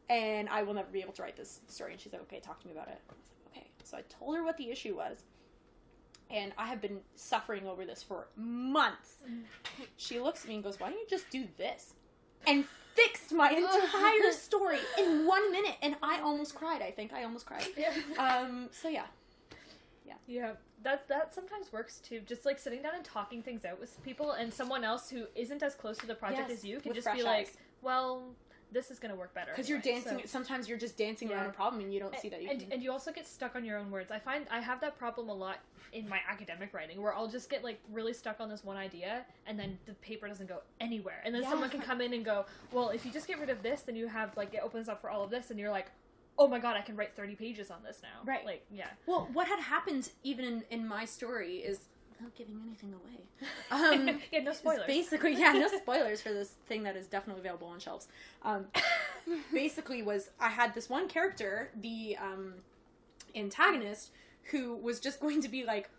and 0.09 0.49
i 0.49 0.63
will 0.63 0.73
never 0.73 0.89
be 0.91 1.01
able 1.01 1.13
to 1.13 1.21
write 1.21 1.37
this 1.37 1.59
story. 1.67 1.91
And 1.91 2.01
she's 2.01 2.13
like 2.13 2.23
okay 2.23 2.39
talk 2.39 2.59
to 2.61 2.67
me 2.67 2.73
about 2.73 2.87
it. 2.87 2.99
I 3.09 3.13
was 3.13 3.29
like, 3.29 3.57
okay. 3.57 3.67
So 3.83 3.97
i 3.97 4.01
told 4.09 4.35
her 4.35 4.43
what 4.43 4.57
the 4.57 4.71
issue 4.71 4.95
was 4.95 5.23
and 6.31 6.51
i 6.57 6.67
have 6.67 6.81
been 6.81 6.99
suffering 7.15 7.67
over 7.67 7.85
this 7.85 8.01
for 8.01 8.27
months. 8.35 9.17
She 9.97 10.19
looks 10.19 10.43
at 10.43 10.47
me 10.49 10.55
and 10.55 10.63
goes 10.63 10.79
why 10.79 10.89
don't 10.89 10.99
you 10.99 11.07
just 11.07 11.29
do 11.29 11.45
this? 11.57 11.93
And 12.47 12.65
fixed 13.03 13.31
my 13.33 13.49
entire 13.51 14.31
story 14.47 14.79
in 14.97 15.25
one 15.25 15.51
minute 15.51 15.75
and 15.81 15.95
i 16.03 16.19
almost 16.21 16.55
cried 16.55 16.81
i 16.81 16.91
think 16.91 17.13
i 17.13 17.23
almost 17.23 17.45
cried 17.45 17.65
Yeah. 17.77 17.93
um 18.17 18.69
so 18.71 18.87
yeah 18.89 19.05
Yeah, 20.05 20.15
Yeah. 20.27 20.51
that 20.83 21.07
that 21.07 21.33
sometimes 21.37 21.71
works 21.71 21.99
too. 22.07 22.19
Just 22.31 22.43
like 22.45 22.57
sitting 22.65 22.81
down 22.81 22.95
and 22.95 23.03
talking 23.17 23.41
things 23.43 23.63
out 23.69 23.79
with 23.79 23.91
people, 24.03 24.31
and 24.39 24.51
someone 24.61 24.83
else 24.91 25.09
who 25.13 25.21
isn't 25.35 25.61
as 25.61 25.75
close 25.75 25.97
to 26.03 26.07
the 26.11 26.15
project 26.23 26.49
Yes, 26.49 26.59
as 26.59 26.65
you 26.69 26.79
can 26.83 26.93
just 26.93 27.05
fresh 27.05 27.17
be 27.17 27.23
like, 27.23 27.49
"Well, 27.81 28.09
this 28.71 28.91
is 28.91 28.99
gonna 28.99 29.15
work 29.15 29.33
better." 29.33 29.51
because 29.51 29.69
you're 29.69 29.79
dancing 29.79 30.19
So- 30.19 30.25
sometimes 30.25 30.67
you're 30.69 30.77
just 30.77 30.97
dancing 30.97 31.31
around 31.31 31.47
a 31.47 31.51
problem 31.51 31.81
and 31.83 31.93
you 31.93 31.99
don't 31.99 32.15
see 32.17 32.29
that 32.29 32.41
you 32.41 32.49
and, 32.49 32.59
can 32.59 32.71
and 32.71 32.83
you 32.83 32.91
also 32.91 33.11
get 33.11 33.27
stuck 33.27 33.55
on 33.55 33.63
your 33.65 33.77
own 33.77 33.91
words. 33.91 34.11
I 34.11 34.19
find 34.19 34.45
I 34.49 34.59
have 34.61 34.79
that 34.81 34.97
problem 34.97 35.29
a 35.29 35.33
lot 35.33 35.59
in 35.91 36.07
my 36.07 36.19
academic 36.27 36.73
writing, 36.73 37.01
where 37.01 37.13
I'll 37.15 37.27
just 37.27 37.49
get 37.49 37.63
like 37.63 37.79
really 37.91 38.13
stuck 38.13 38.39
on 38.39 38.47
this 38.49 38.63
one 38.63 38.77
idea, 38.77 39.25
and 39.47 39.59
then 39.59 39.79
the 39.85 39.93
paper 39.95 40.27
doesn't 40.27 40.47
go 40.47 40.61
anywhere. 40.79 41.21
And 41.25 41.33
then 41.33 41.41
Yeah. 41.43 41.49
someone 41.49 41.69
can 41.69 41.81
come 41.81 41.99
in 42.01 42.13
and 42.13 42.23
go, 42.23 42.45
"Well, 42.71 42.89
if 42.89 43.05
you 43.05 43.11
just 43.11 43.27
get 43.27 43.39
rid 43.39 43.49
of 43.49 43.63
this, 43.63 43.81
then 43.81 43.95
you 43.95 44.07
have 44.07 44.35
like 44.37 44.53
it 44.53 44.61
opens 44.61 44.87
up 44.87 45.01
for 45.01 45.09
all 45.09 45.23
of 45.23 45.29
this," 45.31 45.49
and 45.49 45.59
you're 45.59 45.71
like, 45.71 45.87
"Oh 46.37 46.47
my 46.47 46.59
god, 46.59 46.77
I 46.77 46.81
can 46.81 46.95
write 46.95 47.13
thirty 47.13 47.35
pages 47.35 47.71
on 47.71 47.81
this 47.83 48.01
now." 48.03 48.21
Right. 48.23 48.45
Like, 48.45 48.65
yeah. 48.69 48.89
well 49.07 49.27
what 49.33 49.47
had 49.47 49.59
happened 49.59 50.11
even 50.23 50.45
in, 50.45 50.63
in 50.69 50.87
my 50.87 51.05
story 51.05 51.57
is 51.57 51.87
without 52.19 52.35
giving 52.35 52.59
anything 52.65 52.93
away 52.93 53.47
um 53.71 54.19
yeah, 54.31 54.39
no 54.39 54.51
spoilers. 54.53 54.85
basically 54.85 55.33
yeah 55.33 55.53
no 55.53 55.67
spoilers 55.67 56.21
for 56.21 56.29
this 56.29 56.55
thing 56.67 56.83
that 56.83 56.95
is 56.95 57.07
definitely 57.07 57.39
available 57.39 57.67
on 57.67 57.79
shelves 57.79 58.07
um 58.43 58.65
basically 59.53 60.01
was 60.01 60.29
I 60.39 60.49
had 60.49 60.73
this 60.73 60.89
one 60.89 61.07
character, 61.07 61.69
the 61.79 62.17
um, 62.21 62.53
antagonist, 63.35 64.11
who 64.51 64.75
was 64.75 64.99
just 64.99 65.19
going 65.19 65.41
to 65.41 65.49
be 65.49 65.63
like 65.63 65.89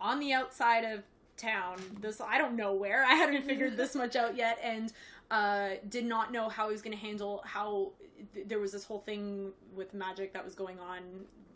on 0.00 0.20
the 0.20 0.32
outside 0.32 0.84
of 0.84 1.02
town. 1.36 1.78
This 2.00 2.20
I 2.20 2.38
don't 2.38 2.56
know 2.56 2.72
where. 2.72 3.04
I 3.04 3.14
hadn't 3.14 3.44
figured 3.44 3.76
this 3.76 3.94
much 3.94 4.16
out 4.16 4.36
yet, 4.36 4.58
and 4.62 4.92
uh, 5.30 5.70
did 5.88 6.04
not 6.04 6.32
know 6.32 6.48
how 6.48 6.66
he 6.68 6.72
was 6.72 6.82
going 6.82 6.96
to 6.96 7.02
handle 7.02 7.42
how 7.44 7.92
th- 8.34 8.48
there 8.48 8.58
was 8.58 8.72
this 8.72 8.84
whole 8.84 9.00
thing 9.00 9.52
with 9.74 9.94
magic 9.94 10.32
that 10.32 10.44
was 10.44 10.54
going 10.54 10.78
on. 10.78 11.00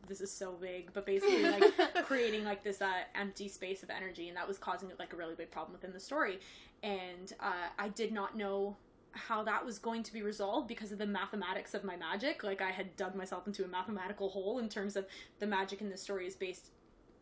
This 0.06 0.20
is 0.20 0.30
so 0.30 0.54
vague, 0.60 0.90
but 0.92 1.06
basically 1.06 1.42
like 1.44 1.62
creating 2.04 2.44
like 2.44 2.62
this 2.62 2.82
uh, 2.82 2.92
empty 3.14 3.48
space 3.48 3.82
of 3.82 3.90
energy, 3.90 4.28
and 4.28 4.36
that 4.36 4.46
was 4.46 4.58
causing 4.58 4.90
like 4.98 5.12
a 5.12 5.16
really 5.16 5.34
big 5.34 5.50
problem 5.50 5.72
within 5.72 5.92
the 5.92 6.00
story. 6.00 6.40
And 6.82 7.32
uh, 7.40 7.68
I 7.78 7.88
did 7.88 8.12
not 8.12 8.36
know 8.36 8.76
how 9.12 9.42
that 9.44 9.64
was 9.64 9.78
going 9.78 10.02
to 10.02 10.12
be 10.12 10.22
resolved 10.22 10.66
because 10.68 10.90
of 10.92 10.98
the 10.98 11.06
mathematics 11.06 11.72
of 11.74 11.84
my 11.84 11.96
magic. 11.96 12.42
Like 12.44 12.60
I 12.60 12.70
had 12.70 12.96
dug 12.96 13.14
myself 13.14 13.46
into 13.46 13.64
a 13.64 13.68
mathematical 13.68 14.28
hole 14.28 14.58
in 14.58 14.68
terms 14.68 14.96
of 14.96 15.06
the 15.38 15.46
magic 15.46 15.80
in 15.80 15.88
the 15.88 15.96
story 15.96 16.26
is 16.26 16.34
based 16.34 16.70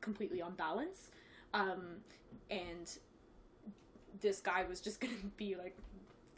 completely 0.01 0.41
on 0.43 0.55
balance. 0.55 1.11
Um, 1.55 1.99
and 2.51 2.91
this 4.21 4.41
guy 4.41 4.65
was 4.69 4.81
just 4.81 5.01
gonna 5.03 5.13
be 5.37 5.55
like 5.57 5.77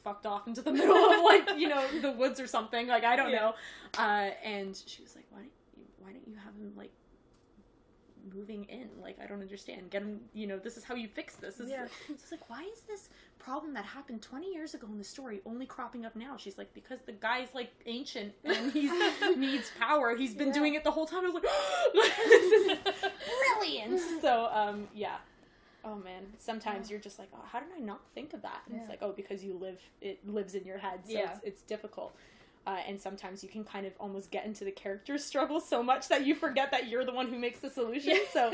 fucked 0.02 0.26
off 0.26 0.46
into 0.46 0.60
the 0.60 0.70
middle 0.72 0.94
of 0.96 1.22
like 1.24 1.58
you 1.58 1.68
know 1.68 1.82
the 2.02 2.12
woods 2.12 2.38
or 2.40 2.46
something. 2.46 2.86
Like 2.88 3.04
I 3.04 3.16
don't 3.16 3.30
Yeah. 3.30 3.40
know. 3.40 3.54
Uh, 3.96 4.30
and 4.44 4.76
she 4.86 5.02
was 5.02 5.14
like, 5.16 5.24
"Why 5.30 5.38
don't 5.38 5.50
why 6.04 6.12
don't 6.12 6.26
you 6.28 6.34
have 6.36 6.54
him 6.54 6.72
like 6.76 6.92
moving 8.34 8.64
in? 8.64 8.88
Like 9.02 9.18
I 9.22 9.26
don't 9.26 9.40
understand. 9.40 9.90
Get 9.90 10.02
him. 10.02 10.20
You 10.32 10.46
know, 10.46 10.58
this 10.58 10.76
is 10.76 10.84
how 10.84 10.94
you 10.94 11.08
fix 11.08 11.36
this. 11.36 11.56
this 11.56 11.68
Yeah. 11.68 11.84
Is, 12.08 12.22
it's 12.22 12.30
like, 12.30 12.48
why 12.48 12.62
is 12.72 12.80
this 12.82 13.08
problem 13.38 13.74
that 13.74 13.84
happened 13.84 14.22
20 14.22 14.52
years 14.52 14.74
ago 14.74 14.86
in 14.90 14.98
the 14.98 15.04
story 15.04 15.40
only 15.44 15.66
cropping 15.66 16.04
up 16.06 16.16
now? 16.16 16.36
She's 16.36 16.56
like, 16.58 16.72
because 16.74 17.00
the 17.06 17.12
guy's 17.12 17.54
like 17.54 17.70
ancient 17.86 18.32
and 18.44 18.72
he 18.78 18.90
needs 19.36 19.70
power. 19.78 20.16
He's 20.16 20.34
been 20.34 20.48
Yeah. 20.48 20.54
doing 20.54 20.74
it 20.74 20.84
the 20.84 20.90
whole 20.90 21.06
time. 21.06 21.24
I 21.24 21.30
was 21.30 21.34
like, 21.34 21.44
this 22.24 22.52
is 22.78 23.10
brilliant. 23.58 24.00
So 24.20 24.48
um, 24.52 24.88
yeah. 24.94 25.16
Oh 25.86 25.96
man, 25.96 26.22
sometimes 26.38 26.90
you're 26.90 26.98
just 27.00 27.18
like, 27.18 27.28
oh, 27.34 27.44
how 27.52 27.60
did 27.60 27.68
I 27.76 27.80
not 27.80 28.00
think 28.14 28.32
of 28.32 28.40
that? 28.40 28.62
And 28.66 28.80
it's 28.80 28.88
like, 28.88 29.00
oh, 29.02 29.12
because 29.12 29.44
you 29.44 29.52
live, 29.52 29.78
it 30.00 30.26
lives 30.26 30.54
in 30.54 30.64
your 30.64 30.78
head, 30.78 31.00
so 31.04 31.12
Yeah. 31.12 31.30
it's, 31.34 31.40
it's 31.44 31.62
difficult. 31.62 32.16
Uh, 32.66 32.78
and 32.88 32.98
sometimes 33.00 33.42
you 33.42 33.48
can 33.50 33.62
kind 33.62 33.86
of 33.86 33.92
almost 34.00 34.30
get 34.30 34.46
into 34.46 34.64
the 34.64 34.70
character's 34.70 35.22
struggle 35.32 35.60
so 35.60 35.82
much 35.82 36.08
that 36.08 36.24
you 36.24 36.34
forget 36.34 36.70
that 36.70 36.88
you're 36.88 37.04
the 37.04 37.12
one 37.12 37.28
who 37.28 37.38
makes 37.38 37.58
the 37.60 37.68
solution. 37.70 38.18
So 38.32 38.52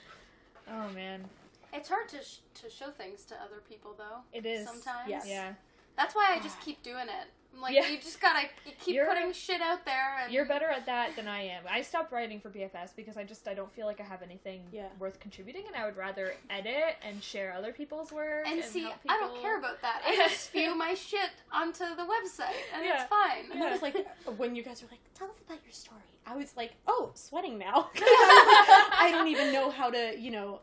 oh 0.70 0.88
man, 0.94 1.24
It's 1.72 1.88
hard 1.88 2.08
to 2.10 2.22
sh- 2.22 2.38
to 2.62 2.70
show 2.70 2.90
things 2.90 3.24
to 3.26 3.34
other 3.36 3.62
people 3.68 3.94
though. 3.96 4.18
it 4.32 4.44
is. 4.46 4.66
Sometimes. 4.66 5.08
Yes. 5.08 5.24
Yeah, 5.26 5.54
That's 5.96 6.14
why 6.14 6.34
I 6.36 6.40
just 6.42 6.60
keep 6.60 6.82
doing 6.82 7.06
it. 7.08 7.28
I'm 7.54 7.60
like 7.60 7.74
Yeah. 7.74 7.88
you 7.88 7.98
just 7.98 8.20
gotta 8.20 8.42
you 8.64 8.72
keep 8.80 8.94
You're- 8.94 9.08
putting 9.08 9.32
shit 9.32 9.60
out 9.60 9.84
there. 9.84 10.18
And 10.24 10.32
you're 10.32 10.44
better 10.46 10.66
at 10.68 10.86
that 10.86 11.16
than 11.16 11.28
I 11.28 11.42
am. 11.42 11.64
I 11.68 11.82
stopped 11.82 12.12
writing 12.12 12.40
for 12.40 12.48
BFS 12.48 12.94
because 12.96 13.16
I 13.16 13.24
just 13.24 13.46
I 13.48 13.54
don't 13.54 13.70
feel 13.72 13.86
like 13.86 14.00
I 14.00 14.04
have 14.04 14.22
anything 14.22 14.62
Yeah. 14.72 14.86
worth 14.98 15.18
contributing, 15.20 15.64
and 15.66 15.74
I 15.76 15.84
would 15.84 15.96
rather 15.96 16.34
edit 16.48 16.96
and 17.02 17.22
share 17.22 17.52
other 17.52 17.72
people's 17.72 18.12
work. 18.12 18.46
And 18.46 18.62
see, 18.64 18.82
help 18.82 18.94
I 19.08 19.18
don't 19.18 19.40
care 19.42 19.58
about 19.58 19.82
that. 19.82 20.02
I 20.06 20.14
just 20.16 20.40
spew 20.46 20.74
my 20.74 20.94
shit 20.94 21.30
onto 21.52 21.84
the 21.96 22.02
website, 22.06 22.54
and 22.74 22.84
Yeah. 22.84 23.02
it's 23.02 23.10
fine. 23.10 23.50
And 23.52 23.62
I 23.62 23.70
was 23.72 23.82
like, 23.82 23.96
when 24.36 24.54
you 24.54 24.62
guys 24.62 24.82
were 24.82 24.88
like, 24.90 25.00
tell 25.14 25.28
us 25.28 25.36
about 25.46 25.58
your 25.64 25.72
story, 25.72 26.00
I 26.26 26.36
was 26.36 26.56
like, 26.56 26.72
oh, 26.86 27.10
sweating 27.14 27.58
now. 27.58 27.82
'Cause 27.94 28.02
I, 28.04 28.88
I 29.00 29.10
don't 29.10 29.28
even 29.28 29.52
know 29.52 29.70
how 29.70 29.90
to, 29.90 30.18
you 30.18 30.30
know, 30.30 30.60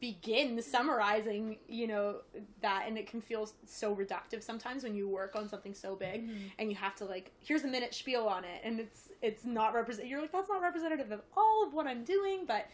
begin 0.00 0.60
summarizing, 0.62 1.58
you 1.68 1.86
know, 1.86 2.16
that. 2.60 2.84
And 2.86 2.98
it 2.98 3.06
can 3.06 3.20
feel 3.20 3.48
so 3.66 3.94
reductive 3.94 4.42
sometimes 4.42 4.84
when 4.84 4.94
you 4.94 5.08
work 5.08 5.36
on 5.36 5.48
something 5.48 5.74
so 5.74 5.94
big 5.96 6.28
mm-hmm. 6.28 6.46
and 6.58 6.70
you 6.70 6.76
have 6.76 6.94
to, 6.96 7.04
like, 7.04 7.32
here's 7.40 7.64
a 7.64 7.68
minute 7.68 7.94
spiel 7.94 8.26
on 8.26 8.44
it. 8.44 8.60
And 8.64 8.80
it's 8.80 9.08
it's 9.20 9.44
not 9.44 9.74
represent. 9.74 10.08
You're 10.08 10.20
like, 10.20 10.32
that's 10.32 10.48
not 10.48 10.60
representative 10.62 11.10
of 11.12 11.20
all 11.36 11.64
of 11.66 11.74
what 11.74 11.86
I'm 11.86 12.04
doing, 12.04 12.44
but, 12.46 12.66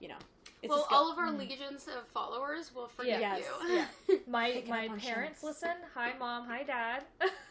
you 0.00 0.08
know. 0.08 0.18
It's 0.64 0.70
well, 0.70 0.86
all 0.90 1.12
of 1.12 1.18
our 1.18 1.28
mm-hmm. 1.28 1.40
legions 1.40 1.86
of 1.88 2.08
followers 2.08 2.74
will 2.74 2.88
forgive 2.88 3.20
Yeah. 3.20 3.36
Yes, 3.36 3.44
you. 3.68 3.74
yeah. 3.74 4.16
My 4.26 4.50
Pick 4.50 4.68
my 4.68 4.88
parents 4.88 5.42
listen. 5.42 5.74
Hi 5.94 6.14
mom. 6.18 6.46
Hi 6.46 6.62
dad. 6.62 7.02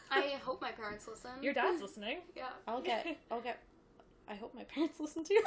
I 0.09 0.33
hope 0.43 0.59
my 0.61 0.71
parents 0.71 1.07
listen. 1.07 1.31
Your 1.41 1.53
dad's 1.53 1.81
listening. 1.81 2.21
Yeah. 2.35 2.45
I'll 2.67 2.81
get, 2.81 3.05
I'll 3.29 3.41
get, 3.41 3.59
I 4.27 4.33
hope 4.33 4.55
my 4.55 4.63
parents 4.63 4.99
listen 4.99 5.23
to 5.25 5.33
you. 5.33 5.43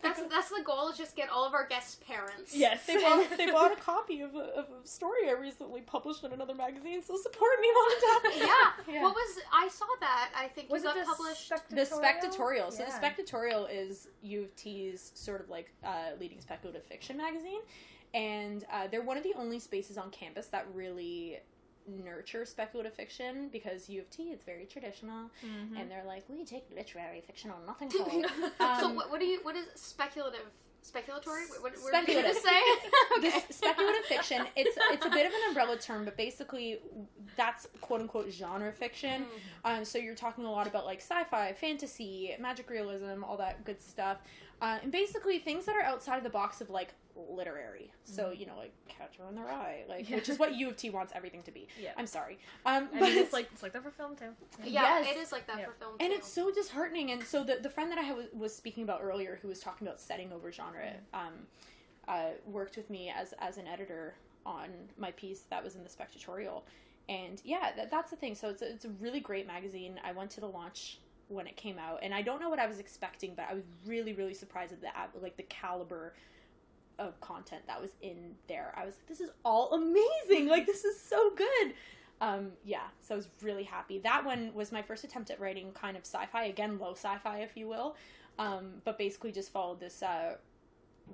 That's 0.00 0.20
that's 0.30 0.48
the 0.50 0.62
goal. 0.64 0.88
Is 0.88 0.96
just 0.96 1.16
get 1.16 1.28
all 1.28 1.44
of 1.44 1.54
our 1.54 1.66
guests' 1.66 1.96
parents. 2.06 2.54
Yes. 2.54 2.86
they 2.86 2.96
bought 2.96 3.26
they 3.36 3.46
bought 3.52 3.72
a 3.72 3.76
copy 3.76 4.20
of 4.20 4.34
a, 4.34 4.38
of 4.56 4.66
a 4.84 4.86
story 4.86 5.28
I 5.28 5.32
recently 5.32 5.80
published 5.80 6.22
in 6.24 6.32
another 6.32 6.54
magazine, 6.54 7.02
so 7.02 7.16
support 7.16 7.50
me, 7.60 7.68
mom 7.74 7.90
and 7.92 8.40
dad. 8.40 8.46
Yeah. 8.48 8.94
Yeah. 8.94 9.02
What 9.02 9.14
was 9.14 9.38
I 9.52 9.68
saw 9.68 9.86
that? 10.00 10.30
I 10.36 10.46
think 10.48 10.70
Was 10.70 10.84
it 10.84 10.94
the 10.94 11.04
published. 11.04 11.52
The 11.70 11.82
spectatorial. 11.84 12.72
So 12.72 12.84
Yeah. 12.84 12.98
the 12.98 13.06
spectatorial 13.22 13.68
is 13.70 14.08
U 14.22 14.42
of 14.44 14.54
T's 14.56 15.10
sort 15.14 15.40
of 15.40 15.50
like 15.50 15.72
uh, 15.84 16.12
leading 16.20 16.40
speculative 16.40 16.84
fiction 16.84 17.16
magazine, 17.16 17.60
and 18.14 18.64
uh, 18.72 18.86
they're 18.86 19.02
one 19.02 19.16
of 19.16 19.24
the 19.24 19.34
only 19.36 19.58
spaces 19.58 19.98
on 19.98 20.10
campus 20.10 20.46
that 20.46 20.66
really 20.74 21.38
nurture 21.88 22.44
speculative 22.44 22.94
fiction 22.94 23.48
because 23.50 23.88
U 23.88 24.00
of 24.00 24.10
T 24.10 24.24
it's 24.30 24.44
very 24.44 24.66
traditional, 24.66 25.30
Mhm. 25.44 25.80
and 25.80 25.90
they're 25.90 26.04
like 26.06 26.24
we 26.28 26.44
take 26.44 26.64
literary 26.74 27.20
fiction 27.20 27.50
on 27.50 27.64
nothing 27.66 27.88
cold. 27.96 28.26
so 28.58 28.86
Um, 28.86 28.96
what, 28.96 29.10
what 29.10 29.20
do 29.20 29.26
you? 29.26 29.40
What 29.42 29.56
is 29.56 29.66
speculative? 29.74 30.40
Speculatory? 30.86 31.50
What, 31.50 31.60
what, 31.62 31.76
Speculative. 31.76 32.36
Say? 32.36 32.60
this 33.20 33.34
speculative 33.50 34.04
fiction 34.06 34.46
it's 34.54 34.76
it's 34.92 35.04
a 35.04 35.10
bit 35.10 35.26
of 35.26 35.32
an 35.32 35.40
umbrella 35.48 35.76
term 35.76 36.04
but 36.04 36.16
basically 36.16 36.78
that's 37.36 37.66
quote 37.80 38.00
unquote 38.00 38.30
genre 38.30 38.72
fiction 38.72 39.26
um, 39.64 39.84
so 39.84 39.98
you're 39.98 40.14
talking 40.14 40.44
a 40.44 40.50
lot 40.50 40.66
about 40.68 40.86
like 40.86 40.98
sci-fi 41.00 41.52
fantasy 41.52 42.34
magic 42.38 42.70
realism 42.70 43.24
all 43.24 43.36
that 43.36 43.64
good 43.64 43.82
stuff 43.82 44.18
uh, 44.62 44.78
and 44.82 44.92
basically 44.92 45.38
things 45.40 45.64
that 45.66 45.74
are 45.74 45.82
outside 45.82 46.16
of 46.16 46.22
the 46.24 46.30
box 46.30 46.60
of 46.60 46.70
like 46.70 46.94
literary 47.28 47.90
so 48.04 48.30
you 48.30 48.46
know 48.46 48.56
like 48.56 48.72
catcher 48.88 49.22
in 49.28 49.34
the 49.34 49.40
rye 49.40 49.84
like 49.88 50.08
Yeah. 50.08 50.16
which 50.16 50.28
is 50.28 50.38
what 50.38 50.54
u 50.54 50.68
of 50.68 50.76
t 50.76 50.90
wants 50.90 51.12
everything 51.14 51.42
to 51.44 51.50
be 51.50 51.66
Yeah. 51.80 51.92
i'm 51.96 52.06
sorry 52.06 52.38
um, 52.66 52.88
I 52.94 53.00
but 53.00 53.08
mean, 53.08 53.18
it's 53.18 53.32
like 53.38 53.48
it's 53.52 53.62
like 53.62 53.72
that 53.72 53.82
for 53.82 53.90
film 53.90 54.16
too. 54.16 54.26
Yeah, 54.64 55.00
Yes. 55.00 55.16
it 55.16 55.18
is 55.20 55.32
like 55.32 55.46
that 55.46 55.58
Yeah. 55.58 55.66
for 55.66 55.72
film 55.72 55.96
and 56.00 56.12
it's 56.12 56.28
so 56.32 56.50
disheartening 56.50 57.10
and 57.10 57.22
so 57.22 57.44
the, 57.44 57.58
the 57.62 57.70
friend 57.70 57.90
that 57.90 57.98
i 57.98 58.12
was, 58.12 58.26
was 58.32 58.54
speaking 58.54 58.82
about 58.84 59.00
earlier 59.02 59.38
who 59.42 59.48
was 59.48 59.60
talking 59.60 59.86
about 59.86 60.00
setting 60.00 60.32
over 60.32 60.50
genre 60.52 60.92
um, 61.14 61.32
uh, 62.06 62.30
worked 62.46 62.76
with 62.76 62.88
me 62.88 63.12
as, 63.14 63.34
as 63.40 63.58
an 63.58 63.66
editor 63.66 64.14
on 64.46 64.68
my 64.96 65.10
piece 65.12 65.40
that 65.50 65.62
was 65.62 65.74
in 65.76 65.82
the 65.82 65.90
spectatorial 65.90 66.62
and 67.08 67.40
yeah 67.44 67.70
that, 67.76 67.90
that's 67.90 68.10
the 68.10 68.16
thing 68.16 68.34
so 68.34 68.48
it's 68.48 68.62
a, 68.62 68.70
it's 68.70 68.84
a 68.84 68.90
really 69.00 69.20
great 69.20 69.46
magazine 69.46 69.98
i 70.04 70.12
went 70.12 70.30
to 70.30 70.40
the 70.40 70.46
launch 70.48 70.98
when 71.28 71.46
it 71.46 71.56
came 71.58 71.78
out 71.78 71.98
and 72.02 72.14
i 72.14 72.22
don't 72.22 72.40
know 72.40 72.48
what 72.48 72.58
i 72.58 72.66
was 72.66 72.78
expecting 72.78 73.34
but 73.34 73.44
i 73.50 73.54
was 73.54 73.64
really 73.86 74.14
really 74.14 74.32
surprised 74.32 74.72
at 74.72 74.80
the 74.80 75.20
like 75.20 75.36
the 75.36 75.42
caliber 75.44 76.14
of 76.98 77.20
content 77.20 77.62
that 77.66 77.80
was 77.80 77.90
in 78.02 78.34
there 78.48 78.72
i 78.76 78.84
was 78.84 78.94
like 78.96 79.06
this 79.06 79.20
is 79.20 79.30
all 79.44 79.72
amazing 79.72 80.48
like 80.48 80.66
this 80.66 80.84
is 80.84 81.00
so 81.00 81.30
good 81.36 81.74
um, 82.20 82.52
yeah, 82.64 82.88
so 83.00 83.14
I 83.14 83.16
was 83.16 83.28
really 83.42 83.62
happy. 83.62 83.98
That 84.00 84.24
one 84.24 84.52
was 84.54 84.72
my 84.72 84.82
first 84.82 85.04
attempt 85.04 85.30
at 85.30 85.40
writing 85.40 85.72
kind 85.72 85.96
of 85.96 86.02
sci-fi, 86.04 86.44
again, 86.44 86.78
low 86.78 86.92
sci-fi, 86.92 87.38
if 87.38 87.56
you 87.56 87.68
will. 87.68 87.96
Um, 88.38 88.82
but 88.84 88.98
basically 88.98 89.32
just 89.32 89.52
followed 89.52 89.80
this 89.80 90.02
uh, 90.02 90.36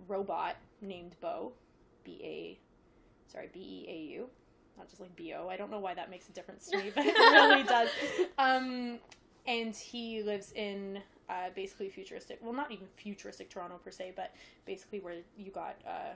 robot 0.09 0.57
named 0.81 1.17
Bo, 1.21 1.53
B 2.05 2.21
A, 2.23 2.59
sorry, 3.31 3.51
B 3.53 3.61
E 3.61 3.91
A 3.91 4.13
U, 4.15 4.29
not 4.77 4.89
just 4.89 5.01
like 5.01 5.15
B 5.17 5.35
O. 5.35 5.49
I 5.49 5.57
don't 5.57 5.71
know 5.71 5.79
why 5.79 5.95
that 5.95 6.11
makes 6.11 6.29
a 6.29 6.33
difference 6.33 6.69
to 6.69 6.79
me, 6.79 6.91
but 6.95 7.05
it 7.05 7.15
really 7.17 7.63
does. 7.65 7.89
Um, 8.39 8.99
and 9.47 9.75
he 9.75 10.23
lives 10.23 10.53
in 10.53 11.01
uh, 11.29 11.51
basically 11.55 11.89
futuristic, 11.89 12.39
well, 12.43 12.53
not 12.53 12.71
even 12.71 12.87
futuristic 12.97 13.49
Toronto 13.51 13.79
per 13.83 13.91
se, 13.91 14.13
but 14.17 14.35
basically 14.67 15.01
where 15.01 15.17
you 15.37 15.51
got 15.51 15.77
uh, 15.87 16.15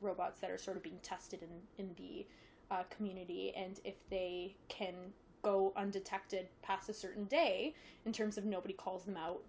robots 0.00 0.40
that 0.40 0.50
are 0.50 0.58
sort 0.58 0.76
of 0.76 0.82
being 0.82 0.98
tested 1.02 1.40
in 1.42 1.84
in 1.84 1.94
the 1.96 2.26
uh, 2.70 2.82
community, 2.90 3.52
and 3.56 3.80
if 3.84 4.08
they 4.10 4.54
can 4.68 4.94
go 5.42 5.72
undetected 5.76 6.48
past 6.62 6.88
a 6.88 6.94
certain 6.94 7.24
day, 7.24 7.74
in 8.04 8.12
terms 8.12 8.36
of 8.36 8.44
nobody 8.44 8.74
calls 8.74 9.04
them 9.04 9.16
out 9.16 9.42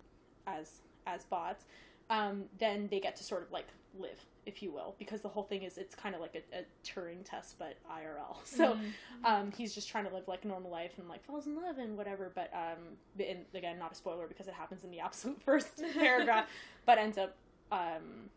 as 0.48 0.82
as 1.08 1.24
bots, 1.26 1.66
um, 2.10 2.46
then 2.58 2.88
they 2.90 3.00
get 3.00 3.16
to 3.18 3.24
sort 3.24 3.44
of 3.44 3.52
like 3.52 3.68
live, 3.98 4.26
if 4.46 4.64
you 4.64 4.72
will, 4.72 4.96
because 4.98 5.22
the 5.22 5.30
whole 5.30 5.44
thing 5.44 5.64
is 5.64 5.78
it's 5.78 5.94
kind 5.94 6.16
of 6.16 6.22
like 6.22 6.36
a, 6.36 6.60
a 6.60 6.64
Turing 6.84 7.24
test, 7.24 7.58
but 7.60 7.76
IRL. 7.90 8.38
So 8.46 8.78
um, 9.24 9.52
he's 9.56 9.74
just 9.76 9.90
trying 9.90 10.08
to 10.08 10.14
live 10.14 10.28
like 10.28 10.44
a 10.44 10.48
normal 10.48 10.72
life 10.72 10.94
and 10.98 11.08
like 11.08 11.24
falls 11.24 11.46
in 11.46 11.56
love 11.56 11.78
and 11.78 11.98
whatever. 11.98 12.32
But 12.34 12.52
um, 12.54 12.98
and 13.20 13.46
again, 13.54 13.78
not 13.78 13.92
a 13.92 13.96
spoiler 13.96 14.28
because 14.28 14.48
it 14.48 14.54
happens 14.54 14.84
in 14.84 14.92
the 14.92 15.00
absolute 15.00 15.42
first 15.46 15.82
paragraph, 15.94 16.48
but 16.86 16.98
ends 16.98 17.18
up 17.18 17.36
um, 17.72 18.30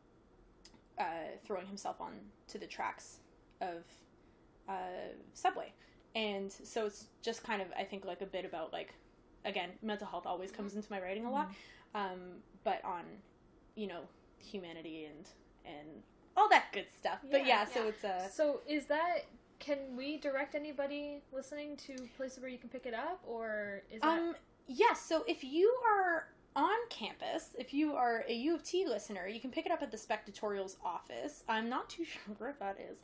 uh, 0.99 1.05
throwing 1.45 1.67
himself 1.67 2.01
on 2.01 2.13
to 2.49 2.59
the 2.59 2.67
tracks 2.67 3.19
of 3.61 3.85
uh, 4.69 5.13
subway, 5.33 5.73
and 6.15 6.53
so 6.53 6.87
it's 6.87 7.07
just 7.23 7.43
kind 7.43 7.63
of 7.63 7.69
I 7.79 7.85
think 7.85 8.05
like 8.05 8.21
a 8.21 8.27
bit 8.27 8.45
about 8.45 8.73
like 8.73 8.95
again 9.47 9.71
mental 9.83 10.07
health 10.07 10.27
always 10.27 10.53
comes 10.53 10.75
into 10.75 10.91
my 10.91 11.01
writing 11.01 11.25
a 11.25 11.31
lot, 11.31 11.51
um, 11.95 12.43
but 12.65 12.85
on 12.85 13.05
you 13.75 13.87
know 13.87 14.03
humanity 14.39 15.07
and 15.07 15.29
and 15.65 15.89
all 16.37 16.49
that 16.49 16.73
good 16.73 16.87
stuff. 16.97 17.19
But 17.31 17.47
Yeah, 17.47 17.47
yeah, 17.47 17.65
so 17.67 17.89
it's 17.89 18.05
a 18.05 18.29
So 18.33 18.61
is 18.67 18.87
that 18.87 19.27
can 19.59 19.97
we 19.97 20.19
direct 20.19 20.55
anybody 20.55 21.23
listening 21.33 21.77
to 21.77 21.95
places 22.17 22.41
where 22.41 22.51
you 22.51 22.59
can 22.59 22.69
pick 22.69 22.87
it 22.87 22.95
up, 22.95 23.21
or 23.27 23.83
is 23.91 24.01
that 24.01 24.19
Um, 24.19 24.35
yes. 24.67 25.01
So 25.01 25.25
if 25.29 25.45
you 25.45 25.73
are 25.89 26.29
on 26.55 26.77
campus, 26.91 27.51
if 27.59 27.73
you 27.73 27.95
are 27.95 28.25
a 28.29 28.33
U 28.35 28.55
of 28.55 28.63
T 28.63 28.87
listener, 28.87 29.27
you 29.27 29.41
can 29.41 29.51
pick 29.51 29.65
it 29.65 29.73
up 29.73 29.83
at 29.83 29.91
the 29.91 29.97
Spectatorials 29.97 30.77
office. 30.85 31.45
I'm 31.49 31.69
not 31.69 31.89
too 31.89 32.05
sure 32.05 32.35
where 32.39 32.55
that 32.61 32.79
is. 32.91 32.99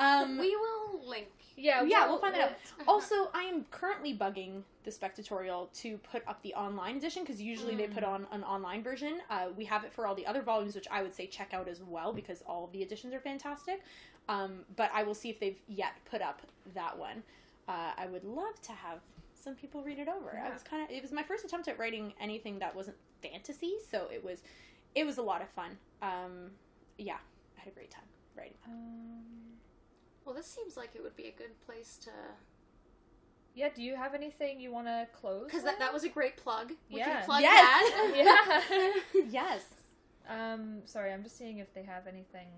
Um, 0.00 0.38
We 0.44 0.56
will 0.56 1.00
link. 1.06 1.28
yeah, 1.56 1.82
yeah, 1.82 2.06
we'll 2.06 2.18
find 2.18 2.34
that 2.34 2.40
out. 2.40 2.52
Also, 2.88 3.30
I 3.34 3.42
am 3.44 3.64
currently 3.70 4.14
bugging 4.16 4.62
the 4.84 4.90
Spectatorial 4.90 5.72
to 5.80 5.98
put 5.98 6.22
up 6.26 6.42
the 6.42 6.54
online 6.54 6.96
edition 6.96 7.22
because 7.22 7.40
usually 7.40 7.74
they 7.74 7.86
put 7.86 8.04
on 8.04 8.26
an 8.32 8.42
online 8.42 8.82
version. 8.82 9.20
Uh, 9.30 9.46
we 9.56 9.64
have 9.66 9.84
it 9.84 9.92
for 9.92 10.06
all 10.06 10.14
the 10.14 10.26
other 10.26 10.42
volumes, 10.42 10.74
which 10.74 10.88
I 10.90 11.02
would 11.02 11.14
say 11.14 11.26
check 11.26 11.52
out 11.54 11.68
as 11.68 11.82
well 11.82 12.12
because 12.12 12.42
all 12.46 12.64
of 12.64 12.72
the 12.72 12.82
editions 12.82 13.12
are 13.14 13.20
fantastic. 13.20 13.82
Um, 14.28 14.60
but 14.76 14.90
I 14.94 15.02
will 15.02 15.14
see 15.14 15.28
if 15.30 15.38
they've 15.40 15.58
yet 15.68 15.92
put 16.10 16.22
up 16.22 16.40
that 16.74 16.98
one. 16.98 17.22
Uh, 17.68 17.92
I 17.96 18.06
would 18.06 18.24
love 18.24 18.60
to 18.62 18.72
have 18.72 18.98
some 19.44 19.54
people 19.54 19.82
read 19.82 19.98
it 19.98 20.08
over. 20.08 20.40
I 20.44 20.50
was 20.50 20.62
kind 20.62 20.82
of 20.82 20.90
it 20.90 21.02
was 21.02 21.12
my 21.12 21.22
first 21.22 21.44
attempt 21.44 21.68
at 21.68 21.78
writing 21.78 22.14
anything 22.20 22.58
that 22.60 22.74
wasn't 22.74 22.96
fantasy, 23.22 23.74
so 23.90 24.08
it 24.12 24.24
was 24.24 24.42
it 24.94 25.04
was 25.04 25.18
a 25.18 25.22
lot 25.22 25.42
of 25.42 25.48
fun. 25.50 25.72
Um, 26.02 26.50
yeah, 26.98 27.18
I 27.56 27.60
had 27.60 27.68
a 27.68 27.74
great 27.74 27.90
time 27.90 28.04
writing. 28.36 28.56
Um, 28.66 29.58
Well, 30.24 30.34
this 30.34 30.46
seems 30.46 30.76
like 30.76 30.90
it 30.94 31.02
would 31.02 31.16
be 31.16 31.26
a 31.26 31.32
good 31.32 31.58
place 31.66 31.98
to. 32.04 32.10
yeah. 33.54 33.68
Do 33.74 33.82
you 33.82 33.96
have 33.96 34.14
anything 34.14 34.60
you 34.60 34.72
want 34.72 34.86
to 34.86 35.06
close? 35.12 35.44
Because 35.46 35.62
that, 35.64 35.78
that 35.78 35.92
was 35.92 36.04
a 36.04 36.08
great 36.08 36.36
plug. 36.36 36.72
We 36.90 36.98
Yeah. 37.00 37.16
can 37.18 37.24
plug 37.24 37.42
Yes. 37.42 37.90
that. 37.90 38.92
yeah. 39.14 39.22
yes. 39.30 39.64
um, 40.28 40.82
sorry, 40.86 41.12
I'm 41.12 41.22
just 41.22 41.36
seeing 41.36 41.58
if 41.58 41.72
they 41.74 41.82
have 41.82 42.06
anything. 42.06 42.48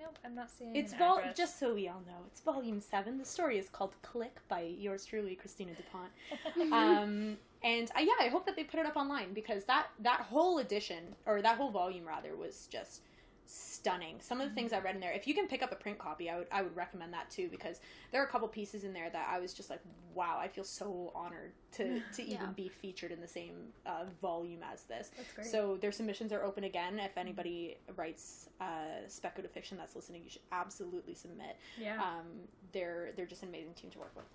Nope, 0.00 0.18
I'm 0.24 0.34
not 0.34 0.50
seeing. 0.50 0.74
It's 0.74 0.94
vol- 0.94 1.18
address. 1.18 1.36
just 1.36 1.58
so 1.58 1.74
we 1.74 1.86
all 1.88 2.02
know, 2.06 2.24
it's 2.26 2.40
volume 2.40 2.80
seven. 2.80 3.18
The 3.18 3.24
story 3.24 3.58
is 3.58 3.68
called 3.68 3.92
"Click" 4.02 4.40
by 4.48 4.60
yours 4.62 5.04
truly, 5.04 5.34
Cristina 5.34 5.72
DaPonte. 5.72 6.72
um, 6.72 7.36
and 7.62 7.90
uh, 7.96 8.00
yeah, 8.00 8.12
I 8.18 8.28
hope 8.28 8.46
that 8.46 8.56
they 8.56 8.64
put 8.64 8.80
it 8.80 8.86
up 8.86 8.96
online 8.96 9.34
because 9.34 9.64
that 9.64 9.88
that 10.00 10.20
whole 10.20 10.58
edition 10.58 11.14
or 11.26 11.42
that 11.42 11.56
whole 11.58 11.70
volume 11.70 12.06
rather 12.06 12.34
was 12.34 12.66
just 12.70 13.02
stunning. 13.50 14.16
Some 14.20 14.40
of 14.40 14.48
the 14.48 14.54
things 14.54 14.72
I 14.72 14.78
read 14.78 14.94
in 14.94 15.00
there, 15.00 15.12
if 15.12 15.26
you 15.26 15.34
can 15.34 15.46
pick 15.48 15.62
up 15.62 15.72
a 15.72 15.74
print 15.76 15.98
copy, 15.98 16.30
I 16.30 16.38
would 16.38 16.46
I 16.52 16.62
would 16.62 16.76
recommend 16.76 17.12
that 17.14 17.30
too 17.30 17.48
because 17.50 17.80
there 18.12 18.22
are 18.22 18.24
a 18.24 18.28
couple 18.28 18.46
pieces 18.48 18.84
in 18.84 18.92
there 18.92 19.10
that 19.10 19.28
I 19.28 19.40
was 19.40 19.52
just 19.52 19.70
like, 19.70 19.80
wow, 20.14 20.38
I 20.40 20.48
feel 20.48 20.64
so 20.64 21.10
honored 21.14 21.52
to 21.72 22.00
to 22.14 22.22
even 22.22 22.32
Yeah. 22.32 22.46
be 22.54 22.68
featured 22.68 23.10
in 23.12 23.20
the 23.20 23.28
same 23.28 23.54
uh, 23.86 24.04
volume 24.22 24.60
as 24.72 24.82
this. 24.84 25.10
That's 25.16 25.32
great. 25.32 25.46
So 25.46 25.76
their 25.80 25.92
submissions 25.92 26.32
are 26.32 26.44
open 26.44 26.64
again. 26.64 26.98
If 27.00 27.16
anybody 27.18 27.78
writes 27.96 28.48
uh, 28.60 28.64
speculative 29.08 29.52
fiction 29.52 29.76
that's 29.76 29.96
listening, 29.96 30.22
you 30.24 30.30
should 30.30 30.42
absolutely 30.52 31.14
submit. 31.14 31.56
yeah. 31.78 32.00
Um, 32.00 32.26
they're 32.72 33.10
they're 33.16 33.26
just 33.26 33.42
an 33.42 33.48
amazing 33.48 33.74
team 33.74 33.90
to 33.90 33.98
work 33.98 34.12
with. 34.14 34.26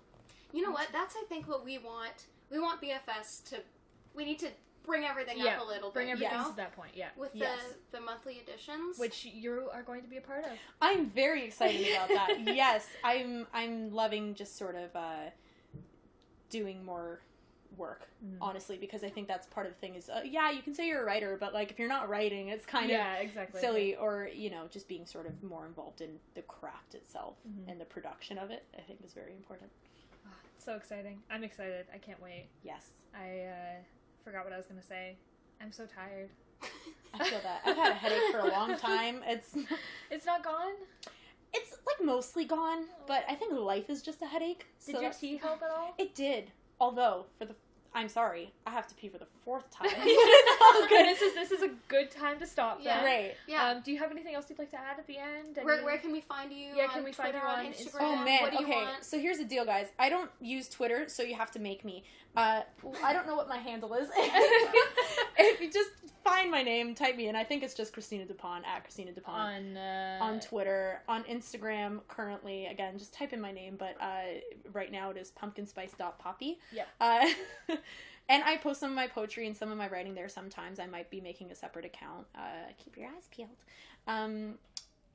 You 0.52 0.62
know 0.62 0.70
what? 0.70 0.88
That's 0.92 1.16
I 1.16 1.24
think 1.28 1.48
what 1.48 1.64
we 1.64 1.78
want. 1.78 2.26
We 2.50 2.58
want 2.60 2.82
BFS 2.82 3.44
to. 3.50 3.56
We 4.14 4.24
need 4.24 4.38
to 4.40 4.48
bring 4.86 5.04
everything 5.04 5.38
yeah. 5.38 5.56
up 5.56 5.62
a 5.62 5.64
little 5.64 5.90
Bring 5.90 6.06
bit. 6.08 6.18
Bring 6.18 6.26
everything 6.28 6.38
you 6.38 6.44
know? 6.44 6.50
to 6.50 6.56
that 6.56 6.76
point. 6.76 6.92
Yeah. 6.94 7.08
With 7.16 7.34
Yes. 7.34 7.58
the 7.90 7.98
the 7.98 8.04
monthly 8.04 8.38
editions. 8.40 8.98
Which 8.98 9.24
you 9.24 9.68
are 9.72 9.82
going 9.82 10.02
to 10.02 10.08
be 10.08 10.16
a 10.16 10.20
part 10.20 10.44
of. 10.44 10.50
I'm 10.80 11.10
very 11.10 11.44
excited 11.44 11.88
about 11.94 12.08
that. 12.08 12.40
yes, 12.54 12.86
I'm 13.04 13.46
I'm 13.52 13.92
loving 13.92 14.34
just 14.34 14.56
sort 14.56 14.76
of 14.76 14.94
uh, 14.94 15.30
doing 16.50 16.84
more 16.84 17.20
work 17.76 18.08
Mhm. 18.24 18.38
honestly 18.40 18.78
because 18.78 19.04
I 19.04 19.10
think 19.10 19.28
that's 19.28 19.46
part 19.48 19.66
of 19.66 19.74
the 19.74 19.78
thing 19.80 19.96
is 19.96 20.08
uh, 20.08 20.22
yeah 20.24 20.50
you 20.50 20.62
can 20.62 20.72
say 20.72 20.86
you're 20.86 21.02
a 21.02 21.04
writer 21.04 21.36
but 21.38 21.52
like 21.52 21.70
if 21.70 21.78
you're 21.78 21.88
not 21.90 22.08
writing 22.08 22.48
it's 22.48 22.64
kind 22.64 22.86
of 22.86 22.90
yeah, 22.92 23.16
exactly. 23.16 23.60
silly 23.60 23.94
or 23.96 24.30
you 24.32 24.48
know 24.48 24.66
just 24.70 24.88
being 24.88 25.04
sort 25.04 25.26
of 25.26 25.42
more 25.42 25.66
involved 25.66 26.00
in 26.00 26.18
the 26.34 26.40
craft 26.42 26.94
itself 26.94 27.34
Mhm. 27.46 27.70
and 27.70 27.78
the 27.78 27.84
production 27.84 28.38
of 28.38 28.50
it 28.50 28.64
I 28.78 28.80
think 28.82 29.00
is 29.04 29.12
very 29.12 29.32
important. 29.34 29.70
So 30.56 30.74
exciting. 30.74 31.22
I'm 31.30 31.44
excited. 31.44 31.86
I 31.92 31.98
can't 31.98 32.20
wait. 32.22 32.46
Yes. 32.64 32.88
I 33.14 33.40
uh, 33.40 33.82
forgot 34.26 34.42
what 34.44 34.52
I 34.52 34.56
was 34.56 34.66
going 34.66 34.80
to 34.80 34.86
say. 34.86 35.16
I'm 35.62 35.70
so 35.70 35.86
tired. 35.86 36.30
I 37.14 37.28
feel 37.28 37.38
that. 37.44 37.60
I've 37.64 37.76
had 37.76 37.92
a 37.92 37.94
headache 37.94 38.32
for 38.32 38.40
a 38.40 38.48
long 38.50 38.76
time. 38.78 39.20
It's 39.24 39.54
It's 40.10 40.26
not 40.26 40.42
gone? 40.42 40.72
it's 41.54 41.76
like 41.86 42.04
mostly 42.04 42.44
gone, 42.44 42.84
but 43.06 43.24
I 43.28 43.34
think 43.34 43.52
life 43.54 43.88
is 43.88 44.02
just 44.02 44.20
a 44.20 44.26
headache. 44.26 44.66
Did 44.84 44.96
so 44.96 45.00
your 45.00 45.12
tea 45.12 45.36
help 45.36 45.62
at 45.62 45.70
all? 45.70 45.94
It 45.96 46.14
did. 46.14 46.50
Although 46.80 47.26
for 47.38 47.44
the 47.46 47.54
I'm 47.94 48.10
sorry, 48.10 48.52
I 48.66 48.72
have 48.72 48.86
to 48.88 48.94
pee 48.94 49.08
for 49.08 49.16
the 49.16 49.26
fourth 49.42 49.70
time. 49.70 49.88
it's 49.94 50.62
all. 50.62 50.86
This 50.88 51.22
is 51.22 51.34
this 51.34 51.50
is 51.50 51.62
a 51.62 51.70
good 51.88 52.10
time 52.10 52.38
to 52.40 52.46
stop. 52.46 52.80
Yeah. 52.82 52.96
Then. 52.96 53.04
Great. 53.04 53.34
yeah. 53.48 53.70
Um, 53.70 53.82
do 53.82 53.90
you 53.90 53.98
have 53.98 54.10
anything 54.10 54.34
else 54.34 54.50
you'd 54.50 54.58
like 54.58 54.70
to 54.72 54.76
add 54.76 54.98
at 54.98 55.06
the 55.06 55.16
end? 55.16 55.58
where, 55.62 55.76
Any- 55.76 55.84
where 55.84 55.96
can 55.96 56.12
we 56.12 56.20
find 56.20 56.52
you? 56.52 56.74
Yeah, 56.76 56.84
on 56.84 56.90
can 56.90 57.04
we 57.04 57.12
find 57.12 57.30
Twitter, 57.32 57.46
you 57.46 57.52
on 57.52 57.72
Instagram? 57.72 58.00
Instagram? 58.00 58.20
Oh 58.20 58.24
man. 58.24 58.42
What 58.42 58.50
do 58.50 58.58
you 58.58 58.64
okay. 58.66 58.84
want? 58.84 59.04
So 59.04 59.18
here's 59.18 59.38
the 59.38 59.46
deal, 59.46 59.64
guys. 59.64 59.86
I 59.98 60.10
don't 60.10 60.30
use 60.42 60.68
Twitter, 60.68 61.04
so 61.08 61.22
you 61.22 61.36
have 61.36 61.50
to 61.52 61.58
make 61.58 61.86
me. 61.86 62.04
Uh, 62.36 62.62
I 63.02 63.12
don't 63.12 63.26
know 63.26 63.34
what 63.36 63.48
my 63.48 63.56
handle 63.56 63.94
is. 63.94 64.08
if 65.38 65.60
you 65.60 65.70
just 65.70 65.90
find 66.22 66.50
my 66.50 66.62
name, 66.62 66.94
type 66.94 67.16
me 67.16 67.28
in. 67.28 67.36
I 67.36 67.44
think 67.44 67.62
it's 67.62 67.74
just 67.74 67.92
Cristina 67.92 68.24
DaPonte 68.24 68.66
at 68.66 68.82
Cristina 68.82 69.12
DaPonte. 69.12 69.28
on 69.28 69.76
uh, 69.76 70.18
on 70.20 70.40
Twitter, 70.40 71.02
on 71.08 71.24
Instagram 71.24 72.00
currently. 72.08 72.66
Again, 72.66 72.98
just 72.98 73.14
type 73.14 73.32
in 73.32 73.40
my 73.40 73.52
name, 73.52 73.76
but 73.78 73.96
uh, 74.00 74.40
right 74.72 74.92
now 74.92 75.10
it 75.10 75.16
is 75.16 75.32
pumpkinspice.papi. 75.32 76.56
Yep. 76.72 76.88
Uh, 77.00 77.28
and 78.28 78.44
I 78.44 78.56
post 78.58 78.80
some 78.80 78.90
of 78.90 78.96
my 78.96 79.06
poetry 79.06 79.46
and 79.46 79.56
some 79.56 79.70
of 79.70 79.78
my 79.78 79.88
writing 79.88 80.14
there 80.14 80.28
sometimes. 80.28 80.78
I 80.78 80.86
might 80.86 81.10
be 81.10 81.20
making 81.20 81.50
a 81.50 81.54
separate 81.54 81.84
account. 81.84 82.26
Uh, 82.34 82.72
keep 82.82 82.96
your 82.96 83.06
eyes 83.06 83.28
peeled. 83.30 83.48
Um, 84.06 84.58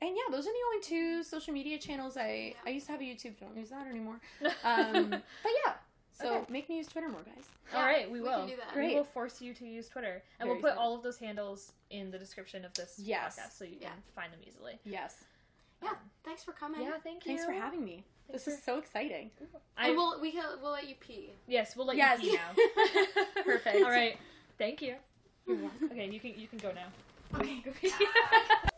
and 0.00 0.16
yeah, 0.16 0.32
those 0.32 0.46
are 0.46 0.50
the 0.50 0.64
only 0.66 0.82
two 0.82 1.22
social 1.22 1.54
media 1.54 1.78
channels 1.78 2.16
I 2.16 2.54
I 2.66 2.70
used 2.70 2.86
to 2.86 2.92
have 2.92 3.00
a 3.00 3.04
YouTube. 3.04 3.38
Don't 3.38 3.56
use 3.56 3.70
that 3.70 3.86
anymore. 3.86 4.20
Um, 4.64 5.10
but 5.10 5.52
yeah, 5.64 5.74
so 6.22 6.34
Okay. 6.38 6.52
make 6.52 6.68
me 6.68 6.76
use 6.76 6.86
Twitter 6.86 7.08
more, 7.08 7.22
guys. 7.22 7.44
All 7.74 7.82
right, 7.82 8.10
we 8.10 8.20
we 8.20 8.28
will. 8.28 8.38
can 8.40 8.48
do 8.48 8.56
that. 8.56 8.76
We 8.76 8.94
will 8.94 9.04
force 9.04 9.40
you 9.40 9.52
to 9.54 9.66
use 9.66 9.88
Twitter, 9.88 10.22
and 10.38 10.46
Very 10.46 10.50
we'll 10.50 10.60
put 10.60 10.68
excited. 10.68 10.80
all 10.82 10.94
of 10.94 11.02
those 11.02 11.18
handles 11.18 11.72
in 11.90 12.10
the 12.10 12.18
description 12.18 12.64
of 12.64 12.72
this 12.74 12.94
Yes. 12.98 13.38
podcast, 13.38 13.58
so 13.58 13.64
you 13.64 13.72
can 13.76 13.82
Yeah. 13.82 13.92
find 14.14 14.32
them 14.32 14.40
easily. 14.46 14.78
Yes. 14.84 15.24
Yeah. 15.82 15.90
Um, 15.90 15.96
thanks 16.24 16.44
for 16.44 16.52
coming. 16.52 16.82
Yeah, 16.82 16.98
thank 17.02 17.24
you. 17.26 17.30
Thanks 17.32 17.44
for 17.44 17.52
having 17.52 17.84
me. 17.84 18.04
Thanks 18.28 18.44
this 18.44 18.54
is 18.56 18.62
so 18.62 18.78
exciting. 18.78 19.30
I, 19.76 19.88
And 19.88 19.96
we'll 19.96 20.20
we 20.20 20.30
can, 20.30 20.44
we'll 20.62 20.70
let 20.72 20.88
you 20.88 20.94
pee. 21.00 21.30
yes, 21.48 21.74
we'll 21.76 21.86
let 21.86 21.96
Yes. 21.96 22.22
you 22.22 22.30
pee 22.32 22.36
now. 22.36 23.42
Perfect. 23.44 23.76
all 23.84 23.90
right, 23.90 24.16
thank 24.58 24.80
you. 24.80 24.94
You're. 25.46 25.70
Okay, 25.90 26.08
you 26.08 26.20
can 26.20 26.38
you 26.38 26.46
can 26.46 26.58
go 26.58 26.72
now. 26.72 26.86
Okay. 27.34 27.62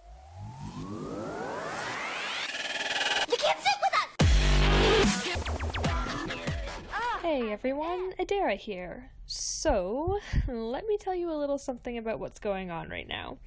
Hey 7.34 7.50
everyone, 7.50 8.12
Adara 8.12 8.56
here. 8.56 9.10
So, 9.26 10.20
let 10.46 10.86
me 10.86 10.96
tell 10.96 11.16
you 11.16 11.32
a 11.32 11.34
little 11.34 11.58
something 11.58 11.98
about 11.98 12.20
what's 12.20 12.38
going 12.38 12.70
on 12.70 12.88
right 12.90 13.08
now. 13.08 13.38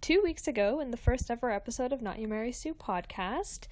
Two 0.00 0.20
weeks 0.22 0.48
ago, 0.48 0.80
in 0.80 0.90
the 0.90 0.96
first 0.96 1.30
ever 1.30 1.48
episode 1.48 1.92
of 1.92 2.02
Not 2.02 2.18
Your 2.18 2.30
Mary 2.30 2.50
Sue 2.50 2.74
podcast, 2.74 3.68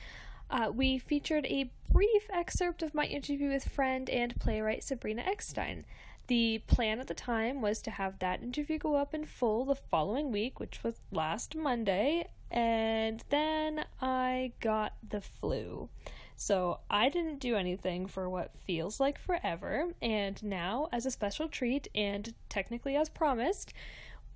uh, 0.50 0.70
we 0.72 0.98
featured 0.98 1.46
a 1.46 1.72
brief 1.90 2.30
excerpt 2.32 2.80
of 2.80 2.94
my 2.94 3.06
interview 3.06 3.48
with 3.48 3.68
friend 3.68 4.08
and 4.08 4.38
playwright 4.38 4.82
Sabryna 4.82 5.26
Ekstein. 5.28 5.82
The 6.28 6.62
plan 6.68 7.00
at 7.00 7.08
the 7.08 7.14
time 7.14 7.60
was 7.60 7.82
to 7.82 7.90
have 7.90 8.20
that 8.20 8.44
interview 8.44 8.78
go 8.78 8.94
up 8.94 9.14
in 9.14 9.24
full 9.24 9.64
the 9.64 9.74
following 9.74 10.30
week, 10.30 10.60
which 10.60 10.84
was 10.84 11.00
last 11.10 11.56
Monday, 11.56 12.28
and 12.52 13.24
then 13.30 13.84
I 14.00 14.52
got 14.60 14.92
the 15.02 15.20
flu. 15.20 15.88
So 16.36 16.80
I 16.90 17.08
didn't 17.08 17.40
do 17.40 17.56
anything 17.56 18.06
for 18.06 18.28
what 18.28 18.54
feels 18.66 19.00
like 19.00 19.18
forever, 19.18 19.94
and 20.02 20.42
now, 20.42 20.88
as 20.92 21.06
a 21.06 21.10
special 21.10 21.48
treat 21.48 21.88
and 21.94 22.34
technically 22.48 22.94
as 22.94 23.08
promised, 23.08 23.72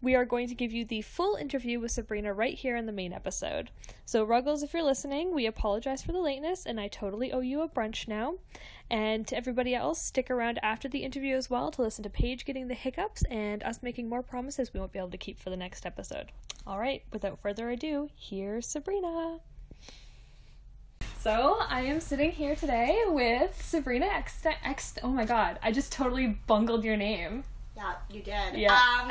we 0.02 0.14
are 0.14 0.24
going 0.24 0.48
to 0.48 0.54
give 0.54 0.72
you 0.72 0.84
the 0.84 1.02
full 1.02 1.36
interview 1.36 1.78
with 1.78 1.92
Sabryna 1.92 2.34
right 2.34 2.54
here 2.54 2.74
in 2.74 2.86
the 2.86 2.92
main 2.92 3.12
episode. 3.12 3.70
So, 4.06 4.24
Ruggles, 4.24 4.62
if 4.62 4.72
you're 4.72 4.82
listening, 4.82 5.34
we 5.34 5.44
apologize 5.44 6.02
for 6.02 6.12
the 6.12 6.20
lateness, 6.20 6.64
and 6.64 6.80
I 6.80 6.88
totally 6.88 7.32
owe 7.32 7.40
you 7.40 7.60
a 7.60 7.68
brunch 7.68 8.08
now. 8.08 8.36
And 8.88 9.26
to 9.28 9.36
everybody 9.36 9.74
else, 9.74 10.02
stick 10.02 10.30
around 10.30 10.58
after 10.62 10.88
the 10.88 11.04
interview 11.04 11.36
as 11.36 11.50
well 11.50 11.70
to 11.72 11.82
listen 11.82 12.02
to 12.04 12.10
Paige 12.10 12.46
getting 12.46 12.68
the 12.68 12.74
hiccups 12.74 13.24
and 13.24 13.62
us 13.62 13.82
making 13.82 14.08
more 14.08 14.22
promises 14.22 14.72
we 14.72 14.80
won't 14.80 14.92
be 14.92 14.98
able 14.98 15.10
to 15.10 15.18
keep 15.18 15.38
for 15.38 15.50
the 15.50 15.56
next 15.56 15.84
episode. 15.84 16.32
All 16.66 16.78
right, 16.78 17.02
without 17.12 17.38
further 17.40 17.70
ado, 17.70 18.08
here's 18.16 18.66
Sabryna. 18.66 19.40
So 21.22 21.58
I 21.68 21.82
am 21.82 22.00
sitting 22.00 22.30
here 22.32 22.56
today 22.56 23.02
with 23.06 23.54
Sabryna 23.58 24.08
Ext. 24.08 24.50
Ext- 24.64 24.98
oh 25.02 25.08
my 25.08 25.26
god, 25.26 25.58
I 25.62 25.70
just 25.70 25.92
totally 25.92 26.28
bungled 26.46 26.82
your 26.82 26.96
name. 26.96 27.44
Yeah, 27.76 27.92
you 28.10 28.22
did. 28.22 28.54
Yeah. 28.54 28.72
Um, 28.72 29.10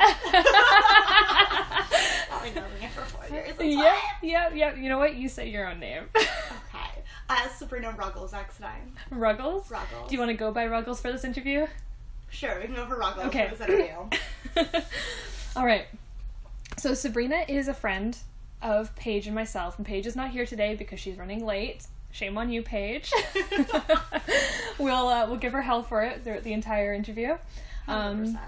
I've 2.32 2.42
been 2.42 2.54
knowing 2.56 2.82
it 2.82 2.90
for 2.90 3.02
four 3.02 3.28
years. 3.32 3.54
That's 3.56 3.62
yeah, 3.62 3.76
why. 3.76 4.00
yeah, 4.22 4.50
yeah. 4.52 4.74
You 4.74 4.88
know 4.88 4.98
what? 4.98 5.14
You 5.14 5.28
say 5.28 5.48
your 5.50 5.68
own 5.68 5.78
name. 5.78 6.06
Okay. 6.16 7.02
Uh, 7.28 7.46
Sabryna 7.46 7.96
Ruggles, 7.96 8.32
X9. 8.32 8.66
Ruggles. 9.12 9.70
Ruggles. 9.70 10.08
Do 10.08 10.14
you 10.14 10.18
want 10.18 10.30
to 10.30 10.36
go 10.36 10.50
by 10.50 10.66
Ruggles 10.66 11.00
for 11.00 11.12
this 11.12 11.22
interview? 11.22 11.68
Sure, 12.28 12.58
we 12.58 12.66
can 12.66 12.74
go 12.74 12.86
for 12.86 12.96
Ruggles 12.96 13.26
Okay. 13.26 13.48
for 13.50 13.54
this 13.54 13.68
interview. 13.68 14.80
All 15.54 15.64
right. 15.64 15.86
So 16.76 16.90
Sabryna 16.90 17.48
is 17.48 17.68
a 17.68 17.74
friend 17.74 18.18
of 18.60 18.96
Paige 18.96 19.26
and 19.26 19.34
myself, 19.36 19.78
and 19.78 19.86
Paige 19.86 20.08
is 20.08 20.16
not 20.16 20.30
here 20.30 20.44
today 20.44 20.74
because 20.74 20.98
she's 20.98 21.16
running 21.16 21.46
late. 21.46 21.86
Shame 22.12 22.36
on 22.38 22.50
you, 22.50 22.62
Paige. 22.62 23.12
we'll 24.78 25.08
uh, 25.08 25.26
we'll 25.26 25.36
give 25.36 25.52
her 25.52 25.62
hell 25.62 25.82
for 25.82 26.02
it 26.02 26.24
throughout 26.24 26.42
the 26.42 26.52
entire 26.52 26.92
interview. 26.92 27.36
Um, 27.86 28.34
100%. 28.34 28.38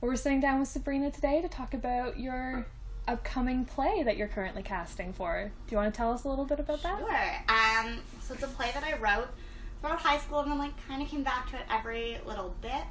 we're 0.00 0.16
sitting 0.16 0.40
down 0.40 0.60
with 0.60 0.68
Sabryna 0.68 1.12
today 1.12 1.40
to 1.40 1.48
talk 1.48 1.74
about 1.74 2.18
your 2.18 2.66
upcoming 3.06 3.64
play 3.64 4.02
that 4.02 4.16
you're 4.16 4.28
currently 4.28 4.62
casting 4.62 5.12
for. 5.12 5.50
Do 5.66 5.72
you 5.72 5.76
want 5.76 5.92
to 5.92 5.96
tell 5.96 6.12
us 6.12 6.24
a 6.24 6.28
little 6.28 6.44
bit 6.44 6.60
about 6.60 6.82
that? 6.82 6.98
Sure. 6.98 7.44
Um, 7.48 8.00
so 8.20 8.34
it's 8.34 8.42
a 8.42 8.48
play 8.48 8.70
that 8.74 8.82
I 8.82 8.96
wrote 8.98 9.28
throughout 9.80 9.98
high 9.98 10.18
school 10.18 10.40
and 10.40 10.50
then 10.50 10.58
like 10.58 10.72
kind 10.88 11.02
of 11.02 11.08
came 11.08 11.22
back 11.22 11.50
to 11.50 11.56
it 11.56 11.62
every 11.70 12.18
little 12.26 12.54
bit. 12.60 12.84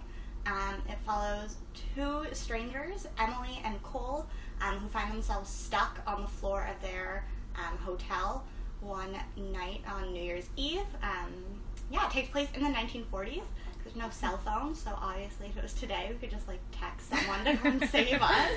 Um, 0.46 0.82
it 0.90 0.98
follows 1.06 1.56
two 1.96 2.26
strangers, 2.34 3.08
Emily 3.18 3.62
and 3.64 3.82
Cole, 3.82 4.28
um, 4.62 4.78
who 4.78 4.88
find 4.90 5.12
themselves 5.12 5.50
stuck 5.50 6.00
on 6.06 6.22
the 6.22 6.28
floor 6.28 6.68
of 6.70 6.82
their 6.82 7.26
um, 7.56 7.78
hotel 7.78 8.46
one 8.84 9.14
night 9.52 9.82
on 9.88 10.14
New 10.14 10.22
Year's 10.22 10.50
Eve. 10.56 10.86
Um, 11.02 11.34
yeah, 11.92 12.08
it 12.08 12.12
takes 12.12 12.30
place 12.30 12.48
in 12.54 12.64
the 12.64 12.70
1940s. 12.70 13.44
There's 13.84 13.96
no 13.96 14.10
cell 14.10 14.38
phones, 14.38 14.82
so 14.82 14.92
obviously 15.00 15.48
if 15.48 15.58
it 15.58 15.64
was 15.64 15.74
today, 15.74 16.08
we 16.10 16.16
could 16.16 16.32
just 16.32 16.48
like 16.48 16.60
text 16.72 17.10
someone 17.10 17.44
to 17.46 17.58
come 17.58 17.80
save 17.88 18.14
us. 18.22 18.52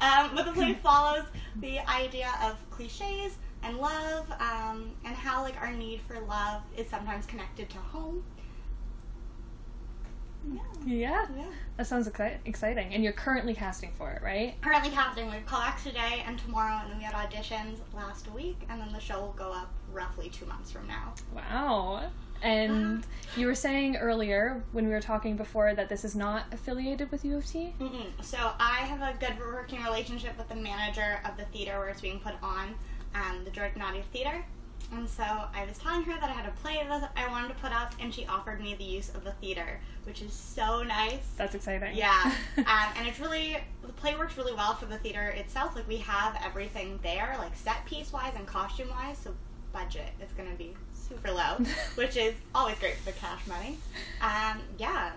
Um, 0.00 0.30
but 0.34 0.44
the 0.44 0.52
play 0.52 0.74
follows 0.82 1.24
the 1.60 1.78
idea 1.88 2.30
of 2.44 2.58
cliches 2.70 3.36
and 3.62 3.78
love, 3.78 4.30
um, 4.40 4.90
and 5.04 5.14
how 5.14 5.42
like 5.42 5.60
our 5.60 5.72
need 5.72 6.00
for 6.06 6.18
love 6.20 6.62
is 6.76 6.88
sometimes 6.88 7.26
connected 7.26 7.68
to 7.70 7.78
home. 7.78 8.22
Yeah, 10.52 10.60
Yeah, 10.84 11.26
yeah. 11.36 11.44
that 11.76 11.86
sounds 11.86 12.08
exci- 12.08 12.38
exciting. 12.44 12.94
And 12.94 13.02
you're 13.02 13.12
currently 13.12 13.54
casting 13.54 13.90
for 13.98 14.10
it, 14.12 14.22
right? 14.22 14.54
Currently 14.62 14.90
casting. 14.90 15.26
We 15.26 15.32
have 15.32 15.46
callbacks 15.46 15.82
today 15.82 16.22
and 16.26 16.38
tomorrow, 16.38 16.78
and 16.82 16.90
then 16.90 16.98
we 16.98 17.04
had 17.04 17.14
auditions 17.14 17.78
last 17.94 18.30
week, 18.32 18.58
and 18.68 18.80
then 18.80 18.92
the 18.92 19.00
show 19.00 19.20
will 19.20 19.34
go 19.36 19.52
up 19.52 19.72
roughly 19.92 20.28
two 20.28 20.46
months 20.46 20.70
from 20.70 20.86
now. 20.86 21.14
Wow. 21.34 22.10
And 22.42 23.02
you 23.34 23.46
were 23.46 23.54
saying 23.54 23.96
earlier 23.96 24.62
when 24.72 24.86
we 24.86 24.92
were 24.92 25.00
talking 25.00 25.36
before 25.36 25.74
that 25.74 25.88
this 25.88 26.04
is 26.04 26.14
not 26.14 26.44
affiliated 26.52 27.10
with 27.10 27.24
U 27.24 27.38
of 27.38 27.46
T. 27.46 27.72
Mm-mm. 27.80 28.06
So 28.22 28.36
I 28.60 28.80
have 28.80 29.00
a 29.00 29.18
good 29.18 29.38
working 29.38 29.82
relationship 29.82 30.36
with 30.36 30.48
the 30.48 30.54
manager 30.54 31.18
of 31.24 31.36
the 31.38 31.44
theater 31.46 31.78
where 31.78 31.88
it's 31.88 32.02
being 32.02 32.20
put 32.20 32.34
on, 32.42 32.74
um, 33.14 33.42
the 33.44 33.50
Jordan 33.50 33.80
Audio 33.80 34.02
Theater. 34.12 34.44
And 34.92 35.08
so 35.08 35.22
I 35.24 35.64
was 35.66 35.78
telling 35.78 36.02
her 36.04 36.12
that 36.20 36.30
I 36.30 36.32
had 36.32 36.46
a 36.46 36.52
play 36.62 36.84
that 36.88 37.10
I 37.16 37.28
wanted 37.28 37.48
to 37.48 37.54
put 37.54 37.72
up, 37.72 37.92
and 38.00 38.14
she 38.14 38.24
offered 38.26 38.60
me 38.60 38.74
the 38.74 38.84
use 38.84 39.08
of 39.10 39.24
the 39.24 39.32
theater, 39.32 39.80
which 40.04 40.22
is 40.22 40.32
so 40.32 40.82
nice. 40.82 41.26
That's 41.36 41.54
exciting. 41.54 41.96
Yeah, 41.96 42.32
um, 42.58 42.92
and 42.96 43.06
it's 43.06 43.18
really 43.18 43.58
the 43.84 43.92
play 43.94 44.14
works 44.14 44.36
really 44.36 44.54
well 44.54 44.74
for 44.74 44.86
the 44.86 44.98
theater 44.98 45.28
itself. 45.30 45.74
Like 45.74 45.88
we 45.88 45.96
have 45.98 46.40
everything 46.44 46.98
there, 47.02 47.34
like 47.38 47.54
set 47.56 47.84
piece 47.86 48.12
wise 48.12 48.32
and 48.36 48.46
costume 48.46 48.88
wise. 48.90 49.18
So 49.18 49.34
budget 49.72 50.08
is 50.22 50.30
going 50.32 50.50
to 50.50 50.56
be 50.56 50.74
super 50.94 51.32
low, 51.32 51.56
which 51.96 52.16
is 52.16 52.34
always 52.54 52.78
great 52.78 52.96
for 52.96 53.06
the 53.06 53.12
cash 53.12 53.44
money. 53.46 53.78
Um, 54.20 54.60
yeah, 54.78 55.10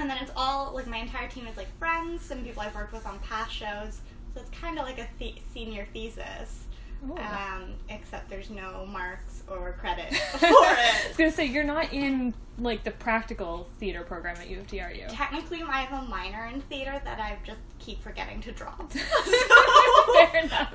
and 0.00 0.10
then 0.10 0.18
it's 0.20 0.32
all 0.36 0.74
like 0.74 0.86
my 0.86 0.98
entire 0.98 1.28
team 1.28 1.46
is 1.46 1.56
like 1.56 1.68
friends, 1.78 2.22
some 2.22 2.44
people 2.44 2.62
I've 2.62 2.74
worked 2.74 2.92
with 2.92 3.06
on 3.06 3.18
past 3.20 3.52
shows. 3.52 4.00
So 4.34 4.40
it's 4.40 4.50
kind 4.50 4.78
of 4.78 4.84
like 4.84 4.98
a 4.98 5.08
the- 5.18 5.36
senior 5.54 5.86
thesis. 5.92 6.64
Um, 7.02 7.74
except 7.88 8.28
there's 8.28 8.50
no 8.50 8.86
marks 8.86 9.42
or 9.48 9.72
credit 9.80 10.12
for 10.14 10.46
it. 10.46 10.50
I 10.50 11.04
was 11.08 11.16
gonna 11.16 11.30
say 11.30 11.46
you're 11.46 11.64
not 11.64 11.92
in 11.92 12.34
like 12.58 12.82
the 12.84 12.90
practical 12.90 13.68
theater 13.78 14.02
program 14.02 14.36
at 14.36 14.48
U 14.50 14.58
of 14.60 14.66
T, 14.66 14.80
are 14.80 14.92
you? 14.92 15.04
Technically, 15.08 15.62
I 15.62 15.82
have 15.82 16.02
a 16.02 16.06
minor 16.06 16.46
in 16.52 16.60
theater 16.62 17.00
that 17.04 17.20
I 17.20 17.38
just 17.44 17.60
keep 17.78 18.02
forgetting 18.02 18.40
to 18.42 18.52
drop. 18.52 18.90
Fair 18.92 20.44
enough. 20.44 20.74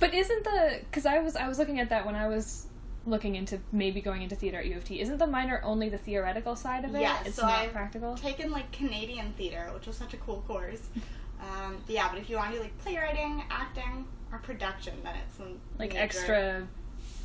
But 0.00 0.14
isn't 0.14 0.44
the 0.44 0.80
because 0.90 1.06
I 1.06 1.18
was 1.20 1.36
I 1.36 1.46
was 1.48 1.58
looking 1.58 1.78
at 1.78 1.90
that 1.90 2.04
when 2.06 2.14
I 2.16 2.26
was 2.28 2.66
looking 3.06 3.34
into 3.36 3.58
maybe 3.72 4.00
going 4.00 4.22
into 4.22 4.36
theater 4.36 4.58
at 4.58 4.66
U 4.66 4.76
of 4.76 4.84
T. 4.84 5.00
Isn't 5.00 5.18
the 5.18 5.26
minor 5.26 5.60
only 5.64 5.88
the 5.88 5.98
theoretical 5.98 6.56
side 6.56 6.84
of 6.84 6.94
it? 6.94 7.00
Yeah, 7.00 7.18
it's 7.24 7.36
so 7.36 7.42
not 7.42 7.58
I've 7.58 7.72
practical. 7.72 8.16
taken 8.16 8.50
like 8.50 8.70
Canadian 8.72 9.32
theater, 9.34 9.70
which 9.74 9.86
was 9.86 9.96
such 9.96 10.14
a 10.14 10.16
cool 10.18 10.42
course. 10.46 10.88
Um, 11.42 11.78
but 11.84 11.92
yeah, 11.92 12.08
but 12.08 12.18
if 12.20 12.30
you 12.30 12.36
want 12.36 12.52
to 12.52 12.58
do 12.58 12.62
like 12.62 12.78
playwriting, 12.78 13.42
acting, 13.50 14.06
or 14.32 14.38
production, 14.38 14.94
then 15.04 15.14
it's 15.28 15.38
like 15.78 15.90
major- 15.90 16.02
extra 16.02 16.66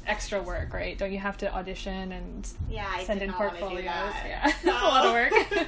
extra 0.05 0.41
work, 0.41 0.74
right? 0.74 0.97
Don't 0.97 1.12
you 1.12 1.20
have 1.20 1.38
to 1.38 1.53
audition 1.53 2.12
and 2.14 2.47
Yeah, 2.70 2.88
I 2.89 3.03
send 3.03 3.22
in 3.22 3.30
not 3.30 3.39
wanna 3.39 3.51
do 3.51 3.58
portfolios? 3.60 3.86
that. 3.86 4.26
Yeah, 4.28 4.43
that's 4.64 4.82
a 4.82 4.86
lot 4.86 5.05
of 5.05 5.12
work. 5.12 5.34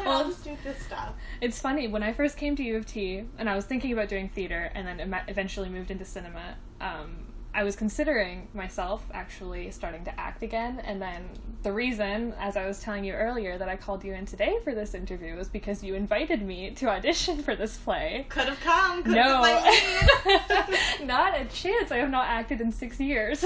I'll 0.00 0.04
well, 0.04 0.28
just 0.28 0.44
do 0.44 0.56
this 0.62 0.78
stuff. 0.82 1.14
It's 1.40 1.58
funny 1.58 1.88
when 1.88 2.02
I 2.02 2.12
first 2.12 2.36
came 2.36 2.54
to 2.56 2.62
U 2.62 2.76
of 2.76 2.84
T 2.86 3.24
and 3.38 3.48
I 3.48 3.56
was 3.56 3.64
thinking 3.64 3.92
about 3.92 4.08
doing 4.08 4.28
theater 4.28 4.70
and 4.74 4.86
then 4.86 5.22
eventually 5.28 5.68
moved 5.70 5.90
into 5.90 6.04
cinema. 6.04 6.56
Um, 6.80 7.26
I 7.52 7.64
was 7.64 7.74
considering 7.74 8.46
myself 8.54 9.02
actually 9.12 9.70
starting 9.72 10.04
to 10.04 10.20
act 10.20 10.42
again, 10.44 10.80
and 10.84 11.02
then 11.02 11.28
the 11.64 11.72
reason, 11.72 12.32
as 12.38 12.56
I 12.56 12.64
was 12.66 12.78
telling 12.80 13.04
you 13.04 13.12
earlier, 13.14 13.58
that 13.58 13.68
I 13.68 13.76
called 13.76 14.04
you 14.04 14.14
in 14.14 14.24
today 14.24 14.58
for 14.62 14.72
this 14.74 14.94
interview 14.94 15.34
was 15.34 15.48
because 15.48 15.82
you 15.82 15.94
invited 15.94 16.42
me 16.42 16.70
to 16.76 16.88
audition 16.88 17.42
for 17.42 17.56
this 17.56 17.76
play. 17.76 18.26
Could 18.28 18.44
have 18.48 18.60
come. 18.60 19.02
Could 19.02 19.16
No, 19.16 19.42
have 19.42 21.00
not 21.04 21.40
a 21.40 21.44
chance. 21.46 21.90
I 21.90 21.96
have 21.96 22.10
not 22.10 22.28
acted 22.28 22.60
in 22.60 22.70
six 22.70 23.00
years. 23.00 23.44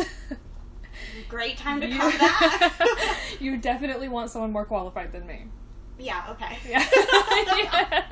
Great 1.28 1.56
time 1.56 1.80
to 1.80 1.88
You- 1.88 1.98
come 1.98 2.18
back. 2.18 2.72
you 3.40 3.56
definitely 3.56 4.08
want 4.08 4.30
someone 4.30 4.52
more 4.52 4.64
qualified 4.66 5.12
than 5.12 5.26
me. 5.26 5.46
yeah. 5.98 6.24
Okay. 6.30 6.58
Yeah. 6.68 6.86
Yeah. 7.56 8.04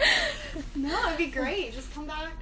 No, 0.75 1.07
it'd 1.07 1.19
be 1.19 1.27
great. 1.27 1.73
Just 1.75 1.93
come 1.95 2.07
back. 2.07 2.33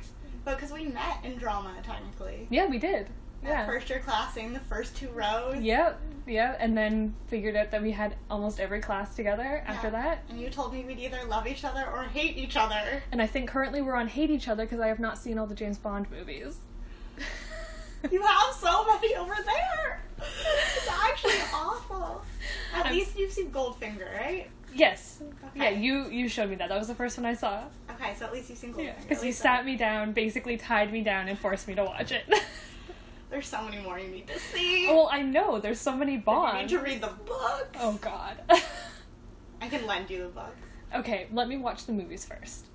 But 0.44 0.56
because 0.56 0.72
we 0.72 0.84
met 0.86 1.18
in 1.24 1.36
drama, 1.36 1.74
technically. 1.82 2.46
Yeah, 2.50 2.66
we 2.66 2.78
did. 2.78 3.08
Yeah. 3.42 3.64
First 3.66 3.88
year 3.88 4.00
classing, 4.00 4.52
the 4.52 4.60
first 4.60 4.96
two 4.96 5.08
rows. 5.08 5.56
Yep, 5.60 6.00
yep. 6.26 6.58
And 6.60 6.76
then 6.76 7.14
figured 7.28 7.56
out 7.56 7.70
that 7.70 7.80
we 7.82 7.90
had 7.92 8.16
almost 8.30 8.60
every 8.60 8.80
class 8.80 9.14
together 9.16 9.62
after 9.66 9.88
that. 9.90 10.24
And 10.28 10.38
you 10.40 10.50
told 10.50 10.72
me 10.74 10.84
we'd 10.84 10.98
either 10.98 11.20
love 11.26 11.46
each 11.46 11.64
other 11.64 11.86
or 11.90 12.02
hate 12.04 12.36
each 12.36 12.56
other. 12.56 13.02
And 13.12 13.22
I 13.22 13.26
think 13.26 13.48
currently 13.48 13.80
we're 13.80 13.94
on 13.96 14.08
Hate 14.08 14.30
Each 14.30 14.46
Other 14.48 14.64
because 14.64 14.80
I 14.80 14.88
have 14.88 14.98
not 15.00 15.16
seen 15.18 15.38
all 15.38 15.46
the 15.46 15.54
James 15.54 15.78
Bond 15.78 16.10
movies. 16.10 16.58
You 18.10 18.22
have 18.22 18.54
so 18.54 18.86
many 18.94 19.14
over 19.14 19.36
there. 19.44 20.00
It's 20.18 20.88
actually 20.90 21.34
awful. 21.52 22.22
At 22.74 22.86
I'm- 22.86 22.94
least 22.94 23.18
you've 23.18 23.30
seen 23.30 23.50
Goldfinger, 23.50 24.10
right? 24.18 24.48
yes. 24.74 25.20
Okay. 25.22 25.64
Yeah, 25.64 25.68
you 25.78 26.08
you 26.08 26.26
showed 26.30 26.48
me 26.48 26.56
that. 26.56 26.70
That 26.70 26.78
was 26.78 26.88
the 26.88 26.94
first 26.94 27.18
one 27.18 27.26
I 27.26 27.34
saw. 27.34 27.64
Okay, 27.90 28.14
so 28.18 28.24
at 28.24 28.32
least 28.32 28.48
you've 28.48 28.58
seen 28.58 28.72
Goldfinger. 28.72 28.84
Yeah, 28.84 28.94
because 29.02 29.18
you 29.22 29.26
least 29.28 29.40
sat 29.42 29.66
me 29.66 29.76
down, 29.76 30.12
basically 30.12 30.56
tied 30.56 30.90
me 30.90 31.02
down, 31.02 31.28
and 31.28 31.38
forced 31.38 31.68
me 31.68 31.74
to 31.74 31.84
watch 31.84 32.10
it. 32.12 32.24
There's 33.30 33.46
so 33.46 33.62
many 33.62 33.80
more 33.80 33.98
you 33.98 34.08
need 34.08 34.26
to 34.26 34.38
see. 34.38 34.88
well, 34.88 35.08
I 35.10 35.22
know 35.22 35.58
there's 35.60 35.80
so 35.80 35.94
many 35.96 36.16
bonds. 36.16 36.72
you 36.72 36.78
need 36.78 36.84
to 36.84 36.90
read 36.90 37.00
the 37.00 37.14
books. 37.24 37.78
Oh 37.80 37.98
God. 38.00 38.42
I 39.62 39.68
can 39.68 39.86
lend 39.86 40.10
you 40.10 40.22
the 40.24 40.28
books. 40.28 40.66
okay, 40.94 41.28
let 41.32 41.46
me 41.48 41.56
watch 41.56 41.86
the 41.86 41.92
movies 41.92 42.24
first. 42.24 42.66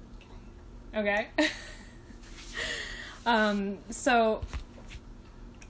Okay. 0.96 1.28
um. 3.26 3.78
So. 3.90 4.42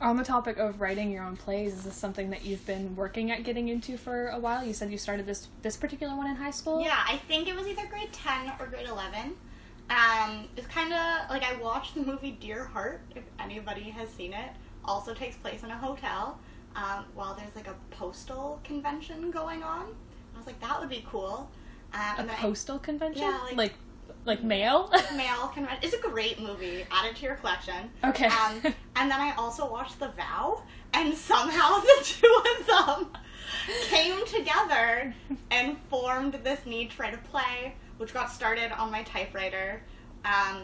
On 0.01 0.17
the 0.17 0.25
topic 0.25 0.57
of 0.57 0.81
writing 0.81 1.09
your 1.09 1.23
own 1.23 1.38
plays, 1.38 1.73
is 1.73 1.83
this 1.86 1.95
something 1.95 2.29
that 2.31 2.43
you've 2.43 2.65
been 2.65 2.97
working 2.97 3.31
at 3.31 3.45
getting 3.45 3.69
into 3.69 3.97
for 3.97 4.27
a 4.27 4.38
while? 4.38 4.63
You 4.63 4.73
said 4.73 4.91
you 4.91 4.97
started 4.97 5.25
this 5.25 5.47
this 5.61 5.77
particular 5.77 6.15
one 6.15 6.27
in 6.27 6.36
high 6.36 6.51
school. 6.51 6.81
Yeah, 6.81 6.99
I 7.07 7.15
think 7.17 7.47
it 7.47 7.55
was 7.55 7.65
either 7.65 7.88
grade 7.88 8.11
10 8.11 8.51
or 8.59 8.67
grade 8.67 8.88
11. 8.88 9.36
Um, 9.89 10.49
it's 10.57 10.67
kind 10.67 10.91
of 10.91 11.29
like 11.29 11.43
I 11.43 11.55
watched 11.61 11.95
the 11.95 12.01
movie 12.01 12.31
Dear 12.31 12.65
Heart, 12.65 13.01
if 13.15 13.23
anybody 13.39 13.83
has 13.83 14.09
seen 14.09 14.33
it. 14.33 14.49
Also 14.88 15.13
takes 15.13 15.36
place 15.38 15.63
in 15.63 15.71
a 15.71 15.77
hotel 15.77 16.39
um, 16.75 17.05
while 17.13 17.36
there's 17.36 17.55
like 17.55 17.67
a 17.67 17.75
postal 17.91 18.59
convention 18.63 19.31
going 19.31 19.63
on. 19.63 19.88
I 20.33 20.38
was 20.38 20.45
like, 20.47 20.59
that 20.61 20.79
would 20.79 20.89
be 20.89 21.05
cool. 21.09 21.49
Um, 21.93 22.01
A 22.19 22.23
then 22.23 22.29
I- 22.29 22.36
postal 22.36 22.79
convention? 22.79 23.23
Yeah, 23.23 23.39
like- 23.43 23.57
like 23.57 23.73
like 24.25 24.43
mail? 24.43 24.91
mail 25.15 25.47
convention. 25.49 25.79
It's 25.83 25.93
a 25.93 25.99
great 25.99 26.39
movie. 26.41 26.86
Add 26.91 27.05
it 27.11 27.15
to 27.17 27.23
your 27.23 27.36
collection. 27.36 27.89
okay. 28.03 28.25
Um, 28.25 28.59
and 28.95 29.09
then 29.11 29.19
I 29.19 29.33
also 29.38 29.69
watched 29.69 29.99
The 29.99 30.07
Vow, 30.09 30.63
and 30.93 31.13
somehow 31.13 31.79
the 31.79 32.03
two 32.03 32.41
of 32.59 32.67
them 32.67 33.07
came 33.88 34.25
together 34.25 35.13
and 35.51 35.77
formed 35.89 36.33
this 36.43 36.65
need 36.65 36.91
to 36.91 37.01
write 37.01 37.13
a 37.13 37.17
play, 37.17 37.75
which 37.97 38.13
got 38.13 38.31
started 38.31 38.71
on 38.71 38.91
my 38.91 39.03
typewriter. 39.03 39.81
Um, 40.23 40.63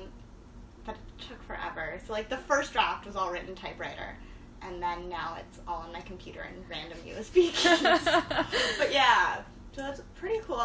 but 0.86 0.96
it 0.96 1.28
took 1.28 1.42
forever. 1.44 2.00
So, 2.06 2.14
like, 2.14 2.30
the 2.30 2.38
first 2.38 2.74
draft 2.74 3.06
was 3.06 3.16
all 3.16 3.32
written 3.32 3.56
typewriter, 3.56 4.18
and 4.62 4.82
then 4.82 5.10
now 5.10 5.38
it's 5.40 5.60
all 5.68 5.80
on 5.86 5.92
my 5.92 6.02
computer 6.02 6.44
in 6.44 6.64
random 6.70 6.98
USB 7.08 7.34
keys. 7.54 7.80
but 8.78 8.92
yeah, 8.92 9.42
so 9.76 9.82
that's 9.82 10.02
pretty 10.16 10.40
cool. 10.46 10.60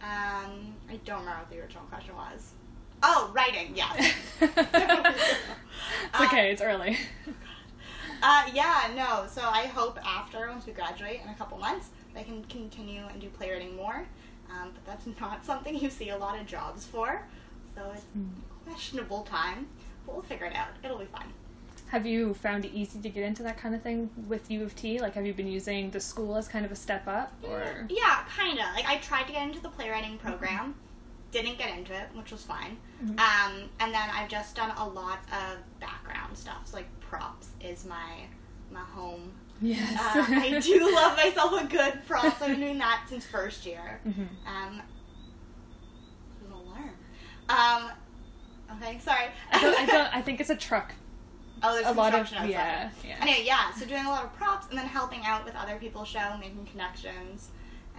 Um, 0.00 0.74
I 0.88 0.96
don't 1.04 1.20
remember 1.20 1.40
what 1.40 1.50
the 1.50 1.60
original 1.60 1.84
question 1.84 2.14
was. 2.14 2.52
Oh, 3.02 3.30
writing, 3.34 3.74
yes. 3.76 4.14
it's 4.40 6.20
okay, 6.20 6.50
it's 6.52 6.62
early. 6.62 6.98
Uh, 8.20 8.50
yeah, 8.52 8.90
no. 8.96 9.26
So 9.30 9.42
I 9.42 9.66
hope 9.66 9.96
after, 10.04 10.48
once 10.48 10.66
we 10.66 10.72
graduate 10.72 11.20
in 11.22 11.28
a 11.30 11.34
couple 11.34 11.56
months, 11.56 11.90
I 12.16 12.24
can 12.24 12.42
continue 12.46 13.02
and 13.12 13.20
do 13.20 13.28
playwriting 13.28 13.76
more. 13.76 14.06
Um, 14.50 14.72
but 14.74 14.84
that's 14.84 15.06
not 15.20 15.44
something 15.44 15.78
you 15.78 15.88
see 15.88 16.08
a 16.10 16.16
lot 16.18 16.36
of 16.40 16.44
jobs 16.44 16.84
for. 16.84 17.22
So 17.76 17.82
it's 17.94 18.02
Hmm. 18.12 18.26
Questionable 18.68 19.22
time. 19.22 19.66
But 20.06 20.14
we'll 20.14 20.22
figure 20.22 20.46
it 20.46 20.54
out. 20.54 20.68
It'll 20.82 20.98
be 20.98 21.04
fine. 21.06 21.32
Have 21.88 22.04
you 22.06 22.34
found 22.34 22.64
it 22.66 22.72
easy 22.74 22.98
to 23.00 23.08
get 23.08 23.24
into 23.24 23.42
that 23.44 23.56
kind 23.56 23.74
of 23.74 23.82
thing 23.82 24.10
with 24.28 24.50
U 24.50 24.62
of 24.62 24.76
T? 24.76 24.98
Like, 25.00 25.14
have 25.14 25.24
you 25.26 25.32
been 25.32 25.46
using 25.48 25.90
the 25.90 26.00
school 26.00 26.36
as 26.36 26.46
kind 26.48 26.66
of 26.66 26.72
a 26.72 26.76
step 26.76 27.06
up, 27.08 27.32
or 27.42 27.86
Yeah, 27.88 28.24
kind 28.36 28.58
of. 28.58 28.64
Like 28.74 28.86
I 28.86 28.98
tried 28.98 29.24
to 29.24 29.32
get 29.32 29.42
into 29.42 29.60
the 29.60 29.70
playwriting 29.70 30.18
program, 30.18 30.74
didn't 31.30 31.56
get 31.56 31.76
into 31.76 31.94
it, 31.94 32.08
which 32.14 32.30
was 32.30 32.42
fine. 32.42 32.76
Um, 33.02 33.70
and 33.80 33.94
then 33.94 34.08
I've 34.12 34.28
just 34.28 34.54
done 34.56 34.70
a 34.76 34.86
lot 34.86 35.18
of 35.32 35.58
background 35.80 36.36
stuff. 36.36 36.62
So 36.66 36.76
like 36.78 37.00
props 37.00 37.48
is 37.60 37.86
my 37.86 38.24
my 38.70 38.80
home. 38.80 39.32
yes? 39.62 39.94
Uh, 39.98 40.26
I 40.28 40.60
do 40.62 40.94
love 40.94 41.16
myself 41.16 41.62
a 41.62 41.66
good 41.66 42.00
props. 42.06 42.42
I've 42.42 42.48
been 42.50 42.60
doing 42.60 42.78
that 42.78 43.06
since 43.08 43.24
first 43.24 43.64
year. 43.64 44.00
Mhm. 44.06 44.28
Um, 44.46 44.82
an 46.44 46.52
alarm. 46.52 46.90
Um, 47.48 47.90
okay, 48.76 48.98
sorry. 48.98 49.26
I 49.52 49.60
don't, 49.60 49.80
I 49.80 49.86
don't. 49.86 50.16
I 50.16 50.22
think 50.22 50.40
it's 50.40 50.50
a 50.50 50.56
truck. 50.68 50.94
oh, 51.62 51.74
there's 51.74 51.86
A 51.86 51.92
lot 51.92 52.14
of 52.14 52.20
outside. 52.20 52.48
yeah, 52.50 52.90
yeah. 53.04 53.16
Anyway, 53.20 53.42
yeah, 53.44 53.72
so 53.72 53.84
doing 53.86 54.04
a 54.06 54.08
lot 54.10 54.24
of 54.24 54.34
props 54.34 54.66
and 54.70 54.78
then 54.78 54.86
helping 54.86 55.24
out 55.24 55.44
with 55.44 55.54
other 55.56 55.76
people's 55.76 56.08
show, 56.08 56.36
making 56.38 56.66
connections. 56.70 57.48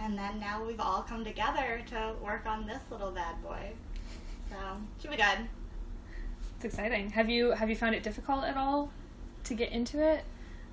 And 0.00 0.16
then 0.18 0.40
now 0.40 0.64
we've 0.64 0.80
all 0.80 1.02
come 1.02 1.24
together 1.24 1.82
to 1.90 2.14
work 2.22 2.46
on 2.46 2.66
this 2.66 2.80
little 2.90 3.10
bad 3.10 3.42
boy. 3.42 3.72
So, 4.48 4.56
should 5.00 5.10
be 5.10 5.16
good. 5.18 5.46
It's 6.56 6.64
exciting. 6.64 7.10
Have 7.10 7.28
you 7.28 7.50
have 7.52 7.68
you 7.70 7.76
found 7.76 7.94
it 7.94 8.02
difficult 8.02 8.44
at 8.44 8.56
all 8.56 8.90
to 9.44 9.54
get 9.54 9.72
into 9.72 10.02
it? 10.02 10.24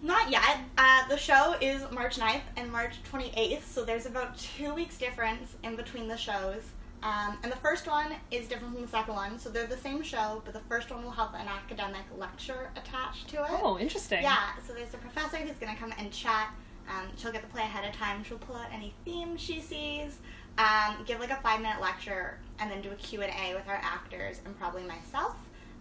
Not 0.01 0.29
yet. 0.29 0.59
Uh, 0.77 1.07
the 1.09 1.17
show 1.17 1.55
is 1.59 1.81
March 1.91 2.17
9th 2.19 2.41
and 2.55 2.71
March 2.71 2.93
28th, 3.11 3.63
so 3.63 3.83
there's 3.83 4.05
about 4.05 4.37
two 4.37 4.73
weeks 4.75 4.97
difference 4.97 5.55
in 5.63 5.75
between 5.75 6.07
the 6.07 6.15
shows. 6.17 6.61
Um, 7.03 7.37
and 7.43 7.51
the 7.51 7.57
first 7.57 7.87
one 7.87 8.13
is 8.31 8.47
different 8.47 8.73
from 8.73 8.81
the 8.81 8.87
second 8.87 9.13
one, 9.13 9.37
so 9.37 9.49
they're 9.49 9.67
the 9.67 9.77
same 9.77 10.01
show, 10.01 10.41
but 10.45 10.53
the 10.53 10.59
first 10.61 10.89
one 10.89 11.03
will 11.03 11.11
have 11.11 11.33
an 11.35 11.47
academic 11.47 12.01
lecture 12.17 12.71
attached 12.75 13.27
to 13.29 13.43
it. 13.43 13.49
Oh, 13.49 13.77
interesting. 13.77 14.23
Yeah, 14.23 14.53
so 14.65 14.73
there's 14.73 14.93
a 14.93 14.97
professor 14.97 15.37
who's 15.37 15.57
going 15.57 15.73
to 15.73 15.79
come 15.79 15.93
and 15.99 16.11
chat. 16.11 16.49
Um, 16.89 17.07
she'll 17.15 17.31
get 17.31 17.43
the 17.43 17.49
play 17.49 17.61
ahead 17.61 17.87
of 17.87 17.95
time. 17.95 18.23
She'll 18.23 18.39
pull 18.39 18.55
out 18.55 18.67
any 18.73 18.93
themes 19.05 19.41
she 19.41 19.59
sees, 19.59 20.17
um, 20.57 20.97
give 21.05 21.19
like 21.19 21.29
a 21.29 21.35
five 21.37 21.61
minute 21.61 21.81
lecture, 21.81 22.39
and 22.59 22.71
then 22.71 22.81
do 22.81 22.89
a 22.89 22.95
Q&A 22.95 23.53
with 23.53 23.67
our 23.67 23.79
actors 23.83 24.41
and 24.45 24.57
probably 24.57 24.83
myself, 24.83 25.35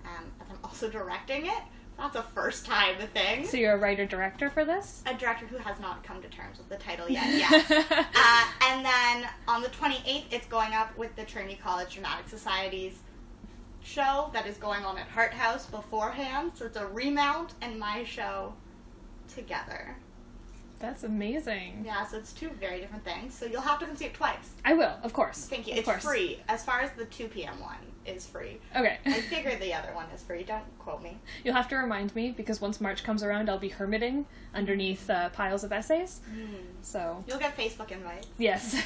um, 0.04 0.24
as 0.40 0.48
I'm 0.50 0.58
also 0.64 0.90
directing 0.90 1.46
it. 1.46 1.62
That's 1.98 2.16
a 2.16 2.22
first 2.22 2.66
time 2.66 2.96
thing. 3.14 3.46
So 3.46 3.56
you're 3.56 3.72
a 3.72 3.78
writer 3.78 4.04
director 4.04 4.50
for 4.50 4.64
this? 4.64 5.02
A 5.06 5.14
director 5.14 5.46
who 5.46 5.56
has 5.58 5.80
not 5.80 6.02
come 6.04 6.20
to 6.22 6.28
terms 6.28 6.58
with 6.58 6.68
the 6.68 6.76
title 6.76 7.08
yet, 7.08 7.26
yes. 7.32 7.70
uh, 7.70 8.44
and 8.68 8.84
then 8.84 9.28
on 9.48 9.62
the 9.62 9.68
28th, 9.68 10.24
it's 10.30 10.46
going 10.46 10.74
up 10.74 10.96
with 10.98 11.16
the 11.16 11.24
Trinity 11.24 11.58
College 11.62 11.94
Dramatic 11.94 12.28
Society's 12.28 12.98
show 13.82 14.30
that 14.34 14.46
is 14.46 14.56
going 14.58 14.84
on 14.84 14.98
at 14.98 15.08
Hart 15.08 15.32
House 15.32 15.66
beforehand. 15.66 16.52
So 16.54 16.66
it's 16.66 16.76
a 16.76 16.86
remount 16.86 17.54
and 17.62 17.78
my 17.78 18.04
show 18.04 18.52
together. 19.34 19.96
That's 20.78 21.04
amazing. 21.04 21.82
Yeah, 21.86 22.04
so 22.06 22.18
it's 22.18 22.32
two 22.32 22.50
very 22.60 22.80
different 22.80 23.04
things. 23.04 23.32
So 23.32 23.46
you'll 23.46 23.62
have 23.62 23.78
to 23.78 23.86
come 23.86 23.96
see 23.96 24.06
it 24.06 24.14
twice. 24.14 24.50
I 24.64 24.74
will, 24.74 24.92
of 25.02 25.14
course. 25.14 25.46
Thank 25.46 25.66
you. 25.66 25.72
Of 25.72 25.78
it's 25.78 25.88
course. 25.88 26.04
free. 26.04 26.42
As 26.48 26.64
far 26.64 26.80
as 26.80 26.90
the 26.92 27.06
2 27.06 27.28
p.m. 27.28 27.58
one 27.60 27.78
is 28.08 28.26
free. 28.26 28.58
Okay. 28.74 28.98
I 29.06 29.20
figured 29.22 29.60
the 29.60 29.74
other 29.74 29.92
one 29.94 30.06
is 30.14 30.22
free. 30.22 30.42
Don't 30.42 30.62
quote 30.78 31.02
me. 31.02 31.18
You'll 31.44 31.54
have 31.54 31.68
to 31.68 31.76
remind 31.76 32.14
me 32.14 32.30
because 32.30 32.60
once 32.60 32.80
March 32.80 33.02
comes 33.04 33.22
around, 33.22 33.48
I'll 33.50 33.58
be 33.58 33.70
hermiting 33.70 34.24
underneath 34.54 35.08
uh, 35.10 35.28
piles 35.30 35.64
of 35.64 35.72
essays. 35.72 36.20
So 36.82 37.24
You'll 37.28 37.38
get 37.38 37.56
Facebook 37.56 37.90
invites. 37.90 38.26
yes, 38.38 38.80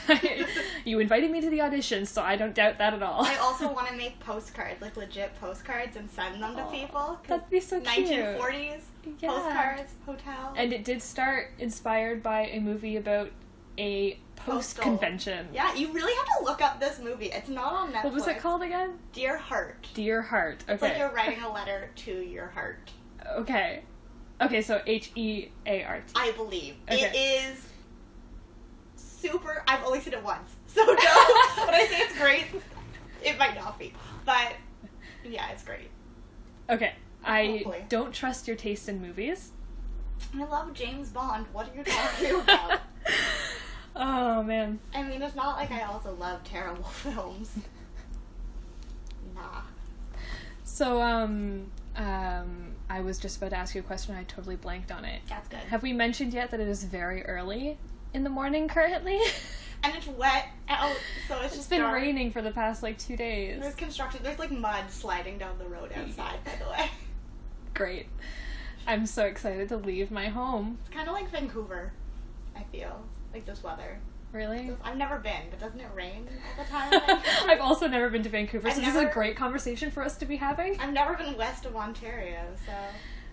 you 0.85 0.99
invited 0.99 1.31
me 1.31 1.41
to 1.41 1.51
the 1.51 1.61
audition, 1.61 2.07
so 2.07 2.23
I 2.23 2.37
don't 2.37 2.55
doubt 2.55 2.79
that 2.79 2.95
at 2.95 3.03
all. 3.03 3.25
I 3.25 3.37
also 3.37 3.71
want 3.73 3.89
to 3.89 3.95
make 3.95 4.19
postcards, 4.21 4.81
like 4.81 4.97
legit 4.97 5.39
postcards, 5.41 5.97
and 5.97 6.11
send 6.11 6.43
them 6.43 6.57
to 6.57 6.65
people. 6.73 7.19
That'd 7.29 7.49
be 7.51 7.61
so 7.61 7.81
cute. 7.81 8.09
1940s 8.09 8.81
Yeah. 9.21 9.29
postcards, 9.31 9.93
hotel. 10.07 10.55
And 10.57 10.73
it 10.73 10.85
did 10.85 11.03
start 11.03 11.51
inspired 11.59 12.23
by 12.23 12.47
a 12.47 12.61
movie 12.61 12.97
about 12.97 13.31
a 13.81 14.19
post 14.37 14.79
convention. 14.81 15.49
yeah, 15.53 15.75
you 15.75 15.93
really 15.93 16.15
have 16.15 16.27
to 16.39 16.45
look 16.45 16.63
up 16.63 16.79
this 16.81 16.99
movie. 17.01 17.27
It's 17.27 17.49
not 17.49 17.73
on 17.73 17.93
Netflix. 17.93 18.05
What 18.05 18.13
was 18.15 18.27
it 18.29 18.39
called 18.39 18.63
again? 18.63 18.99
Dear 19.13 19.37
Heart. 19.37 19.89
Dear 19.95 20.23
Heart. 20.23 20.65
It's 20.69 20.81
like 20.83 20.93
Okay. 20.93 21.01
you're 21.01 21.11
writing 21.13 21.43
a 21.43 21.53
letter 21.53 21.91
to 21.97 22.13
your 22.13 22.47
heart. 22.49 22.91
Okay. 23.37 23.83
Okay, 24.41 24.63
so 24.63 24.81
H 24.87 25.11
E 25.17 25.49
A 25.67 25.85
R 25.85 25.97
T. 26.01 26.13
I 26.17 26.33
believe 26.33 26.77
Okay. 26.91 27.03
it 27.05 27.15
is 27.53 27.67
super. 28.97 29.63
I've 29.69 29.85
only 29.85 30.01
seen 30.01 30.15
it 30.15 30.23
once, 30.25 30.51
so 30.67 30.83
no. 30.85 30.93
when 30.95 31.75
I 31.75 31.87
say 31.91 31.99
it's 32.01 32.19
great, 32.19 32.47
it 33.23 33.39
might 33.39 33.55
not 33.55 33.79
be, 33.79 33.93
but 34.25 34.53
yeah, 35.25 35.51
it's 35.51 35.63
great. 35.65 35.91
Okay. 36.71 36.95
I 37.23 37.47
Hopefully. 37.65 37.85
don't 37.91 38.13
trust 38.15 38.47
your 38.49 38.57
taste 38.57 38.89
in 38.89 39.03
movies. 39.03 39.51
I 40.35 40.45
love 40.45 40.73
James 40.73 41.11
Bond. 41.11 41.45
What 41.53 41.69
are 41.71 41.77
you 41.77 41.85
talking 41.85 42.41
about? 42.41 42.81
oh 43.97 44.43
man. 44.43 44.79
I 44.95 45.03
mean, 45.03 45.23
it's 45.23 45.35
not 45.37 45.57
like 45.57 45.71
I 45.71 45.83
also 45.83 46.15
love 46.15 46.43
terrible 46.45 46.83
films. 46.91 47.51
Nah. 49.35 49.63
So 50.65 51.01
um 51.03 51.67
um 51.97 52.75
I 52.89 53.01
was 53.01 53.19
just 53.19 53.37
about 53.37 53.51
to 53.51 53.57
ask 53.57 53.75
you 53.75 53.81
a 53.81 53.85
question 53.85 54.15
I 54.15 54.25
totally 54.25 54.57
blanked 54.57 54.91
on 54.93 55.05
it. 55.05 55.21
That's 55.29 55.49
good. 55.49 55.59
Have 55.61 55.83
we 55.83 55.93
mentioned 55.93 56.33
yet 56.33 56.51
that 56.51 56.61
it 56.61 56.69
is 56.69 56.85
very 56.85 57.25
early 57.25 57.79
in 58.15 58.25
the 58.25 58.31
morning 58.31 58.69
currently? 58.69 59.19
And 59.83 59.95
it's 59.97 60.09
wet 60.09 60.45
out, 60.69 60.95
so 61.27 61.37
it's 61.37 61.47
it's 61.47 61.57
just 61.57 61.71
been 61.71 61.81
dark. 61.81 61.95
raining 61.95 62.33
for 62.33 62.43
the 62.43 62.51
past 62.51 62.83
like 62.83 62.99
2 62.99 63.17
days. 63.17 63.63
There's 63.63 63.75
construction. 63.75 64.21
There's 64.23 64.39
like 64.39 64.51
mud 64.51 64.91
sliding 64.91 65.39
down 65.39 65.57
the 65.57 65.65
road 65.65 65.91
outside. 65.97 66.45
By 66.45 66.53
the 66.63 66.71
way, 66.71 66.91
Great. 67.73 68.07
I'm 68.87 69.07
so 69.07 69.25
excited 69.25 69.71
to 69.71 69.79
leave 69.79 70.11
my 70.11 70.27
home. 70.29 70.77
it's 70.83 70.95
kind 70.95 71.09
of 71.09 71.15
like 71.15 71.31
Vancouver. 71.31 71.95
I 72.55 72.65
feel 72.65 73.03
like 73.33 73.45
this 73.45 73.63
weather. 73.63 74.01
Really? 74.33 74.71
I've 74.85 74.97
never 74.97 75.19
been, 75.19 75.43
but 75.51 75.59
doesn't 75.59 75.81
it 75.81 75.89
rain 75.95 76.29
all 76.57 76.65
the 76.65 76.71
time? 76.71 77.21
I've 77.49 77.61
also 77.61 77.89
never 77.89 78.09
been 78.11 78.23
to 78.23 78.29
Vancouver, 78.29 78.69
I've 78.69 78.75
so 78.75 78.81
this 78.81 78.95
is 78.95 79.03
a 79.03 79.07
great 79.07 79.37
conversation 79.37 79.91
for 79.91 80.05
us 80.05 80.17
to 80.19 80.25
be 80.25 80.37
having. 80.37 80.79
I've 80.79 80.93
never 80.93 81.15
been 81.15 81.37
west 81.37 81.67
of 81.67 81.75
Ontario, 81.75 82.41
so 82.65 82.73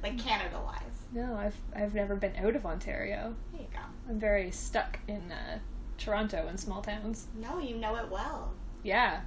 like 0.02 0.18
Canada 0.18 0.60
wise. 0.64 0.82
No, 1.12 1.36
I've 1.36 1.56
I've 1.76 1.94
never 1.94 2.16
been 2.16 2.36
out 2.36 2.56
of 2.56 2.66
Ontario. 2.66 3.36
There 3.52 3.62
you 3.62 3.68
go. 3.72 3.80
I'm 4.10 4.20
very 4.20 4.50
stuck 4.50 5.00
in 5.08 5.32
uh, 5.32 5.60
Toronto 5.98 6.48
and 6.48 6.60
small 6.60 6.82
towns. 6.82 7.28
No, 7.36 7.60
you 7.60 7.78
know 7.78 7.96
it 7.98 8.10
well. 8.10 8.54
Yeah. 8.84 9.22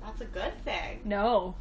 That's 0.00 0.20
a 0.20 0.26
good 0.26 0.52
thing. 0.64 1.00
No. 1.04 1.56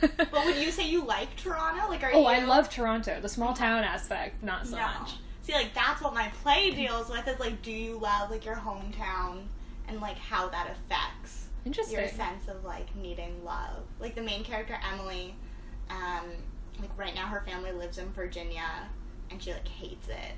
But 0.00 0.32
would 0.32 0.56
you 0.56 0.70
say 0.70 0.88
you 0.88 1.04
like 1.04 1.34
Toronto? 1.36 1.88
Like, 1.88 2.04
are 2.04 2.12
oh, 2.14 2.20
you? 2.20 2.26
I 2.26 2.44
love 2.44 2.70
Toronto. 2.70 3.20
The 3.20 3.28
small 3.28 3.52
town 3.52 3.82
aspect, 3.82 4.42
not 4.42 4.66
so 4.66 4.76
no. 4.76 4.82
much. 4.82 5.14
See, 5.42 5.52
like 5.52 5.74
that's 5.74 6.02
what 6.02 6.14
my 6.14 6.28
play 6.42 6.70
deals 6.70 7.08
with. 7.08 7.26
Is 7.26 7.40
like, 7.40 7.62
do 7.62 7.72
you 7.72 7.98
love 7.98 8.30
like 8.30 8.44
your 8.44 8.56
hometown 8.56 9.44
and 9.88 10.00
like 10.00 10.18
how 10.18 10.48
that 10.48 10.70
affects 10.70 11.48
your 11.92 12.08
sense 12.08 12.48
of 12.48 12.64
like 12.64 12.94
needing 12.96 13.44
love. 13.44 13.82
Like 13.98 14.14
the 14.14 14.22
main 14.22 14.44
character 14.44 14.78
Emily, 14.92 15.34
um, 15.90 16.30
like 16.80 16.96
right 16.96 17.14
now 17.14 17.26
her 17.26 17.40
family 17.40 17.72
lives 17.72 17.98
in 17.98 18.10
Virginia 18.12 18.88
and 19.30 19.42
she 19.42 19.52
like 19.52 19.68
hates 19.68 20.08
it. 20.08 20.32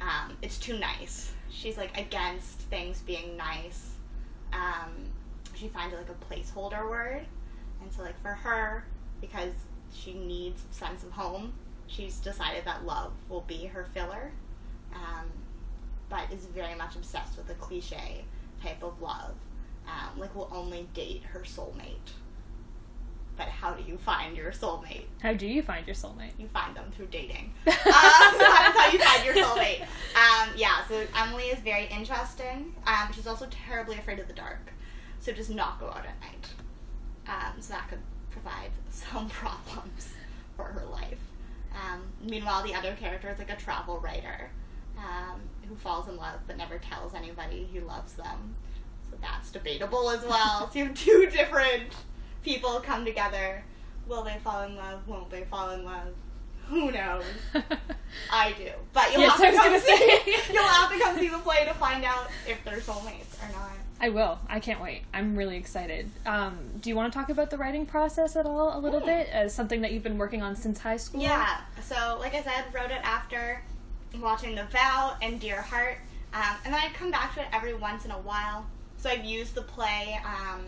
Um, 0.00 0.36
it's 0.42 0.58
too 0.58 0.78
nice. 0.78 1.32
She's 1.50 1.76
like 1.76 1.96
against 1.98 2.60
things 2.62 3.00
being 3.00 3.36
nice. 3.36 3.90
Um, 4.52 4.92
she 5.54 5.68
finds 5.68 5.94
like 5.94 6.08
a 6.08 6.34
placeholder 6.34 6.88
word, 6.88 7.26
and 7.80 7.92
so 7.92 8.02
like 8.02 8.20
for 8.20 8.32
her, 8.32 8.84
because 9.20 9.52
she 9.92 10.14
needs 10.14 10.62
sense 10.70 11.04
of 11.04 11.12
home, 11.12 11.52
she's 11.94 12.18
decided 12.18 12.64
that 12.64 12.84
love 12.84 13.12
will 13.28 13.42
be 13.42 13.66
her 13.66 13.84
filler. 13.84 14.32
Um, 14.94 15.26
but 16.08 16.30
is 16.32 16.46
very 16.46 16.74
much 16.74 16.94
obsessed 16.94 17.36
with 17.36 17.48
the 17.48 17.54
cliche 17.54 18.24
type 18.62 18.82
of 18.82 19.00
love 19.00 19.34
um, 19.86 20.18
like 20.18 20.34
will 20.34 20.48
only 20.52 20.88
date 20.94 21.22
her 21.24 21.40
soulmate. 21.40 22.12
But 23.36 23.48
how 23.48 23.74
do 23.74 23.82
you 23.82 23.98
find 23.98 24.36
your 24.36 24.52
soulmate? 24.52 25.06
How 25.20 25.32
do 25.32 25.46
you 25.46 25.60
find 25.60 25.86
your 25.86 25.96
soulmate? 25.96 26.30
You 26.38 26.46
find 26.46 26.76
them 26.76 26.90
through 26.92 27.06
dating. 27.06 27.52
um, 27.66 27.74
that's 27.74 28.78
how 28.78 28.90
you 28.92 28.98
find 28.98 29.24
your 29.24 29.34
soulmate. 29.34 29.82
Um, 29.82 30.50
yeah, 30.56 30.86
so 30.86 31.04
Emily 31.16 31.44
is 31.44 31.58
very 31.58 31.86
interesting. 31.86 32.74
Um, 32.86 33.08
she's 33.12 33.26
also 33.26 33.46
terribly 33.50 33.98
afraid 33.98 34.20
of 34.20 34.28
the 34.28 34.34
dark, 34.34 34.72
so 35.18 35.32
does 35.32 35.50
not 35.50 35.80
go 35.80 35.86
out 35.86 36.06
at 36.06 36.20
night. 36.20 36.48
Um, 37.26 37.60
so 37.60 37.72
that 37.72 37.88
could 37.88 37.98
provide 38.30 38.70
some 38.90 39.28
problems 39.28 40.12
for 40.56 40.66
her 40.66 40.84
life. 40.86 41.18
Um, 41.74 42.02
meanwhile, 42.22 42.62
the 42.62 42.74
other 42.74 42.94
character 42.94 43.30
is 43.30 43.38
like 43.38 43.50
a 43.50 43.56
travel 43.56 43.98
writer 43.98 44.50
um, 44.98 45.40
who 45.68 45.74
falls 45.74 46.08
in 46.08 46.16
love 46.16 46.38
but 46.46 46.56
never 46.56 46.78
tells 46.78 47.14
anybody 47.14 47.68
he 47.72 47.80
loves 47.80 48.14
them. 48.14 48.54
So 49.10 49.16
that's 49.20 49.50
debatable 49.50 50.10
as 50.10 50.24
well. 50.24 50.70
so 50.72 50.78
you 50.78 50.84
have 50.86 50.94
two 50.94 51.28
different 51.32 51.92
people 52.44 52.80
come 52.80 53.04
together. 53.04 53.64
Will 54.06 54.22
they 54.22 54.36
fall 54.44 54.62
in 54.62 54.76
love? 54.76 55.06
Won't 55.08 55.30
they 55.30 55.44
fall 55.44 55.70
in 55.70 55.84
love? 55.84 56.14
Who 56.68 56.90
knows? 56.92 57.24
I 58.30 58.52
do. 58.52 58.70
But 58.92 59.12
you'll 59.12 59.22
Yes, 59.22 59.38
have 59.40 59.52
to 59.52 59.58
come 59.60 59.80
see 59.80 60.22
you'll 60.54 60.62
have 60.62 60.90
to 60.92 60.98
come 60.98 61.18
see 61.18 61.28
the 61.28 61.38
play 61.38 61.64
to 61.66 61.74
find 61.74 62.04
out 62.04 62.28
if 62.48 62.62
they're 62.64 62.78
soulmates 62.78 63.36
or 63.42 63.52
not. 63.52 63.72
I 64.04 64.10
will. 64.10 64.38
I 64.50 64.60
can't 64.60 64.82
wait. 64.82 65.00
I'm 65.14 65.34
really 65.34 65.56
excited. 65.56 66.10
Um, 66.26 66.58
do 66.78 66.90
you 66.90 66.94
want 66.94 67.10
to 67.10 67.18
talk 67.18 67.30
about 67.30 67.48
the 67.48 67.56
writing 67.56 67.86
process 67.86 68.36
at 68.36 68.44
all 68.44 68.76
a 68.76 68.78
little 68.78 69.00
bit 69.00 69.28
as 69.28 69.54
something 69.54 69.80
that 69.80 69.92
you've 69.92 70.02
been 70.02 70.18
working 70.18 70.42
on 70.42 70.56
since 70.56 70.78
high 70.78 70.98
school? 70.98 71.22
Yeah. 71.22 71.60
So, 71.82 72.18
like 72.20 72.34
I 72.34 72.42
said, 72.42 72.64
wrote 72.74 72.90
it 72.90 73.00
after 73.02 73.62
watching 74.20 74.56
The 74.56 74.64
Vow 74.64 75.16
and 75.22 75.40
Dear 75.40 75.62
Heart, 75.62 75.96
um, 76.34 76.54
and 76.66 76.74
then 76.74 76.82
I'd 76.84 76.92
come 76.92 77.10
back 77.10 77.32
to 77.36 77.40
it 77.40 77.46
every 77.50 77.72
once 77.72 78.04
in 78.04 78.10
a 78.10 78.18
while. 78.18 78.66
So 78.98 79.08
I've 79.08 79.24
used 79.24 79.54
the 79.54 79.62
play 79.62 80.20
um, 80.22 80.66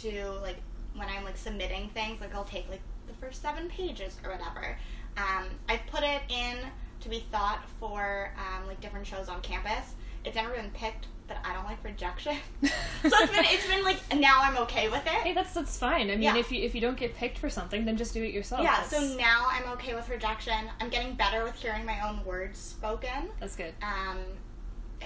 to 0.00 0.30
like 0.40 0.56
when 0.94 1.08
I'm 1.10 1.24
like 1.24 1.36
submitting 1.36 1.90
things, 1.90 2.22
like 2.22 2.34
I'll 2.34 2.42
take 2.42 2.70
like 2.70 2.80
the 3.06 3.12
first 3.12 3.42
seven 3.42 3.68
pages 3.68 4.16
or 4.24 4.30
whatever. 4.30 4.78
Um, 5.18 5.44
I've 5.68 5.86
put 5.88 6.04
it 6.04 6.22
in 6.30 6.56
to 7.00 7.08
be 7.10 7.26
thought 7.30 7.64
for 7.78 8.32
um, 8.38 8.66
like 8.66 8.80
different 8.80 9.06
shows 9.06 9.28
on 9.28 9.42
campus. 9.42 9.92
It's 10.24 10.36
never 10.36 10.54
been 10.54 10.70
picked, 10.70 11.08
but 11.32 11.48
I 11.48 11.52
don't 11.54 11.64
like 11.64 11.82
rejection. 11.84 12.36
so 12.62 12.70
it's 13.02 13.32
been 13.32 13.44
it's 13.46 13.66
been 13.66 13.84
like 13.84 14.00
now 14.16 14.40
I'm 14.42 14.56
okay 14.58 14.88
with 14.88 15.04
it. 15.06 15.08
Hey, 15.08 15.32
that's 15.32 15.54
that's 15.54 15.78
fine. 15.78 16.10
I 16.10 16.14
mean, 16.14 16.22
Yeah. 16.22 16.36
if 16.36 16.50
you 16.52 16.62
if 16.62 16.74
you 16.74 16.80
don't 16.80 16.96
get 16.96 17.14
picked 17.14 17.38
for 17.38 17.48
something, 17.50 17.84
then 17.84 17.96
just 17.96 18.14
do 18.14 18.22
it 18.22 18.32
yourself. 18.32 18.62
Yeah, 18.62 18.76
That's, 18.78 18.90
so 18.90 19.16
now 19.16 19.46
I'm 19.48 19.68
okay 19.74 19.94
with 19.94 20.08
rejection. 20.08 20.54
I'm 20.80 20.88
getting 20.88 21.14
better 21.14 21.44
with 21.44 21.54
hearing 21.54 21.84
my 21.84 22.08
own 22.08 22.24
words 22.24 22.58
spoken. 22.58 23.30
that's 23.40 23.56
good. 23.56 23.74
Um, 23.82 24.18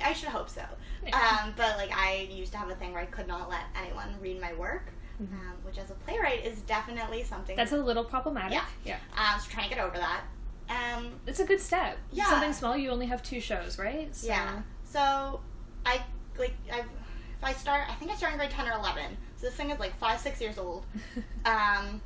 I 0.03 0.13
should 0.13 0.29
hope 0.29 0.51
so. 0.51 0.63
Yeah. 1.07 1.41
Um, 1.45 1.55
but 1.57 1.77
like 1.79 1.91
I 1.97 2.29
used 2.31 2.53
to 2.53 2.59
have 2.59 2.69
a 2.71 2.75
thing 2.75 2.93
where 2.93 3.03
I 3.03 3.07
could 3.07 3.27
not 3.29 3.49
let 3.49 3.63
anyone 3.83 4.09
read 4.21 4.41
my 4.41 4.53
work, 4.55 4.93
um, 5.21 5.53
which 5.63 5.79
as 5.79 5.91
a 5.91 5.95
playwright 5.95 6.45
is 6.45 6.61
definitely 6.63 7.23
something. 7.23 7.55
Mm-hmm. 7.57 7.57
That's 7.57 7.73
a 7.73 7.79
little 7.79 8.05
problematic. 8.05 8.53
Yeah. 8.53 8.65
Yeah. 8.85 8.97
um, 9.17 9.41
so 9.41 9.49
trying 9.51 9.69
to 9.69 9.75
get 9.75 9.85
over 9.85 9.97
that. 9.97 10.23
Um, 10.69 11.13
It's 11.27 11.39
a 11.41 11.45
good 11.45 11.61
step. 11.61 11.97
Yeah. 12.13 12.25
Something 12.29 12.53
small. 12.53 12.77
You 12.77 12.91
only 12.91 13.07
have 13.07 13.23
two 13.23 13.41
shows, 13.41 13.79
right? 13.79 14.15
So- 14.15 14.27
yeah. 14.27 14.63
So 14.85 15.41
I 15.85 16.03
like 16.39 16.55
I 16.73 16.81
if 16.81 17.43
I 17.43 17.53
start 17.53 17.89
I 17.89 17.95
think 17.95 18.11
I 18.11 18.15
started 18.17 18.35
in 18.35 18.39
grade 18.39 18.51
ten 18.51 18.69
or 18.69 18.73
eleven. 18.73 19.17
So 19.37 19.47
this 19.47 19.55
thing 19.55 19.71
is 19.71 19.79
like 19.79 19.97
five 19.99 20.21
six 20.21 20.41
years 20.41 20.59
old. 20.59 20.85
Um, 21.45 22.03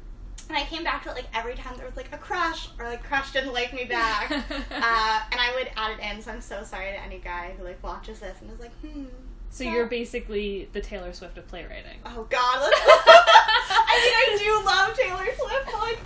and 0.51 0.59
I 0.59 0.65
came 0.65 0.85
back 0.85 1.05
to 1.05 1.11
it 1.11 1.15
like 1.15 1.29
every 1.33 1.55
time 1.55 1.77
there 1.77 1.87
was 1.87 1.97
like 1.97 2.13
a 2.13 2.19
crush 2.19 2.69
or 2.79 2.85
like 2.85 3.03
crush 3.03 3.33
didn't 3.33 3.55
like 3.55 3.73
me 3.73 3.85
back. 3.85 4.31
uh, 4.31 5.21
and 5.33 5.41
I 5.41 5.53
would 5.55 5.71
add 5.77 5.93
it 5.93 6.01
in. 6.01 6.21
So 6.21 6.33
I'm 6.33 6.41
so 6.41 6.63
sorry 6.63 6.91
to 6.91 7.01
any 7.03 7.19
guy 7.19 7.55
who 7.57 7.65
like 7.65 7.83
watches 7.83 8.19
this 8.19 8.37
and 8.43 8.51
is 8.51 8.61
like, 8.61 8.75
hmm. 8.81 9.05
So 9.53 9.65
you're 9.65 9.87
basically 9.87 10.69
the 10.73 10.81
Taylor 10.81 11.13
Swift 11.13 11.37
of 11.39 11.47
playwriting. 11.49 11.99
Oh 12.07 12.27
God! 12.31 12.41
I 12.41 13.95
mean, 14.05 14.15
I 14.15 14.39
do 14.39 14.65
love 14.65 14.97
Taylor 14.97 15.35
Swift, 15.37 15.67
but 15.67 15.81
like, 15.81 15.99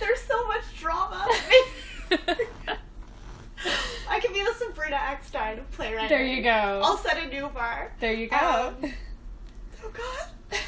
there's 0.00 0.20
so 0.20 0.46
much 0.46 0.64
drama. 0.78 1.26
I 4.08 4.20
can 4.20 4.32
be 4.32 4.42
the 4.42 4.50
Sabryna 4.50 4.98
Ekstein 4.98 5.58
of 5.58 5.70
playwriting. 5.72 6.08
there 6.08 6.24
you 6.24 6.42
go. 6.42 6.80
I'll 6.84 6.96
set 6.98 7.18
a 7.22 7.26
new 7.28 7.48
bar. 7.48 7.92
there 8.00 8.12
you 8.12 8.28
go. 8.28 8.74
Um, 8.82 8.92
Oh 9.84 9.90
God. 9.90 10.28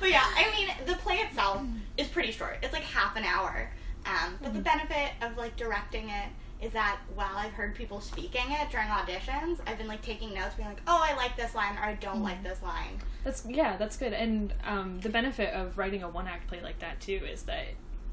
but 0.00 0.08
yeah, 0.10 0.24
I 0.24 0.50
mean, 0.56 0.68
the 0.86 0.94
play 0.94 1.16
itself 1.16 1.62
is 1.96 2.08
pretty 2.08 2.32
short. 2.32 2.58
It's 2.62 2.72
like 2.72 2.82
half 2.82 3.16
an 3.16 3.24
hour. 3.24 3.70
Um, 4.06 4.36
but 4.42 4.54
the 4.54 4.60
benefit 4.60 5.12
of 5.22 5.36
like 5.36 5.56
directing 5.56 6.08
it 6.08 6.28
is 6.60 6.72
that 6.72 6.98
while 7.14 7.36
I've 7.36 7.52
heard 7.52 7.74
people 7.74 8.00
speaking 8.00 8.42
it 8.48 8.70
during 8.70 8.88
auditions, 8.88 9.60
I've 9.66 9.78
been 9.78 9.86
like 9.86 10.02
taking 10.02 10.34
notes, 10.34 10.54
being 10.56 10.68
like, 10.68 10.80
"Oh, 10.86 11.00
I 11.02 11.14
like 11.16 11.36
this 11.36 11.54
line," 11.54 11.76
or 11.76 11.82
"I 11.84 11.94
don't 11.94 12.22
like 12.22 12.42
this 12.42 12.62
line." 12.62 13.00
That's 13.24 13.44
yeah, 13.46 13.76
that's 13.76 13.96
good. 13.96 14.12
And 14.12 14.52
um, 14.66 15.00
the 15.00 15.08
benefit 15.10 15.54
of 15.54 15.78
writing 15.78 16.02
a 16.02 16.08
one 16.08 16.26
act 16.26 16.48
play 16.48 16.60
like 16.62 16.78
that 16.80 17.00
too 17.00 17.20
is 17.30 17.44
that 17.44 17.66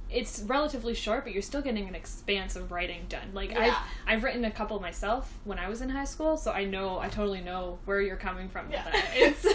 it's 0.09 0.41
relatively 0.43 0.93
short, 0.93 1.23
but 1.23 1.33
you're 1.33 1.41
still 1.41 1.61
getting 1.61 1.87
an 1.87 1.95
expanse 1.95 2.55
of 2.55 2.71
writing 2.71 3.05
done. 3.09 3.29
Like 3.33 3.51
Yeah. 3.51 3.75
I've 4.07 4.15
I've 4.17 4.23
written 4.23 4.45
a 4.45 4.51
couple 4.51 4.79
myself 4.79 5.33
when 5.43 5.59
I 5.59 5.67
was 5.69 5.81
in 5.81 5.89
high 5.89 6.05
school, 6.05 6.37
so 6.37 6.51
I 6.51 6.65
know 6.65 6.99
I 6.99 7.09
totally 7.09 7.41
know 7.41 7.79
where 7.85 7.99
you're 8.01 8.15
coming 8.15 8.47
from 8.49 8.71
Yeah. 8.71 8.83
with 8.85 8.93
that. 8.93 9.11
It's 9.15 9.45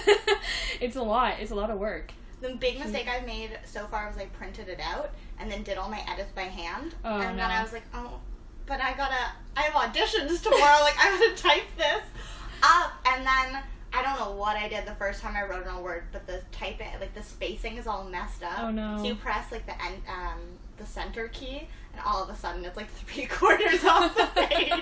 it's 0.81 0.97
a 0.97 1.03
lot. 1.03 1.35
It's 1.41 1.51
a 1.51 1.55
lot 1.55 1.71
of 1.71 1.79
work. 1.79 2.13
The 2.41 2.55
big 2.57 2.79
mistake 2.81 3.07
I've 3.09 3.25
made 3.25 3.59
so 3.65 3.87
far 3.87 4.09
was 4.09 4.19
I 4.19 4.27
printed 4.27 4.69
it 4.69 4.81
out 4.81 5.11
and 5.39 5.51
then 5.51 5.63
did 5.63 5.79
all 5.79 5.89
my 5.89 6.03
edits 6.09 6.33
by 6.33 6.43
hand. 6.43 6.95
Oh, 7.05 7.21
and 7.21 7.39
then. 7.39 7.51
I 7.51 7.63
was 7.63 7.73
like, 7.73 7.85
oh, 7.95 8.19
but 8.67 8.81
I 8.81 8.95
gotta, 8.95 9.33
I 9.57 9.63
have 9.63 9.75
auditions 9.75 10.43
tomorrow. 10.43 10.61
like, 10.83 10.97
I 10.99 11.11
gotta 11.37 11.41
type 11.41 11.69
this 11.77 12.03
up. 12.63 12.93
And 13.07 13.25
then 13.25 13.63
I 13.95 14.03
don't 14.03 14.19
know 14.19 14.33
what 14.37 14.57
I 14.57 14.69
did 14.69 14.87
the 14.87 14.95
first 14.95 15.21
time 15.21 15.37
I 15.37 15.43
wrote 15.43 15.63
it 15.63 15.69
on 15.69 15.83
Word, 15.83 16.05
but 16.13 16.27
the 16.27 16.41
typing, 16.51 16.89
like 17.01 17.15
the 17.15 17.23
spacing 17.23 17.77
is 17.77 17.87
all 17.87 18.05
messed 18.05 18.43
up. 18.43 18.59
Oh, 18.59 18.71
no. 18.71 18.97
So 18.99 19.05
you 19.05 19.15
press 19.15 19.53
like 19.53 19.67
the 19.67 19.83
end, 19.85 20.03
um, 20.09 20.39
the 20.79 20.87
center 20.87 21.29
key, 21.29 21.69
and 21.93 22.03
all 22.07 22.23
of 22.23 22.31
a 22.31 22.37
sudden 22.37 22.65
it's 22.65 22.77
like 22.77 22.91
three 22.93 23.27
quarters 23.27 23.85
off 23.85 24.15
the 24.17 24.29
page. 24.47 24.73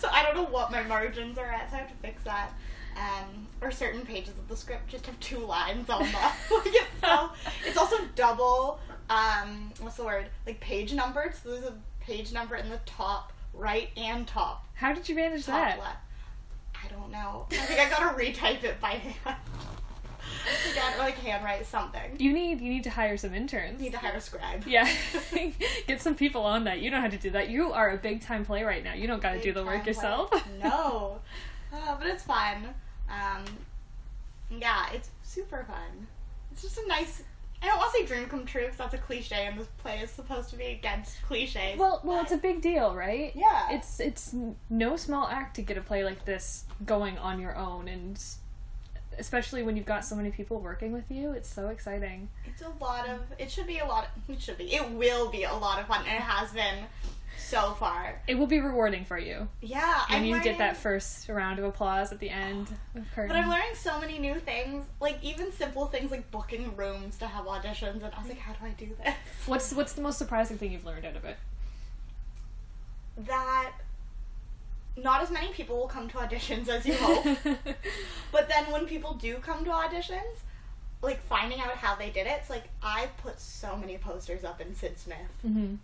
so 0.00 0.08
I 0.10 0.22
don't 0.24 0.34
know 0.34 0.46
what 0.50 0.70
my 0.72 0.82
margins 0.82 1.38
are 1.38 1.46
at, 1.46 1.70
so 1.70 1.76
I 1.76 1.80
have 1.80 1.88
to 1.88 1.94
fix 1.96 2.22
that. 2.24 2.50
Um, 2.94 3.46
or 3.62 3.70
certain 3.70 4.02
pages 4.02 4.36
of 4.38 4.48
the 4.48 4.56
script 4.56 4.88
just 4.88 5.06
have 5.06 5.18
two 5.18 5.38
lines 5.38 5.88
on 5.88 6.02
them. 6.02 6.32
it's 6.50 7.00
so, 7.00 7.30
it's 7.66 7.78
also 7.78 7.96
double. 8.14 8.80
Um, 9.08 9.72
what's 9.80 9.96
the 9.96 10.04
word? 10.04 10.26
Like 10.46 10.60
page 10.60 10.92
numbered. 10.92 11.34
So 11.34 11.50
there's 11.52 11.64
a 11.64 11.74
page 12.00 12.32
number 12.32 12.56
in 12.56 12.68
the 12.68 12.80
top 12.84 13.32
right 13.54 13.88
and 13.96 14.26
top 14.26 14.66
How 14.74 14.92
did 14.92 15.08
you 15.08 15.14
manage 15.14 15.46
top 15.46 15.54
that? 15.54 15.78
left. 15.78 15.96
I 16.84 16.88
don't 16.88 17.10
know. 17.10 17.46
I 17.50 17.56
think 17.56 17.80
I 17.80 17.88
gotta 17.88 18.16
retype 18.16 18.64
it 18.64 18.80
by 18.80 18.90
hand. 18.90 19.36
Again, 20.72 20.94
or 20.94 20.98
like 20.98 21.14
handwrite 21.18 21.66
something. 21.66 22.16
You 22.18 22.32
need 22.32 22.60
you 22.60 22.68
need 22.68 22.82
to 22.84 22.90
hire 22.90 23.16
some 23.16 23.32
interns. 23.32 23.80
need 23.80 23.92
to 23.92 23.98
hire 23.98 24.16
a 24.16 24.20
scribe. 24.20 24.64
yeah, 24.66 24.90
get 25.86 26.00
some 26.00 26.16
people 26.16 26.42
on 26.44 26.64
that. 26.64 26.80
You 26.80 26.90
don't 26.90 27.00
have 27.00 27.12
to 27.12 27.18
do 27.18 27.30
that. 27.30 27.48
You 27.48 27.72
are 27.72 27.90
a 27.90 27.96
big 27.96 28.22
time 28.22 28.44
playwright 28.44 28.82
now. 28.82 28.94
You 28.94 29.06
don't 29.06 29.22
got 29.22 29.32
to 29.34 29.40
do 29.42 29.52
the 29.52 29.64
work 29.64 29.84
Big 29.84 29.88
yourself. 29.94 30.32
no, 30.60 31.20
uh, 31.72 31.96
but 31.96 32.06
it's 32.08 32.24
fun. 32.24 32.74
Um, 33.08 33.44
yeah, 34.50 34.86
it's 34.92 35.10
super 35.22 35.64
fun. 35.68 36.08
It's 36.50 36.62
just 36.62 36.78
a 36.78 36.88
nice. 36.88 37.22
I 37.62 37.66
don't 37.66 37.78
want 37.78 37.92
to 37.92 37.98
say 38.00 38.06
dream 38.06 38.28
come 38.28 38.44
true 38.44 38.62
because 38.62 38.76
that's 38.76 38.94
a 38.94 38.98
cliche, 38.98 39.46
and 39.46 39.58
this 39.58 39.68
play 39.78 39.98
is 39.98 40.10
supposed 40.10 40.50
to 40.50 40.56
be 40.56 40.66
against 40.66 41.22
cliches. 41.22 41.78
Well, 41.78 42.00
well, 42.02 42.20
it's 42.20 42.32
a 42.32 42.36
big 42.36 42.60
deal, 42.60 42.94
right? 42.94 43.32
Yeah. 43.36 43.68
It's 43.70 44.00
it's 44.00 44.34
no 44.68 44.96
small 44.96 45.28
act 45.28 45.56
to 45.56 45.62
get 45.62 45.78
a 45.78 45.80
play 45.80 46.04
like 46.04 46.24
this 46.24 46.64
going 46.84 47.18
on 47.18 47.40
your 47.40 47.56
own, 47.56 47.86
and 47.86 48.20
especially 49.16 49.62
when 49.62 49.76
you've 49.76 49.86
got 49.86 50.04
so 50.04 50.16
many 50.16 50.30
people 50.30 50.58
working 50.58 50.92
with 50.92 51.08
you, 51.08 51.30
it's 51.32 51.48
so 51.48 51.68
exciting. 51.68 52.28
It's 52.46 52.62
a 52.62 52.72
lot 52.80 53.08
of. 53.08 53.20
It 53.38 53.50
should 53.50 53.68
be 53.68 53.78
a 53.78 53.86
lot. 53.86 54.08
Of, 54.16 54.34
it 54.34 54.42
should 54.42 54.58
be. 54.58 54.74
It 54.74 54.90
will 54.90 55.30
be 55.30 55.44
a 55.44 55.54
lot 55.54 55.78
of 55.80 55.86
fun, 55.86 56.04
and 56.06 56.16
it 56.16 56.22
has 56.22 56.50
been 56.50 56.84
so 57.38 57.72
far. 57.74 58.20
It 58.26 58.36
will 58.36 58.46
be 58.46 58.60
rewarding 58.60 59.04
for 59.04 59.18
you 59.18 59.48
Yeah, 59.60 60.04
and 60.08 60.18
I'm 60.18 60.24
you 60.24 60.32
learning, 60.32 60.44
get 60.44 60.58
that 60.58 60.76
first 60.76 61.28
round 61.28 61.58
of 61.58 61.64
applause 61.64 62.12
at 62.12 62.18
the 62.18 62.30
end 62.30 62.68
of 62.94 63.04
curtain. 63.14 63.28
But 63.28 63.36
I'm 63.36 63.48
learning 63.50 63.74
so 63.74 64.00
many 64.00 64.18
new 64.18 64.38
things, 64.38 64.84
like 65.00 65.18
even 65.22 65.52
simple 65.52 65.86
things 65.86 66.10
like 66.10 66.30
booking 66.30 66.74
rooms 66.76 67.18
to 67.18 67.26
have 67.26 67.44
auditions, 67.46 68.02
and 68.02 68.12
I 68.14 68.18
was 68.20 68.28
like, 68.28 68.38
how 68.38 68.52
do 68.52 68.64
I 68.64 68.70
do 68.70 68.88
this? 69.02 69.14
What's 69.46 69.72
what's 69.72 69.92
the 69.92 70.02
most 70.02 70.18
surprising 70.18 70.56
thing 70.58 70.72
you've 70.72 70.84
learned 70.86 71.04
out 71.04 71.16
of 71.16 71.24
it? 71.24 71.36
That 73.18 73.72
not 74.96 75.22
as 75.22 75.30
many 75.30 75.48
people 75.52 75.76
will 75.76 75.88
come 75.88 76.08
to 76.08 76.18
auditions 76.18 76.68
as 76.68 76.84
you 76.86 76.94
hope. 76.94 77.24
But 78.32 78.48
then 78.48 78.70
when 78.72 78.86
people 78.86 79.14
do 79.14 79.36
come 79.36 79.64
to 79.64 79.70
auditions, 79.70 80.40
like 81.02 81.20
finding 81.22 81.60
out 81.60 81.74
how 81.76 81.94
they 81.96 82.10
did 82.10 82.26
it, 82.26 82.38
it's 82.40 82.50
like 82.50 82.64
I 82.82 83.08
put 83.18 83.38
so 83.40 83.76
many 83.76 83.98
posters 83.98 84.44
up 84.44 84.60
in 84.60 84.74
Sid 84.74 84.98
Smith. 84.98 85.18
hmm 85.42 85.74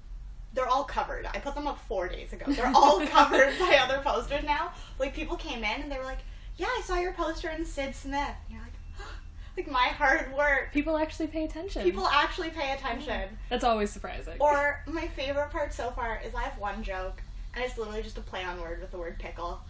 They're 0.55 0.68
all 0.68 0.84
covered. 0.84 1.26
I 1.26 1.38
put 1.38 1.55
them 1.55 1.66
up 1.66 1.78
four 1.86 2.09
days 2.09 2.32
ago. 2.32 2.51
They're 2.53 2.72
all 2.74 3.05
covered 3.07 3.59
by 3.59 3.78
other 3.82 4.01
posters 4.03 4.44
now. 4.44 4.72
Like 4.99 5.14
people 5.14 5.36
came 5.36 5.59
in 5.59 5.82
and 5.82 5.92
they 5.92 5.99
were 5.99 6.05
like, 6.05 6.20
"Yeah, 6.57 6.66
I 6.66 6.82
saw 6.84 6.96
your 6.96 7.12
poster 7.12 7.51
in 7.51 7.64
Sid 7.64 7.94
Smith." 7.94 8.14
And 8.46 8.51
you're 8.51 8.62
like, 8.62 8.72
like 9.57 9.70
my 9.70 9.88
hard 9.88 10.32
work. 10.34 10.70
People 10.72 10.96
actually 10.96 11.28
pay 11.28 11.44
attention. 11.44 11.82
People 11.82 12.07
actually 12.07 12.51
pay 12.51 12.72
attention. 12.72 13.36
That's 13.51 13.64
always 13.64 13.90
surprising. 13.90 14.36
Or 14.40 14.82
my 14.86 15.07
favorite 15.09 15.51
part 15.51 15.72
so 15.72 15.90
far 15.90 16.20
is 16.24 16.34
I 16.34 16.42
have 16.42 16.59
one 16.59 16.82
joke, 16.82 17.22
and 17.55 17.64
it's 17.64 17.76
literally 17.76 18.03
just 18.03 18.18
a 18.18 18.22
play 18.22 18.44
on 18.44 18.61
word 18.61 18.80
with 18.80 18.90
the 18.90 18.99
word 18.99 19.18
pickle. 19.18 19.61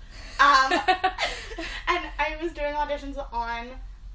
Um, 0.41 0.73
and 1.89 2.05
I 2.19 2.37
was 2.41 2.53
doing 2.53 2.75
auditions 2.75 3.19
on 3.33 3.69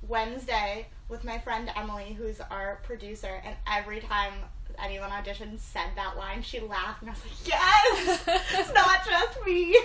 Wednesday 0.08 0.88
with 1.10 1.24
my 1.24 1.38
friend 1.38 1.70
Emily, 1.76 2.14
who's 2.18 2.40
our 2.42 2.80
producer, 2.84 3.42
and 3.46 3.56
every 3.68 4.00
time 4.00 4.34
anyone 4.80 5.10
auditioned 5.10 5.60
said 5.60 5.90
that 5.96 6.18
line, 6.18 6.42
she 6.42 6.60
laughed, 6.60 7.02
and 7.02 7.10
I 7.10 7.14
was 7.14 7.22
like, 7.24 7.48
yes! 7.48 8.24
it's 8.54 8.74
not 8.74 9.06
just 9.06 9.46
me! 9.46 9.76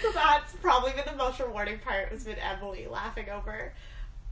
So 0.00 0.10
that's 0.12 0.52
probably 0.54 0.92
been 0.92 1.04
the 1.06 1.16
most 1.16 1.38
rewarding 1.40 1.78
part, 1.78 2.08
has 2.08 2.24
been 2.24 2.38
Emily 2.38 2.86
laughing 2.90 3.28
over 3.30 3.72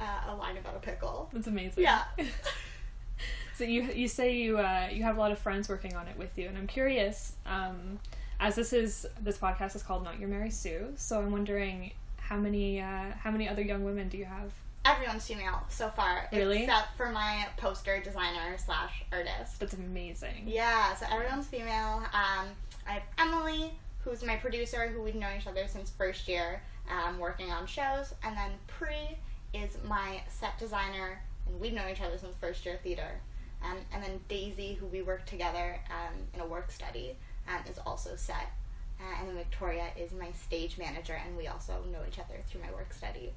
uh, 0.00 0.20
a 0.28 0.34
line 0.34 0.56
about 0.56 0.76
a 0.76 0.80
pickle. 0.80 1.28
That's 1.32 1.46
amazing. 1.46 1.84
Yeah. 1.84 2.02
so 3.56 3.64
you 3.64 3.82
you 3.94 4.08
say 4.08 4.36
you 4.36 4.58
uh, 4.58 4.88
you 4.92 5.02
have 5.02 5.16
a 5.16 5.20
lot 5.20 5.32
of 5.32 5.38
friends 5.38 5.68
working 5.68 5.94
on 5.96 6.08
it 6.08 6.16
with 6.16 6.36
you, 6.38 6.48
and 6.48 6.56
I'm 6.56 6.66
curious. 6.66 7.34
Um, 7.46 7.98
as 8.40 8.54
this 8.54 8.72
is 8.72 9.06
this 9.20 9.36
podcast 9.36 9.74
is 9.74 9.82
called 9.82 10.04
Not 10.04 10.20
Your 10.20 10.28
Mary 10.28 10.50
Sue, 10.50 10.92
so 10.96 11.20
I'm 11.20 11.32
wondering 11.32 11.92
how 12.18 12.36
many 12.36 12.80
uh, 12.80 13.12
how 13.18 13.30
many 13.30 13.48
other 13.48 13.62
young 13.62 13.84
women 13.84 14.08
do 14.08 14.16
you 14.16 14.26
have? 14.26 14.52
Everyone's 14.84 15.26
female 15.26 15.62
so 15.68 15.88
far, 15.90 16.28
Really? 16.32 16.62
except 16.62 16.96
for 16.96 17.10
my 17.10 17.46
poster 17.56 18.00
designer 18.00 18.56
slash 18.56 19.04
artist. 19.12 19.60
That's 19.60 19.74
amazing. 19.74 20.44
Yeah, 20.46 20.94
so 20.94 21.06
everyone's 21.12 21.46
female. 21.46 22.02
Um, 22.12 22.46
I 22.86 22.92
have 22.92 23.02
Emily, 23.18 23.72
who's 24.02 24.24
my 24.24 24.36
producer, 24.36 24.88
who 24.88 25.02
we've 25.02 25.14
known 25.14 25.36
each 25.38 25.46
other 25.46 25.66
since 25.68 25.90
first 25.90 26.26
year, 26.26 26.62
um, 26.90 27.18
working 27.18 27.50
on 27.50 27.66
shows. 27.66 28.14
And 28.22 28.34
then 28.36 28.52
Pri 28.66 29.18
is 29.52 29.76
my 29.86 30.22
set 30.28 30.58
designer, 30.58 31.20
and 31.46 31.60
we've 31.60 31.72
known 31.74 31.90
each 31.90 32.00
other 32.00 32.16
since 32.16 32.34
first 32.36 32.64
year 32.64 32.78
theater. 32.82 33.20
Um, 33.62 33.78
and 33.92 34.02
then 34.02 34.20
Daisy, 34.28 34.74
who 34.74 34.86
we 34.86 35.02
work 35.02 35.26
together 35.26 35.78
um, 35.90 36.14
in 36.32 36.40
a 36.40 36.46
work 36.46 36.70
study, 36.70 37.16
um, 37.48 37.60
is 37.68 37.78
also 37.84 38.16
set. 38.16 38.52
Uh, 39.00 39.20
and 39.20 39.28
then 39.28 39.36
Victoria 39.36 39.88
is 39.96 40.12
my 40.12 40.30
stage 40.32 40.78
manager, 40.78 41.20
and 41.26 41.36
we 41.36 41.46
also 41.46 41.84
know 41.92 42.00
each 42.08 42.18
other 42.18 42.34
through 42.48 42.62
my 42.62 42.70
work 42.72 42.92
study. 42.92 43.32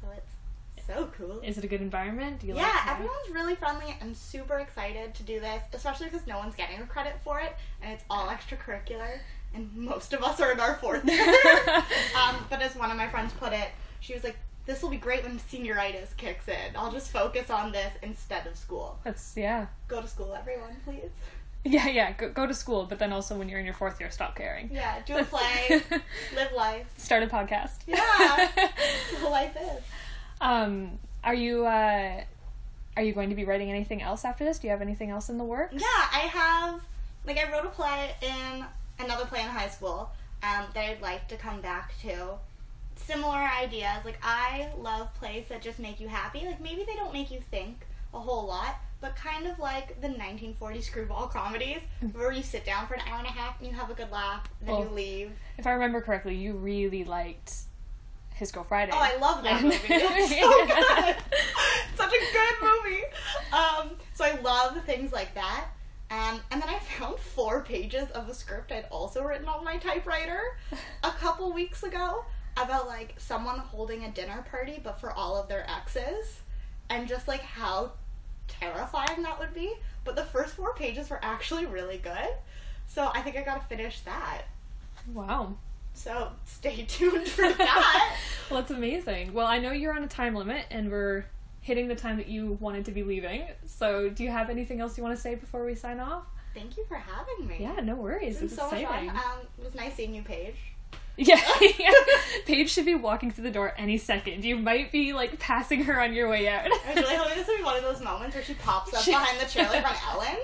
So 0.00 0.08
it's 0.16 0.34
so 0.88 1.10
cool. 1.16 1.40
Is 1.44 1.58
it 1.58 1.64
a 1.64 1.68
good 1.68 1.80
environment? 1.80 2.40
Do 2.40 2.46
you 2.48 2.54
Yeah, 2.56 2.62
like 2.62 2.88
everyone's 2.92 3.30
really 3.32 3.54
friendly. 3.54 3.94
I'm 4.00 4.14
super 4.14 4.58
excited 4.58 5.14
to 5.14 5.22
do 5.22 5.38
this, 5.40 5.62
especially 5.72 6.08
because 6.08 6.26
no 6.26 6.38
one's 6.38 6.54
getting 6.54 6.80
a 6.80 6.86
credit 6.86 7.14
for 7.22 7.38
it, 7.40 7.54
and 7.82 7.92
it's 7.92 8.04
all 8.10 8.28
extracurricular, 8.28 9.18
and 9.54 9.74
most 9.76 10.12
of 10.12 10.22
us 10.22 10.40
are 10.40 10.52
in 10.52 10.60
our 10.60 10.76
fourth 10.76 11.04
year. 11.08 11.34
um, 12.18 12.44
but 12.50 12.60
as 12.62 12.74
one 12.74 12.90
of 12.90 12.96
my 12.96 13.08
friends 13.08 13.32
put 13.34 13.52
it, 13.52 13.68
she 14.00 14.14
was 14.14 14.24
like, 14.24 14.36
"This 14.66 14.82
will 14.82 14.90
be 14.90 14.96
great 14.96 15.22
when 15.24 15.38
senioritis 15.38 16.16
kicks 16.16 16.48
in. 16.48 16.74
I'll 16.76 16.92
just 16.92 17.10
focus 17.10 17.50
on 17.50 17.72
this 17.72 17.92
instead 18.02 18.46
of 18.46 18.56
school. 18.56 18.98
That's 19.04 19.34
yeah. 19.36 19.66
Go 19.88 20.00
to 20.00 20.08
school, 20.08 20.34
everyone, 20.34 20.76
please. 20.84 21.10
Yeah, 21.64 21.88
yeah. 21.88 22.12
Go, 22.12 22.30
go 22.30 22.46
to 22.46 22.54
school, 22.54 22.86
but 22.86 23.00
then 23.00 23.12
also 23.12 23.36
when 23.36 23.48
you're 23.48 23.58
in 23.58 23.64
your 23.64 23.74
fourth 23.74 23.98
year, 24.00 24.12
stop 24.12 24.36
caring. 24.36 24.70
Yeah, 24.72 25.02
do 25.04 25.18
a 25.18 25.24
play, 25.34 25.82
live 26.34 26.52
life. 26.56 26.86
Start 26.96 27.24
a 27.24 27.26
podcast. 27.26 27.78
Yeah, 27.88 27.98
life 29.28 29.56
is." 29.60 29.82
Um, 30.40 30.98
are 31.24 31.34
you 31.34 31.66
uh, 31.66 32.22
are 32.98 33.02
you 33.02 33.12
going 33.12 33.28
to 33.28 33.36
be 33.36 33.44
writing 33.44 33.70
anything 33.70 34.02
else 34.02 34.24
after 34.24 34.44
this? 34.44 34.58
Do 34.58 34.66
you 34.66 34.72
have 34.72 34.82
anything 34.82 35.10
else 35.10 35.28
in 35.28 35.38
the 35.38 35.44
works? 35.44 35.74
Yeah, 35.74 35.86
I 35.86 36.28
have. 36.32 36.80
Like, 37.24 37.38
I 37.38 37.50
wrote 37.52 37.64
a 37.64 37.68
play 37.68 38.10
in 38.22 38.64
another 38.98 39.24
play 39.24 39.40
in 39.40 39.46
high 39.46 39.68
school 39.68 40.10
um, 40.42 40.64
that 40.74 40.90
I'd 40.90 41.00
like 41.00 41.28
to 41.28 41.36
come 41.36 41.60
back 41.60 41.92
to. 42.02 42.30
Similar 42.96 43.38
ideas. 43.38 44.04
Like, 44.04 44.18
I 44.20 44.70
love 44.76 45.14
plays 45.14 45.44
that 45.48 45.62
just 45.62 45.78
make 45.78 46.00
you 46.00 46.08
happy. 46.08 46.44
Like, 46.44 46.60
maybe 46.60 46.82
they 46.84 46.96
don't 46.96 47.12
make 47.12 47.30
you 47.30 47.40
think 47.52 47.86
a 48.12 48.18
whole 48.18 48.46
lot, 48.48 48.80
but 49.00 49.14
kind 49.14 49.46
of 49.46 49.60
like 49.60 50.00
the 50.00 50.08
1940s 50.08 50.82
screwball 50.82 51.28
comedies, 51.28 51.82
where 52.12 52.32
you 52.32 52.42
sit 52.42 52.64
down 52.64 52.88
for 52.88 52.94
an 52.94 53.02
hour 53.08 53.18
and 53.18 53.28
a 53.28 53.30
half 53.30 53.60
and 53.60 53.68
you 53.68 53.74
have 53.76 53.90
a 53.90 53.94
good 53.94 54.10
laugh, 54.10 54.48
and 54.58 54.68
then 54.68 54.74
Well, 54.76 54.84
you 54.86 54.90
leave. 54.90 55.32
If 55.56 55.68
I 55.68 55.72
remember 55.72 56.00
correctly, 56.00 56.34
you 56.34 56.54
really 56.54 57.04
liked 57.04 57.54
His 58.38 58.52
Girl 58.52 58.62
Friday. 58.62 58.92
Oh, 58.94 58.98
I 58.98 59.16
love 59.18 59.42
that 59.42 59.62
movie. 59.62 59.76
It's 59.90 60.30
so 60.30 60.66
good. 60.66 61.16
Such 61.96 62.12
a 62.12 62.32
good 62.32 62.54
movie. 62.62 63.02
Um, 63.52 63.96
so 64.14 64.24
I 64.24 64.38
love 64.40 64.82
things 64.84 65.12
like 65.12 65.34
that. 65.34 65.66
Um, 66.10 66.40
and 66.52 66.62
then 66.62 66.68
I 66.68 66.78
found 66.78 67.18
four 67.18 67.62
pages 67.62 68.08
of 68.12 68.28
a 68.28 68.34
script 68.34 68.70
I'd 68.72 68.86
also 68.90 69.24
written 69.24 69.48
on 69.48 69.64
my 69.64 69.76
typewriter 69.76 70.40
a 71.02 71.10
couple 71.10 71.52
weeks 71.52 71.82
ago 71.82 72.24
about 72.56 72.86
like 72.86 73.14
someone 73.18 73.58
holding 73.58 74.04
a 74.04 74.10
dinner 74.10 74.44
party, 74.50 74.80
but 74.82 75.00
for 75.00 75.12
all 75.12 75.36
of 75.36 75.48
their 75.48 75.68
exes, 75.68 76.40
and 76.88 77.08
just 77.08 77.26
like 77.28 77.40
how 77.42 77.92
terrifying 78.46 79.22
that 79.22 79.38
would 79.38 79.52
be. 79.52 79.74
But 80.04 80.14
the 80.16 80.24
first 80.24 80.54
four 80.54 80.74
pages 80.74 81.10
were 81.10 81.20
actually 81.22 81.66
really 81.66 81.98
good. 81.98 82.28
So 82.86 83.10
I 83.12 83.20
think 83.20 83.36
I 83.36 83.42
gotta 83.42 83.64
finish 83.68 84.00
that. 84.02 84.42
Wow. 85.12 85.56
So 85.98 86.30
stay 86.46 86.84
tuned 86.88 87.26
for 87.28 87.52
that. 87.52 88.16
Well, 88.50 88.60
that's 88.60 88.70
amazing. 88.70 89.34
Well, 89.34 89.46
I 89.46 89.58
know 89.58 89.72
you're 89.72 89.92
on 89.94 90.02
a 90.02 90.06
time 90.06 90.34
limit, 90.34 90.64
and 90.70 90.90
we're 90.90 91.26
hitting 91.60 91.86
the 91.86 91.94
time 91.94 92.16
that 92.16 92.28
you 92.28 92.56
wanted 92.60 92.86
to 92.86 92.92
be 92.92 93.02
leaving. 93.02 93.42
So, 93.66 94.08
do 94.08 94.24
you 94.24 94.30
have 94.30 94.48
anything 94.48 94.80
else 94.80 94.96
you 94.96 95.04
want 95.04 95.14
to 95.16 95.20
say 95.20 95.34
before 95.34 95.66
we 95.66 95.74
sign 95.74 96.00
off? 96.00 96.22
Thank 96.54 96.78
you 96.78 96.86
for 96.88 96.94
having 96.94 97.46
me. 97.46 97.58
Yeah, 97.60 97.82
no 97.82 97.94
worries. 97.94 98.36
It's 98.40 98.52
It's 98.52 98.56
so 98.56 98.70
much 98.70 98.80
exciting. 98.80 99.10
fun. 99.10 99.16
Um, 99.18 99.38
it 99.58 99.64
was 99.64 99.74
nice 99.74 99.94
seeing 99.96 100.14
you, 100.14 100.22
Paige. 100.22 100.54
Yeah, 101.18 101.38
yeah. 101.78 101.90
Paige 102.46 102.70
should 102.70 102.86
be 102.86 102.94
walking 102.94 103.30
through 103.30 103.44
the 103.44 103.50
door 103.50 103.74
any 103.76 103.98
second. 103.98 104.46
You 104.46 104.56
might 104.56 104.90
be 104.90 105.12
like 105.12 105.38
passing 105.38 105.84
her 105.84 106.00
on 106.00 106.14
your 106.14 106.30
way 106.30 106.48
out. 106.48 106.64
I 106.64 106.94
was 106.94 107.02
really 107.04 107.16
hoping 107.16 107.36
this 107.36 107.48
would 107.48 107.58
be 107.58 107.64
one 107.64 107.76
of 107.76 107.82
those 107.82 108.00
moments 108.00 108.34
where 108.34 108.44
she 108.44 108.54
pops 108.54 108.94
up 108.94 109.04
behind 109.04 109.38
the 109.40 109.44
chair 109.44 109.68
like 109.68 109.84
on 109.86 109.96
Ellen. 110.10 110.36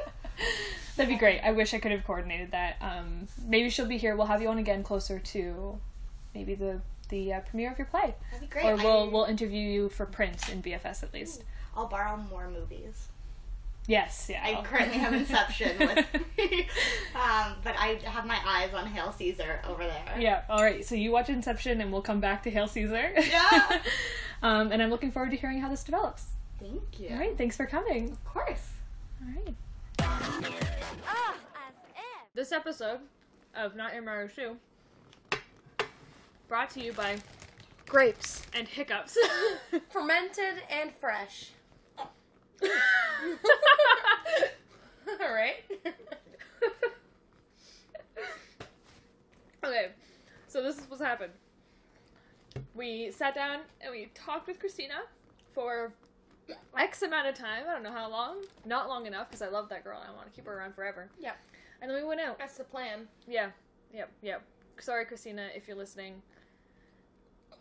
That'd 0.97 1.13
be 1.13 1.19
great. 1.19 1.41
I 1.41 1.51
wish 1.53 1.75
I 1.75 1.79
could 1.79 1.91
have 1.93 2.05
coordinated 2.05 2.53
that. 2.53 2.77
Um, 2.81 3.27
maybe 3.47 3.69
she'll 3.69 3.87
be 3.87 3.99
here. 3.99 4.15
We'll 4.17 4.27
have 4.27 4.41
you 4.41 4.49
on 4.49 4.59
again 4.59 4.83
closer 4.83 5.19
to 5.19 5.79
maybe 6.35 6.55
the 6.55 6.81
the 7.11 7.33
uh, 7.35 7.41
premiere 7.41 7.71
of 7.73 7.79
your 7.79 7.87
play, 7.87 8.15
That'd 8.33 8.49
be 8.49 8.53
great. 8.53 8.65
or 8.65 8.77
we'll 8.77 9.03
I- 9.05 9.09
we'll 9.13 9.25
interview 9.25 9.61
you 9.61 9.89
for 9.89 10.07
print 10.07 10.49
in 10.49 10.63
BFS 10.63 11.03
at 11.03 11.13
least. 11.13 11.43
I'll 11.77 11.87
borrow 11.87 12.17
more 12.17 12.49
movies. 12.49 13.09
Yes, 13.87 14.29
yeah. 14.31 14.41
I 14.43 14.63
currently 14.63 14.97
have 14.97 15.13
Inception 15.13 15.77
with 15.79 16.07
me. 16.39 16.61
um, 17.15 17.53
but 17.63 17.75
I 17.79 17.99
have 18.05 18.25
my 18.27 18.39
eyes 18.47 18.73
on 18.73 18.87
Hail 18.87 19.13
Caesar 19.13 19.61
over 19.69 19.85
there. 19.85 20.15
Yeah. 20.19 20.43
All 20.49 20.63
right. 20.63 20.83
So 20.83 20.95
you 20.95 21.11
watch 21.11 21.29
Inception, 21.29 21.83
and 21.83 21.93
we'll 21.93 22.01
come 22.01 22.19
back 22.21 22.43
to 22.45 22.51
Hail 22.51 22.67
Caesar. 22.67 23.13
Yeah. 23.15 23.81
um, 24.43 24.73
and 24.73 24.83
I'm 24.83 24.89
looking 24.89 25.11
forward 25.11 25.33
to 25.33 25.37
hearing 25.37 25.61
how 25.61 25.69
this 25.69 25.85
develops. 25.85 26.29
Thank 26.59 26.99
you. 26.99 27.11
All 27.11 27.19
right. 27.19 27.37
Thanks 27.37 27.57
for 27.59 27.67
coming. 27.67 28.13
Of 28.13 28.25
course. 28.25 28.71
All 29.21 29.29
right. 29.45 29.55
Ugh, 30.21 31.35
as 31.55 31.75
if. 31.95 32.35
This 32.35 32.53
episode 32.53 33.01
of 33.55 33.75
Not 33.77 33.95
Your 33.95 34.03
Mario 34.03 34.29
Shoe 34.29 34.57
brought 36.49 36.71
to 36.71 36.81
you 36.81 36.93
by 36.93 37.17
Grapes. 37.87 38.43
and 38.55 38.67
hiccups. 38.69 39.17
Fermented 39.91 40.63
and 40.71 40.93
fresh. 40.93 41.51
Alright. 45.21 45.65
okay, 49.65 49.89
so 50.49 50.63
this 50.63 50.79
is 50.79 50.89
what's 50.89 51.03
happened. 51.03 51.33
We 52.75 53.11
sat 53.11 53.35
down 53.35 53.61
and 53.81 53.91
we 53.91 54.11
talked 54.15 54.47
with 54.47 54.59
Cristina 54.61 55.03
for 55.53 55.93
X 56.79 57.03
amount 57.03 57.29
of 57.29 57.35
time. 57.35 57.65
I 57.69 57.73
don't 57.73 57.83
know 57.83 57.93
how 57.93 58.11
long. 58.11 58.37
Not 58.65 58.89
long 58.89 59.07
enough 59.07 59.29
because 59.29 59.43
I 59.43 59.49
love 59.49 59.69
that 59.71 59.85
girl. 59.85 60.01
and 60.01 60.11
I 60.11 60.15
want 60.15 60.27
to 60.27 60.33
keep 60.33 60.47
her 60.47 60.59
around 60.59 60.75
forever. 60.75 61.09
Yep. 61.21 61.37
And 61.81 61.91
then 61.91 61.99
we 62.01 62.07
went 62.07 62.21
out. 62.21 62.39
That's 62.39 62.57
the 62.57 62.65
plan. 62.65 63.07
Yeah. 63.27 63.51
Yep. 63.93 64.11
Yep. 64.23 64.43
Sorry, 64.81 65.05
Cristina, 65.05 65.49
if 65.55 65.69
you're 65.69 65.77
listening. 65.77 66.23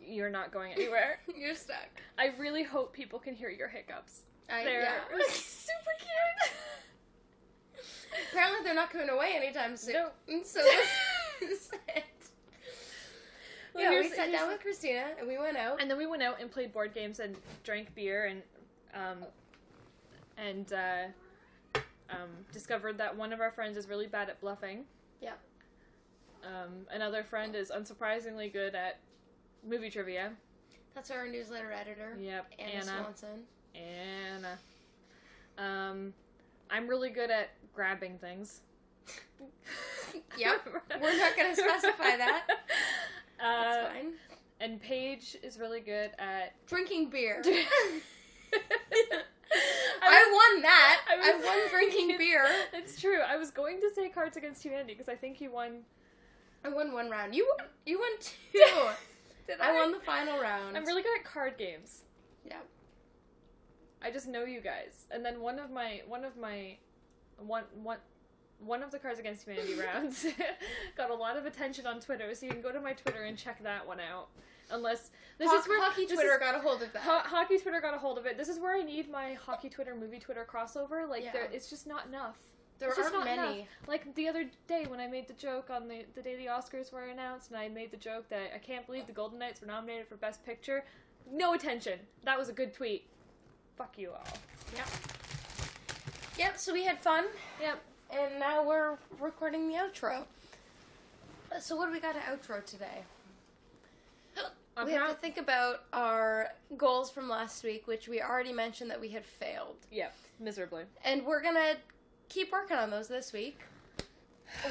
You're 0.05 0.29
not 0.29 0.51
going 0.51 0.73
anywhere. 0.77 1.19
You're 1.35 1.55
stuck. 1.55 1.89
I 2.17 2.31
really 2.39 2.63
hope 2.63 2.93
people 2.93 3.19
can 3.19 3.35
hear 3.35 3.49
your 3.49 3.67
hiccups. 3.67 4.23
I, 4.49 4.63
They're 4.63 4.81
yeah. 4.81 4.99
super 5.29 5.93
cute. 5.99 6.53
Apparently 8.31 8.59
they're 8.63 8.75
not 8.75 8.91
going 8.93 9.09
away 9.09 9.33
anytime 9.35 9.75
soon. 9.75 9.93
No. 9.95 10.43
So 10.43 10.59
this 11.39 11.71
it. 11.95 12.03
Well, 13.73 13.91
yeah, 13.91 13.99
we 13.99 14.09
sat 14.09 14.31
down 14.31 14.49
with 14.49 14.61
Cristina 14.61 15.05
and 15.17 15.27
we 15.27 15.37
went 15.37 15.57
out. 15.57 15.81
And 15.81 15.89
then 15.89 15.97
we 15.97 16.05
went 16.05 16.21
out 16.21 16.39
and 16.39 16.51
played 16.51 16.71
board 16.71 16.93
games 16.93 17.19
and 17.19 17.35
drank 17.63 17.95
beer 17.95 18.25
and 18.25 18.43
um, 18.95 19.25
and 20.37 20.71
uh, 20.73 21.79
um, 22.09 22.29
discovered 22.51 22.97
that 22.97 23.15
one 23.15 23.33
of 23.33 23.39
our 23.41 23.51
friends 23.51 23.77
is 23.77 23.87
really 23.87 24.07
bad 24.07 24.29
at 24.29 24.39
bluffing. 24.41 24.85
Yep. 25.21 25.39
Um, 26.43 26.85
another 26.91 27.23
friend 27.23 27.55
is 27.55 27.71
unsurprisingly 27.71 28.51
good 28.51 28.75
at 28.75 28.99
movie 29.67 29.89
trivia. 29.89 30.31
That's 30.93 31.09
our 31.09 31.27
newsletter 31.27 31.71
editor, 31.71 32.17
Yep, 32.19 32.45
Anna, 32.59 32.71
Anna. 32.71 32.83
Swanson. 32.85 33.43
Anna. 33.73 34.57
Um, 35.57 36.13
I'm 36.69 36.87
really 36.87 37.09
good 37.09 37.31
at 37.31 37.49
grabbing 37.73 38.17
things. 38.19 38.61
Yep. 40.37 40.67
We're 41.01 41.17
not 41.17 41.35
gonna 41.35 41.55
specify 41.55 42.17
that. 42.17 42.43
That's 43.39 43.77
Uh, 43.77 43.89
fine. 43.91 44.13
and 44.59 44.79
Paige 44.79 45.37
is 45.41 45.57
really 45.57 45.79
good 45.79 46.11
at. 46.19 46.53
Drinking 46.67 47.09
beer. 47.09 47.41
I 50.01 50.03
I 50.03 50.51
won 50.53 50.61
that. 50.63 51.01
I 51.09 51.31
I, 51.31 51.35
won 51.35 51.69
drinking 51.71 52.17
beer. 52.17 52.45
It's 52.73 52.99
true. 52.99 53.19
I 53.21 53.37
was 53.37 53.51
going 53.51 53.79
to 53.81 53.89
say 53.93 54.09
Cards 54.09 54.37
Against 54.37 54.63
Humanity 54.63 54.93
because 54.93 55.09
I 55.09 55.15
think 55.15 55.41
you 55.41 55.51
won. 55.51 55.81
I 56.65 56.69
won 56.69 56.93
one 56.93 57.09
round. 57.09 57.35
You 57.35 57.47
won. 57.57 57.67
You 57.85 57.99
won 57.99 58.11
two. 58.19 58.59
Did 59.47 59.59
I 59.59 59.73
won 59.73 59.91
the 59.91 59.99
final 59.99 60.39
round. 60.39 60.77
I'm 60.77 60.85
really 60.85 61.03
good 61.03 61.19
at 61.19 61.25
card 61.25 61.57
games. 61.57 62.03
Yeah. 62.45 62.61
I 64.01 64.11
just 64.11 64.27
know 64.27 64.45
you 64.45 64.61
guys. 64.61 65.05
And 65.11 65.23
then 65.25 65.41
one 65.41 65.59
of 65.59 65.69
my 65.71 66.01
one 66.07 66.23
of 66.23 66.37
my 66.37 66.77
one 67.37 67.63
one 67.81 67.97
one 68.65 68.83
of 68.83 68.91
the 68.91 68.99
Cards 68.99 69.19
Against 69.19 69.45
Humanity 69.45 69.75
rounds 69.79 70.25
got 70.97 71.09
a 71.09 71.13
lot 71.13 71.37
of 71.37 71.45
attention 71.45 71.85
on 71.87 71.99
Twitter, 71.99 72.33
so 72.35 72.45
you 72.45 72.51
can 72.51 72.61
go 72.61 72.71
to 72.71 72.79
my 72.81 72.93
Twitter 72.93 73.23
and 73.23 73.37
check 73.37 73.61
that 73.63 73.85
one 73.87 73.99
out. 73.99 74.27
Unless 74.71 75.11
this 75.37 75.49
Ho- 75.51 75.57
is 75.57 75.67
where 75.67 75.81
hockey 75.81 76.05
Twitter 76.05 76.33
is- 76.33 76.39
got 76.39 76.55
a 76.55 76.59
hold 76.59 76.81
of 76.81 76.91
that. 76.93 77.01
Ho- 77.03 77.19
hockey 77.23 77.57
Twitter 77.57 77.81
got 77.81 77.93
a 77.93 77.97
hold 77.97 78.17
of 78.17 78.25
it. 78.25 78.37
This 78.37 78.47
is 78.49 78.59
where 78.59 78.75
I 78.75 78.81
need 78.81 79.11
my 79.11 79.33
hockey 79.33 79.69
Twitter, 79.69 79.93
movie 79.95 80.19
Twitter 80.19 80.47
crossover. 80.49 81.07
Like, 81.07 81.23
Yeah. 81.23 81.33
there, 81.33 81.49
it's 81.51 81.69
just 81.69 81.85
not 81.85 82.07
enough. 82.07 82.37
there 82.79 82.89
it's 82.89 82.97
just 82.97 83.13
aren't 83.13 83.25
many. 83.25 83.59
enough. 83.59 83.67
Like 83.87 84.15
the 84.15 84.27
other 84.27 84.45
day 84.67 84.85
when 84.87 84.99
I 84.99 85.07
made 85.07 85.27
the 85.27 85.33
joke 85.33 85.69
on 85.69 85.87
the 85.87 86.05
the 86.15 86.21
day 86.21 86.35
the 86.37 86.47
Oscars 86.47 86.91
were 86.91 87.05
announced, 87.07 87.49
and 87.51 87.59
I 87.59 87.67
made 87.69 87.91
the 87.91 87.97
joke 87.97 88.29
that 88.29 88.51
I 88.55 88.57
can't 88.57 88.85
believe 88.85 89.05
the 89.05 89.13
Golden 89.13 89.37
Knights 89.37 89.61
were 89.61 89.67
nominated 89.67 90.07
for 90.07 90.15
Best 90.15 90.43
Picture. 90.45 90.83
No 91.31 91.53
attention. 91.53 91.99
That 92.23 92.37
was 92.39 92.49
a 92.49 92.53
good 92.53 92.73
tweet. 92.73 93.07
Fuck 93.77 93.97
you 93.97 94.11
all. 94.11 94.27
Yep. 94.75 94.87
Yep. 96.37 96.57
So 96.57 96.73
we 96.73 96.83
had 96.85 96.99
fun, 96.99 97.25
Yep. 97.61 97.79
And 98.13 98.39
now 98.39 98.63
we're 98.65 98.97
recording 99.19 99.67
the 99.67 99.75
outro. 99.75 100.23
So 101.59 101.75
what 101.75 101.87
do 101.87 101.91
we 101.91 101.99
got 101.99 102.13
to 102.13 102.19
outro 102.19 102.63
today? 102.65 103.03
We 104.75 104.93
have 104.93 105.01
to 105.01 105.05
uh-huh. 105.05 105.13
think 105.21 105.37
about 105.37 105.83
our 105.93 106.47
goals 106.77 107.11
from 107.11 107.29
last 107.29 107.63
week, 107.63 107.85
which 107.85 108.07
we 108.07 108.23
already 108.23 108.51
mentioned 108.51 108.89
that 108.89 108.99
we 108.99 109.09
had 109.09 109.23
failed. 109.23 109.75
yeah, 109.91 110.07
miserably. 110.39 110.85
And 111.05 111.23
we're 111.23 111.43
gonna 111.43 111.75
keep 112.27 112.51
working 112.51 112.77
on 112.77 112.89
those 112.89 113.07
this 113.07 113.31
week. 113.33 113.59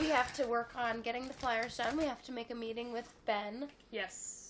We 0.01 0.09
have 0.09 0.35
to 0.35 0.45
work 0.49 0.73
on 0.77 1.03
getting 1.03 1.29
the 1.29 1.33
flyers 1.35 1.77
done. 1.77 1.97
We 1.97 2.05
have 2.07 2.21
to 2.25 2.33
make 2.33 2.51
a 2.51 2.55
meeting 2.57 2.93
with 2.93 3.13
Ben. 3.27 3.69
Yes. 3.93 4.42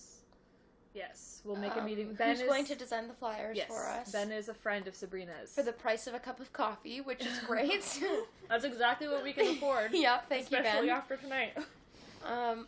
Yes. 0.93 1.41
We'll 1.43 1.55
make 1.55 1.75
a 1.75 1.79
um, 1.79 1.85
meeting. 1.85 2.13
Ben 2.13 2.29
who's 2.29 2.41
is 2.41 2.47
going 2.47 2.65
to 2.65 2.75
design 2.75 3.07
the 3.07 3.13
flyers 3.13 3.57
yes, 3.57 3.67
for 3.67 3.87
us 3.87 4.11
Ben 4.11 4.31
is 4.31 4.47
a 4.47 4.53
friend 4.53 4.87
of 4.87 4.93
Sabryna's. 4.93 5.53
for 5.53 5.63
the 5.63 5.71
price 5.71 6.07
of 6.07 6.13
a 6.13 6.19
cup 6.19 6.39
of 6.39 6.53
coffee, 6.53 7.01
which 7.01 7.25
is 7.25 7.39
great. 7.39 7.99
That's 8.49 8.63
exactly 8.63 9.07
what 9.07 9.23
we 9.23 9.33
can 9.33 9.55
afford. 9.55 9.91
yeah, 9.93 10.19
thank 10.29 10.51
you, 10.51 10.57
especially 10.57 10.87
Ben. 10.87 10.97
after 10.97 11.17
tonight. 11.17 11.57
Um, 12.25 12.67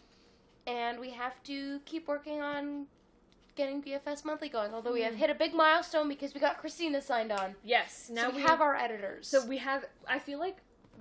and 0.67 0.99
we 0.99 1.11
have 1.11 1.41
to 1.43 1.79
keep 1.85 2.09
working 2.09 2.41
on 2.41 2.87
getting 3.55 3.81
BFS 3.81 4.25
Monthly 4.25 4.49
going. 4.49 4.73
Although 4.73 4.91
we 4.91 5.01
have 5.03 5.15
hit 5.15 5.29
a 5.29 5.33
big 5.33 5.53
milestone 5.53 6.09
because 6.09 6.33
we 6.33 6.41
got 6.41 6.57
Cristina 6.57 7.01
signed 7.01 7.31
on. 7.31 7.55
yes. 7.63 8.09
Now 8.11 8.29
so 8.29 8.35
we, 8.35 8.41
have 8.41 8.59
our 8.59 8.75
editors. 8.75 9.29
So 9.29 9.45
we 9.45 9.59
have. 9.59 9.85
I 10.09 10.19
feel 10.19 10.39
like 10.39 10.57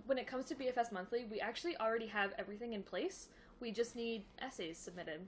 when 0.06 0.18
it 0.18 0.28
comes 0.28 0.44
to 0.46 0.54
BFS 0.54 0.92
Monthly, 0.92 1.24
we 1.28 1.40
actually 1.40 1.76
already 1.78 2.06
have 2.06 2.32
everything 2.38 2.74
in 2.74 2.84
place. 2.84 3.26
We 3.58 3.72
just 3.72 3.96
need 3.96 4.22
essays 4.40 4.78
submitted. 4.78 5.26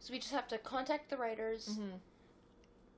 So 0.00 0.12
we 0.12 0.18
just 0.18 0.32
have 0.32 0.48
to 0.48 0.58
contact 0.58 1.10
the 1.10 1.16
writers, 1.16 1.68
Mm-hmm. 1.72 1.96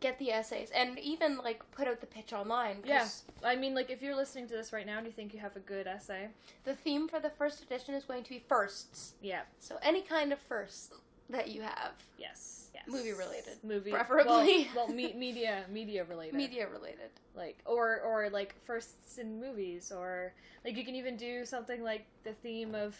get 0.01 0.18
the 0.18 0.30
essays, 0.30 0.70
and 0.74 0.99
even 0.99 1.38
like 1.38 1.62
put 1.72 1.88
out 1.88 2.01
the 2.01 2.07
pitch 2.07 2.32
online. 2.32 2.78
Yeah. 2.84 3.09
I 3.44 3.57
mean, 3.57 3.74
like 3.74 3.90
if 3.90 4.03
you're 4.03 4.16
listening 4.16 4.46
to 4.49 4.55
this 4.55 4.72
right 4.72 4.86
now 4.86 4.99
and 4.99 5.07
you 5.07 5.12
think 5.12 5.32
you 5.34 5.40
have 5.40 5.57
a 5.57 5.61
good 5.61 5.86
essay, 5.86 6.28
The 6.64 6.74
theme 6.74 7.09
for 7.09 7.18
the 7.20 7.30
first 7.30 7.62
edition 7.62 7.94
is 7.94 8.05
going 8.05 8.24
to 8.24 8.30
be 8.30 8.42
firsts. 8.49 9.14
yeah. 9.22 9.42
So 9.59 9.76
any 9.82 10.03
kind 10.03 10.32
of 10.32 10.38
first 10.38 10.92
that 11.30 11.49
you 11.49 11.62
have, 11.62 11.92
Yes. 12.18 12.70
Yes. 12.74 12.84
Movie 12.86 13.12
related, 13.12 13.59
Movie 13.64 13.90
preferably. 13.90 14.68
Well, 14.74 14.86
well 14.86 14.94
me- 14.94 15.14
media 15.14 15.64
media 15.70 16.05
related. 16.05 16.34
media 16.34 16.68
related. 16.68 17.11
like 17.34 17.59
or 17.66 18.01
or 18.01 18.30
like 18.30 18.55
firsts 18.66 19.18
in 19.18 19.40
movies 19.40 19.90
or 19.92 20.32
like 20.64 20.76
you 20.76 20.84
can 20.84 20.94
even 20.94 21.16
do 21.16 21.44
something 21.44 21.82
like 21.82 22.07
the 22.24 22.32
theme 22.34 22.74
of 22.74 22.96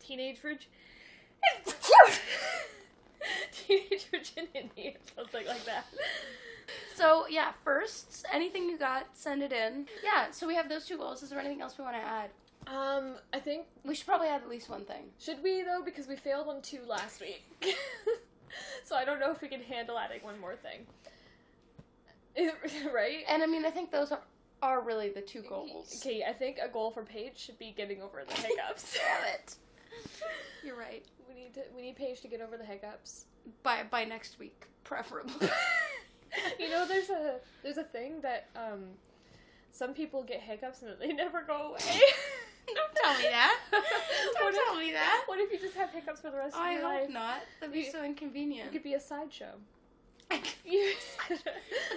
teenage 0.00 0.38
virgin 0.40 0.66
teenage 3.52 4.06
virginity 4.10 4.96
or 4.96 5.00
something 5.16 5.46
like 5.46 5.64
that 5.64 5.84
So 6.94 7.26
yeah, 7.28 7.52
firsts. 7.64 8.24
Anything 8.32 8.68
you 8.68 8.76
got, 8.78 9.06
send 9.14 9.42
it 9.42 9.52
in. 9.52 9.86
Yeah. 10.02 10.30
So 10.32 10.46
we 10.46 10.54
have 10.56 10.68
those 10.68 10.84
two 10.86 10.96
goals. 10.96 11.22
Is 11.22 11.30
there 11.30 11.38
anything 11.38 11.60
else 11.60 11.76
we 11.78 11.84
want 11.84 11.96
to 11.96 12.02
add? 12.02 12.30
um 12.68 13.14
i 13.32 13.38
think 13.38 13.66
We 13.84 13.94
should 13.94 14.06
probably 14.08 14.26
add 14.26 14.42
at 14.42 14.48
least 14.48 14.68
one 14.68 14.84
thing. 14.84 15.04
should 15.20 15.40
we 15.40 15.62
though 15.62 15.82
because 15.84 16.08
we 16.08 16.16
failed 16.16 16.48
on 16.48 16.60
two 16.62 16.80
last 16.88 17.20
week 17.20 17.44
so 18.84 18.96
i 18.96 19.04
don't 19.04 19.20
know 19.20 19.30
if 19.30 19.40
we 19.40 19.46
can 19.46 19.60
handle 19.62 19.96
adding 19.96 20.20
one 20.22 20.40
more 20.40 20.56
thing 20.56 20.80
right 22.92 23.18
And 23.28 23.42
I 23.42 23.46
mean, 23.46 23.64
I 23.64 23.70
think 23.70 23.92
those 23.92 24.10
are, 24.10 24.20
are 24.62 24.80
really 24.80 25.10
the 25.10 25.20
two 25.20 25.42
goals. 25.42 25.94
okay 26.00 26.24
i 26.28 26.32
think 26.32 26.58
a 26.60 26.66
goal 26.68 26.90
for 26.90 27.04
paige 27.04 27.38
should 27.38 27.58
be 27.58 27.72
getting 27.76 28.02
over 28.02 28.24
the 28.28 28.34
hiccups 28.34 28.94
Damn 28.96 29.34
it. 29.34 29.54
You're 30.64 30.76
right. 30.76 31.04
We 31.36 31.42
need 31.44 31.54
to 31.54 31.60
we 31.74 31.82
need 31.82 31.96
paige 31.96 32.20
to 32.22 32.28
get 32.28 32.40
over 32.40 32.56
the 32.56 32.64
hiccups 32.64 33.26
By 33.62 33.82
by 33.90 34.04
next 34.04 34.38
week, 34.38 34.66
preferably. 34.84 35.48
you 36.58 36.70
know, 36.70 36.86
there's 36.86 37.10
a 37.10 37.36
there's 37.62 37.76
a 37.76 37.84
thing 37.84 38.20
that 38.22 38.46
um, 38.56 38.84
some 39.72 39.92
people 39.92 40.22
get 40.22 40.40
hiccups 40.40 40.82
and 40.82 40.92
they 41.00 41.12
never 41.12 41.42
go 41.42 41.68
away. 41.70 41.80
Don't 42.74 42.94
tell 42.96 43.16
me 43.18 43.24
that. 43.30 43.58
What 43.70 44.52
Don't 44.52 44.54
if- 44.54 44.64
tell 44.66 44.76
me 44.76 44.92
that. 44.92 45.22
What 45.26 45.38
if 45.38 45.52
you 45.52 45.58
just 45.58 45.76
have 45.76 45.90
hiccups 45.90 46.20
for 46.20 46.30
the 46.30 46.36
rest 46.38 46.56
I 46.56 46.72
of 46.72 46.80
your 46.80 46.84
life? 46.88 46.96
I 46.96 47.00
hope 47.02 47.10
not. 47.10 47.36
That'd 47.60 47.72
be 47.72 47.80
You- 47.80 47.92
so 47.92 48.02
inconvenient. 48.02 48.68
It 48.68 48.72
could 48.72 48.82
be 48.82 48.94
a 48.94 49.00
sideshow. 49.00 49.52
like 50.30 50.56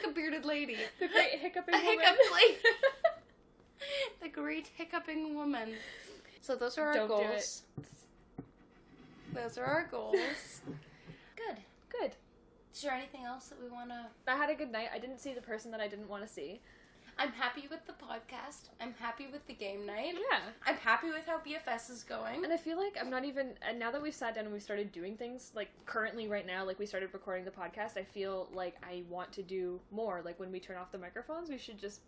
a 0.07 0.11
bearded 0.11 0.45
lady. 0.45 0.77
the 0.99 1.07
great 1.07 1.39
hiccuping 1.39 1.73
A 1.73 1.77
woman. 1.79 1.99
hiccup 1.99 2.17
lady. 2.33 2.57
the 4.21 4.29
great 4.29 4.69
hiccuping 4.77 5.33
woman. 5.35 5.73
So 6.41 6.55
those 6.55 6.77
are 6.77 6.87
our 6.89 6.93
Don't 6.93 7.07
do 7.07 7.13
goals. 7.27 7.63
Those 9.33 9.57
are 9.57 9.65
our 9.65 9.87
goals. 9.89 10.15
Good. 11.35 11.57
Good. 11.89 12.11
Is 12.73 12.81
there 12.81 12.91
anything 12.93 13.25
else 13.25 13.47
that 13.47 13.61
we 13.61 13.69
want 13.69 13.89
to? 13.89 14.05
I 14.27 14.35
had 14.35 14.49
a 14.49 14.55
good 14.55 14.71
night. 14.71 14.89
I 14.93 14.99
didn't 14.99 15.19
see 15.19 15.33
the 15.33 15.41
person 15.41 15.71
that 15.71 15.81
I 15.81 15.87
didn't 15.87 16.07
want 16.07 16.25
to 16.25 16.31
see. 16.31 16.61
I'm 17.17 17.31
happy 17.33 17.67
with 17.69 17.85
the 17.85 17.91
podcast. 17.93 18.69
I'm 18.79 18.93
happy 18.97 19.27
with 19.29 19.45
the 19.47 19.53
game 19.53 19.85
night. 19.85 20.13
Yeah. 20.13 20.39
I'm 20.65 20.77
happy 20.77 21.07
with 21.07 21.25
how 21.25 21.39
BFS 21.39 21.89
is 21.89 22.03
going. 22.03 22.45
And 22.45 22.53
I 22.53 22.57
feel 22.57 22.77
like 22.77 22.95
I'm 22.99 23.09
not 23.09 23.25
even. 23.25 23.55
And 23.67 23.77
now 23.77 23.91
that 23.91 24.01
we've 24.01 24.15
sat 24.15 24.35
down 24.35 24.45
and 24.45 24.53
we've 24.53 24.63
started 24.63 24.93
doing 24.93 25.17
things, 25.17 25.51
like 25.53 25.69
currently 25.85 26.29
right 26.29 26.47
now, 26.47 26.63
like 26.65 26.79
we 26.79 26.85
started 26.85 27.09
recording 27.11 27.43
the 27.43 27.51
podcast, 27.51 27.97
I 27.97 28.03
feel 28.03 28.47
like 28.53 28.77
I 28.81 29.03
want 29.09 29.33
to 29.33 29.43
do 29.43 29.81
more. 29.91 30.21
Like 30.23 30.39
when 30.39 30.51
we 30.51 30.61
turn 30.61 30.77
off 30.77 30.93
the 30.93 30.97
microphones, 30.97 31.49
we 31.49 31.57
should 31.57 31.77
just 31.77 31.99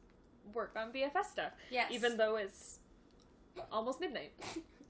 work 0.53 0.71
on 0.77 0.93
BFS 0.93 1.25
stuff. 1.29 1.51
Yes. 1.69 1.91
Even 1.91 2.15
though 2.15 2.37
it's 2.37 2.79
almost 3.69 3.99
midnight. 3.99 4.31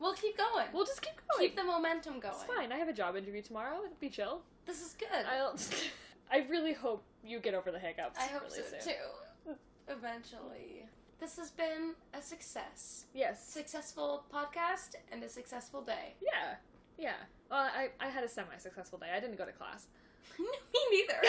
we'll 0.00 0.14
keep 0.14 0.36
going. 0.36 0.66
We'll 0.72 0.84
just 0.84 1.02
keep 1.02 1.14
going. 1.30 1.48
keep 1.48 1.56
the 1.56 1.64
momentum 1.64 2.20
going. 2.20 2.34
It's 2.34 2.44
fine. 2.44 2.72
I 2.72 2.76
have 2.76 2.88
a 2.88 2.92
job 2.92 3.16
interview 3.16 3.42
tomorrow. 3.42 3.78
It'll 3.84 3.96
be 4.00 4.08
chill. 4.08 4.40
This 4.66 4.80
is 4.80 4.94
good. 4.98 5.26
I'll. 5.30 5.56
I 6.30 6.46
really 6.50 6.74
hope 6.74 7.02
you 7.24 7.40
get 7.40 7.54
over 7.54 7.70
the 7.70 7.78
hiccups. 7.78 8.18
I 8.18 8.26
hope 8.26 8.42
really 8.42 8.56
so 8.56 8.62
soon. 8.78 8.94
too. 8.94 9.54
Eventually. 9.88 10.84
This 11.20 11.36
has 11.36 11.50
been 11.50 11.94
a 12.14 12.22
success. 12.22 13.06
Yes. 13.14 13.42
Successful 13.44 14.24
podcast 14.32 14.94
and 15.10 15.22
a 15.24 15.28
successful 15.28 15.80
day. 15.82 16.14
Yeah. 16.20 16.54
Yeah. 16.98 17.14
Well, 17.50 17.60
I, 17.60 17.88
I 17.98 18.08
had 18.08 18.24
a 18.24 18.28
semi-successful 18.28 18.98
day. 18.98 19.06
I 19.14 19.20
didn't 19.20 19.36
go 19.36 19.44
to 19.46 19.52
class. 19.52 19.86
Me 20.38 20.46
neither. 20.90 21.20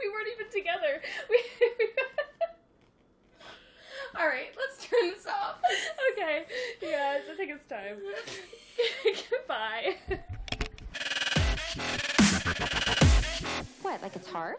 we 0.00 0.08
weren't 0.10 0.28
even 0.34 0.50
together. 0.50 1.02
We. 1.28 1.42
All 4.18 4.26
right, 4.26 4.54
let's 4.58 4.86
turn 4.86 5.10
this 5.10 5.26
off. 5.26 5.56
okay. 6.12 6.44
Yeah, 6.82 7.18
I 7.30 7.36
think 7.36 7.50
it's 7.50 7.66
time. 7.66 7.96
Goodbye. 9.30 9.96
What, 13.82 14.02
like 14.02 14.16
it's 14.16 14.28
hard? 14.28 14.56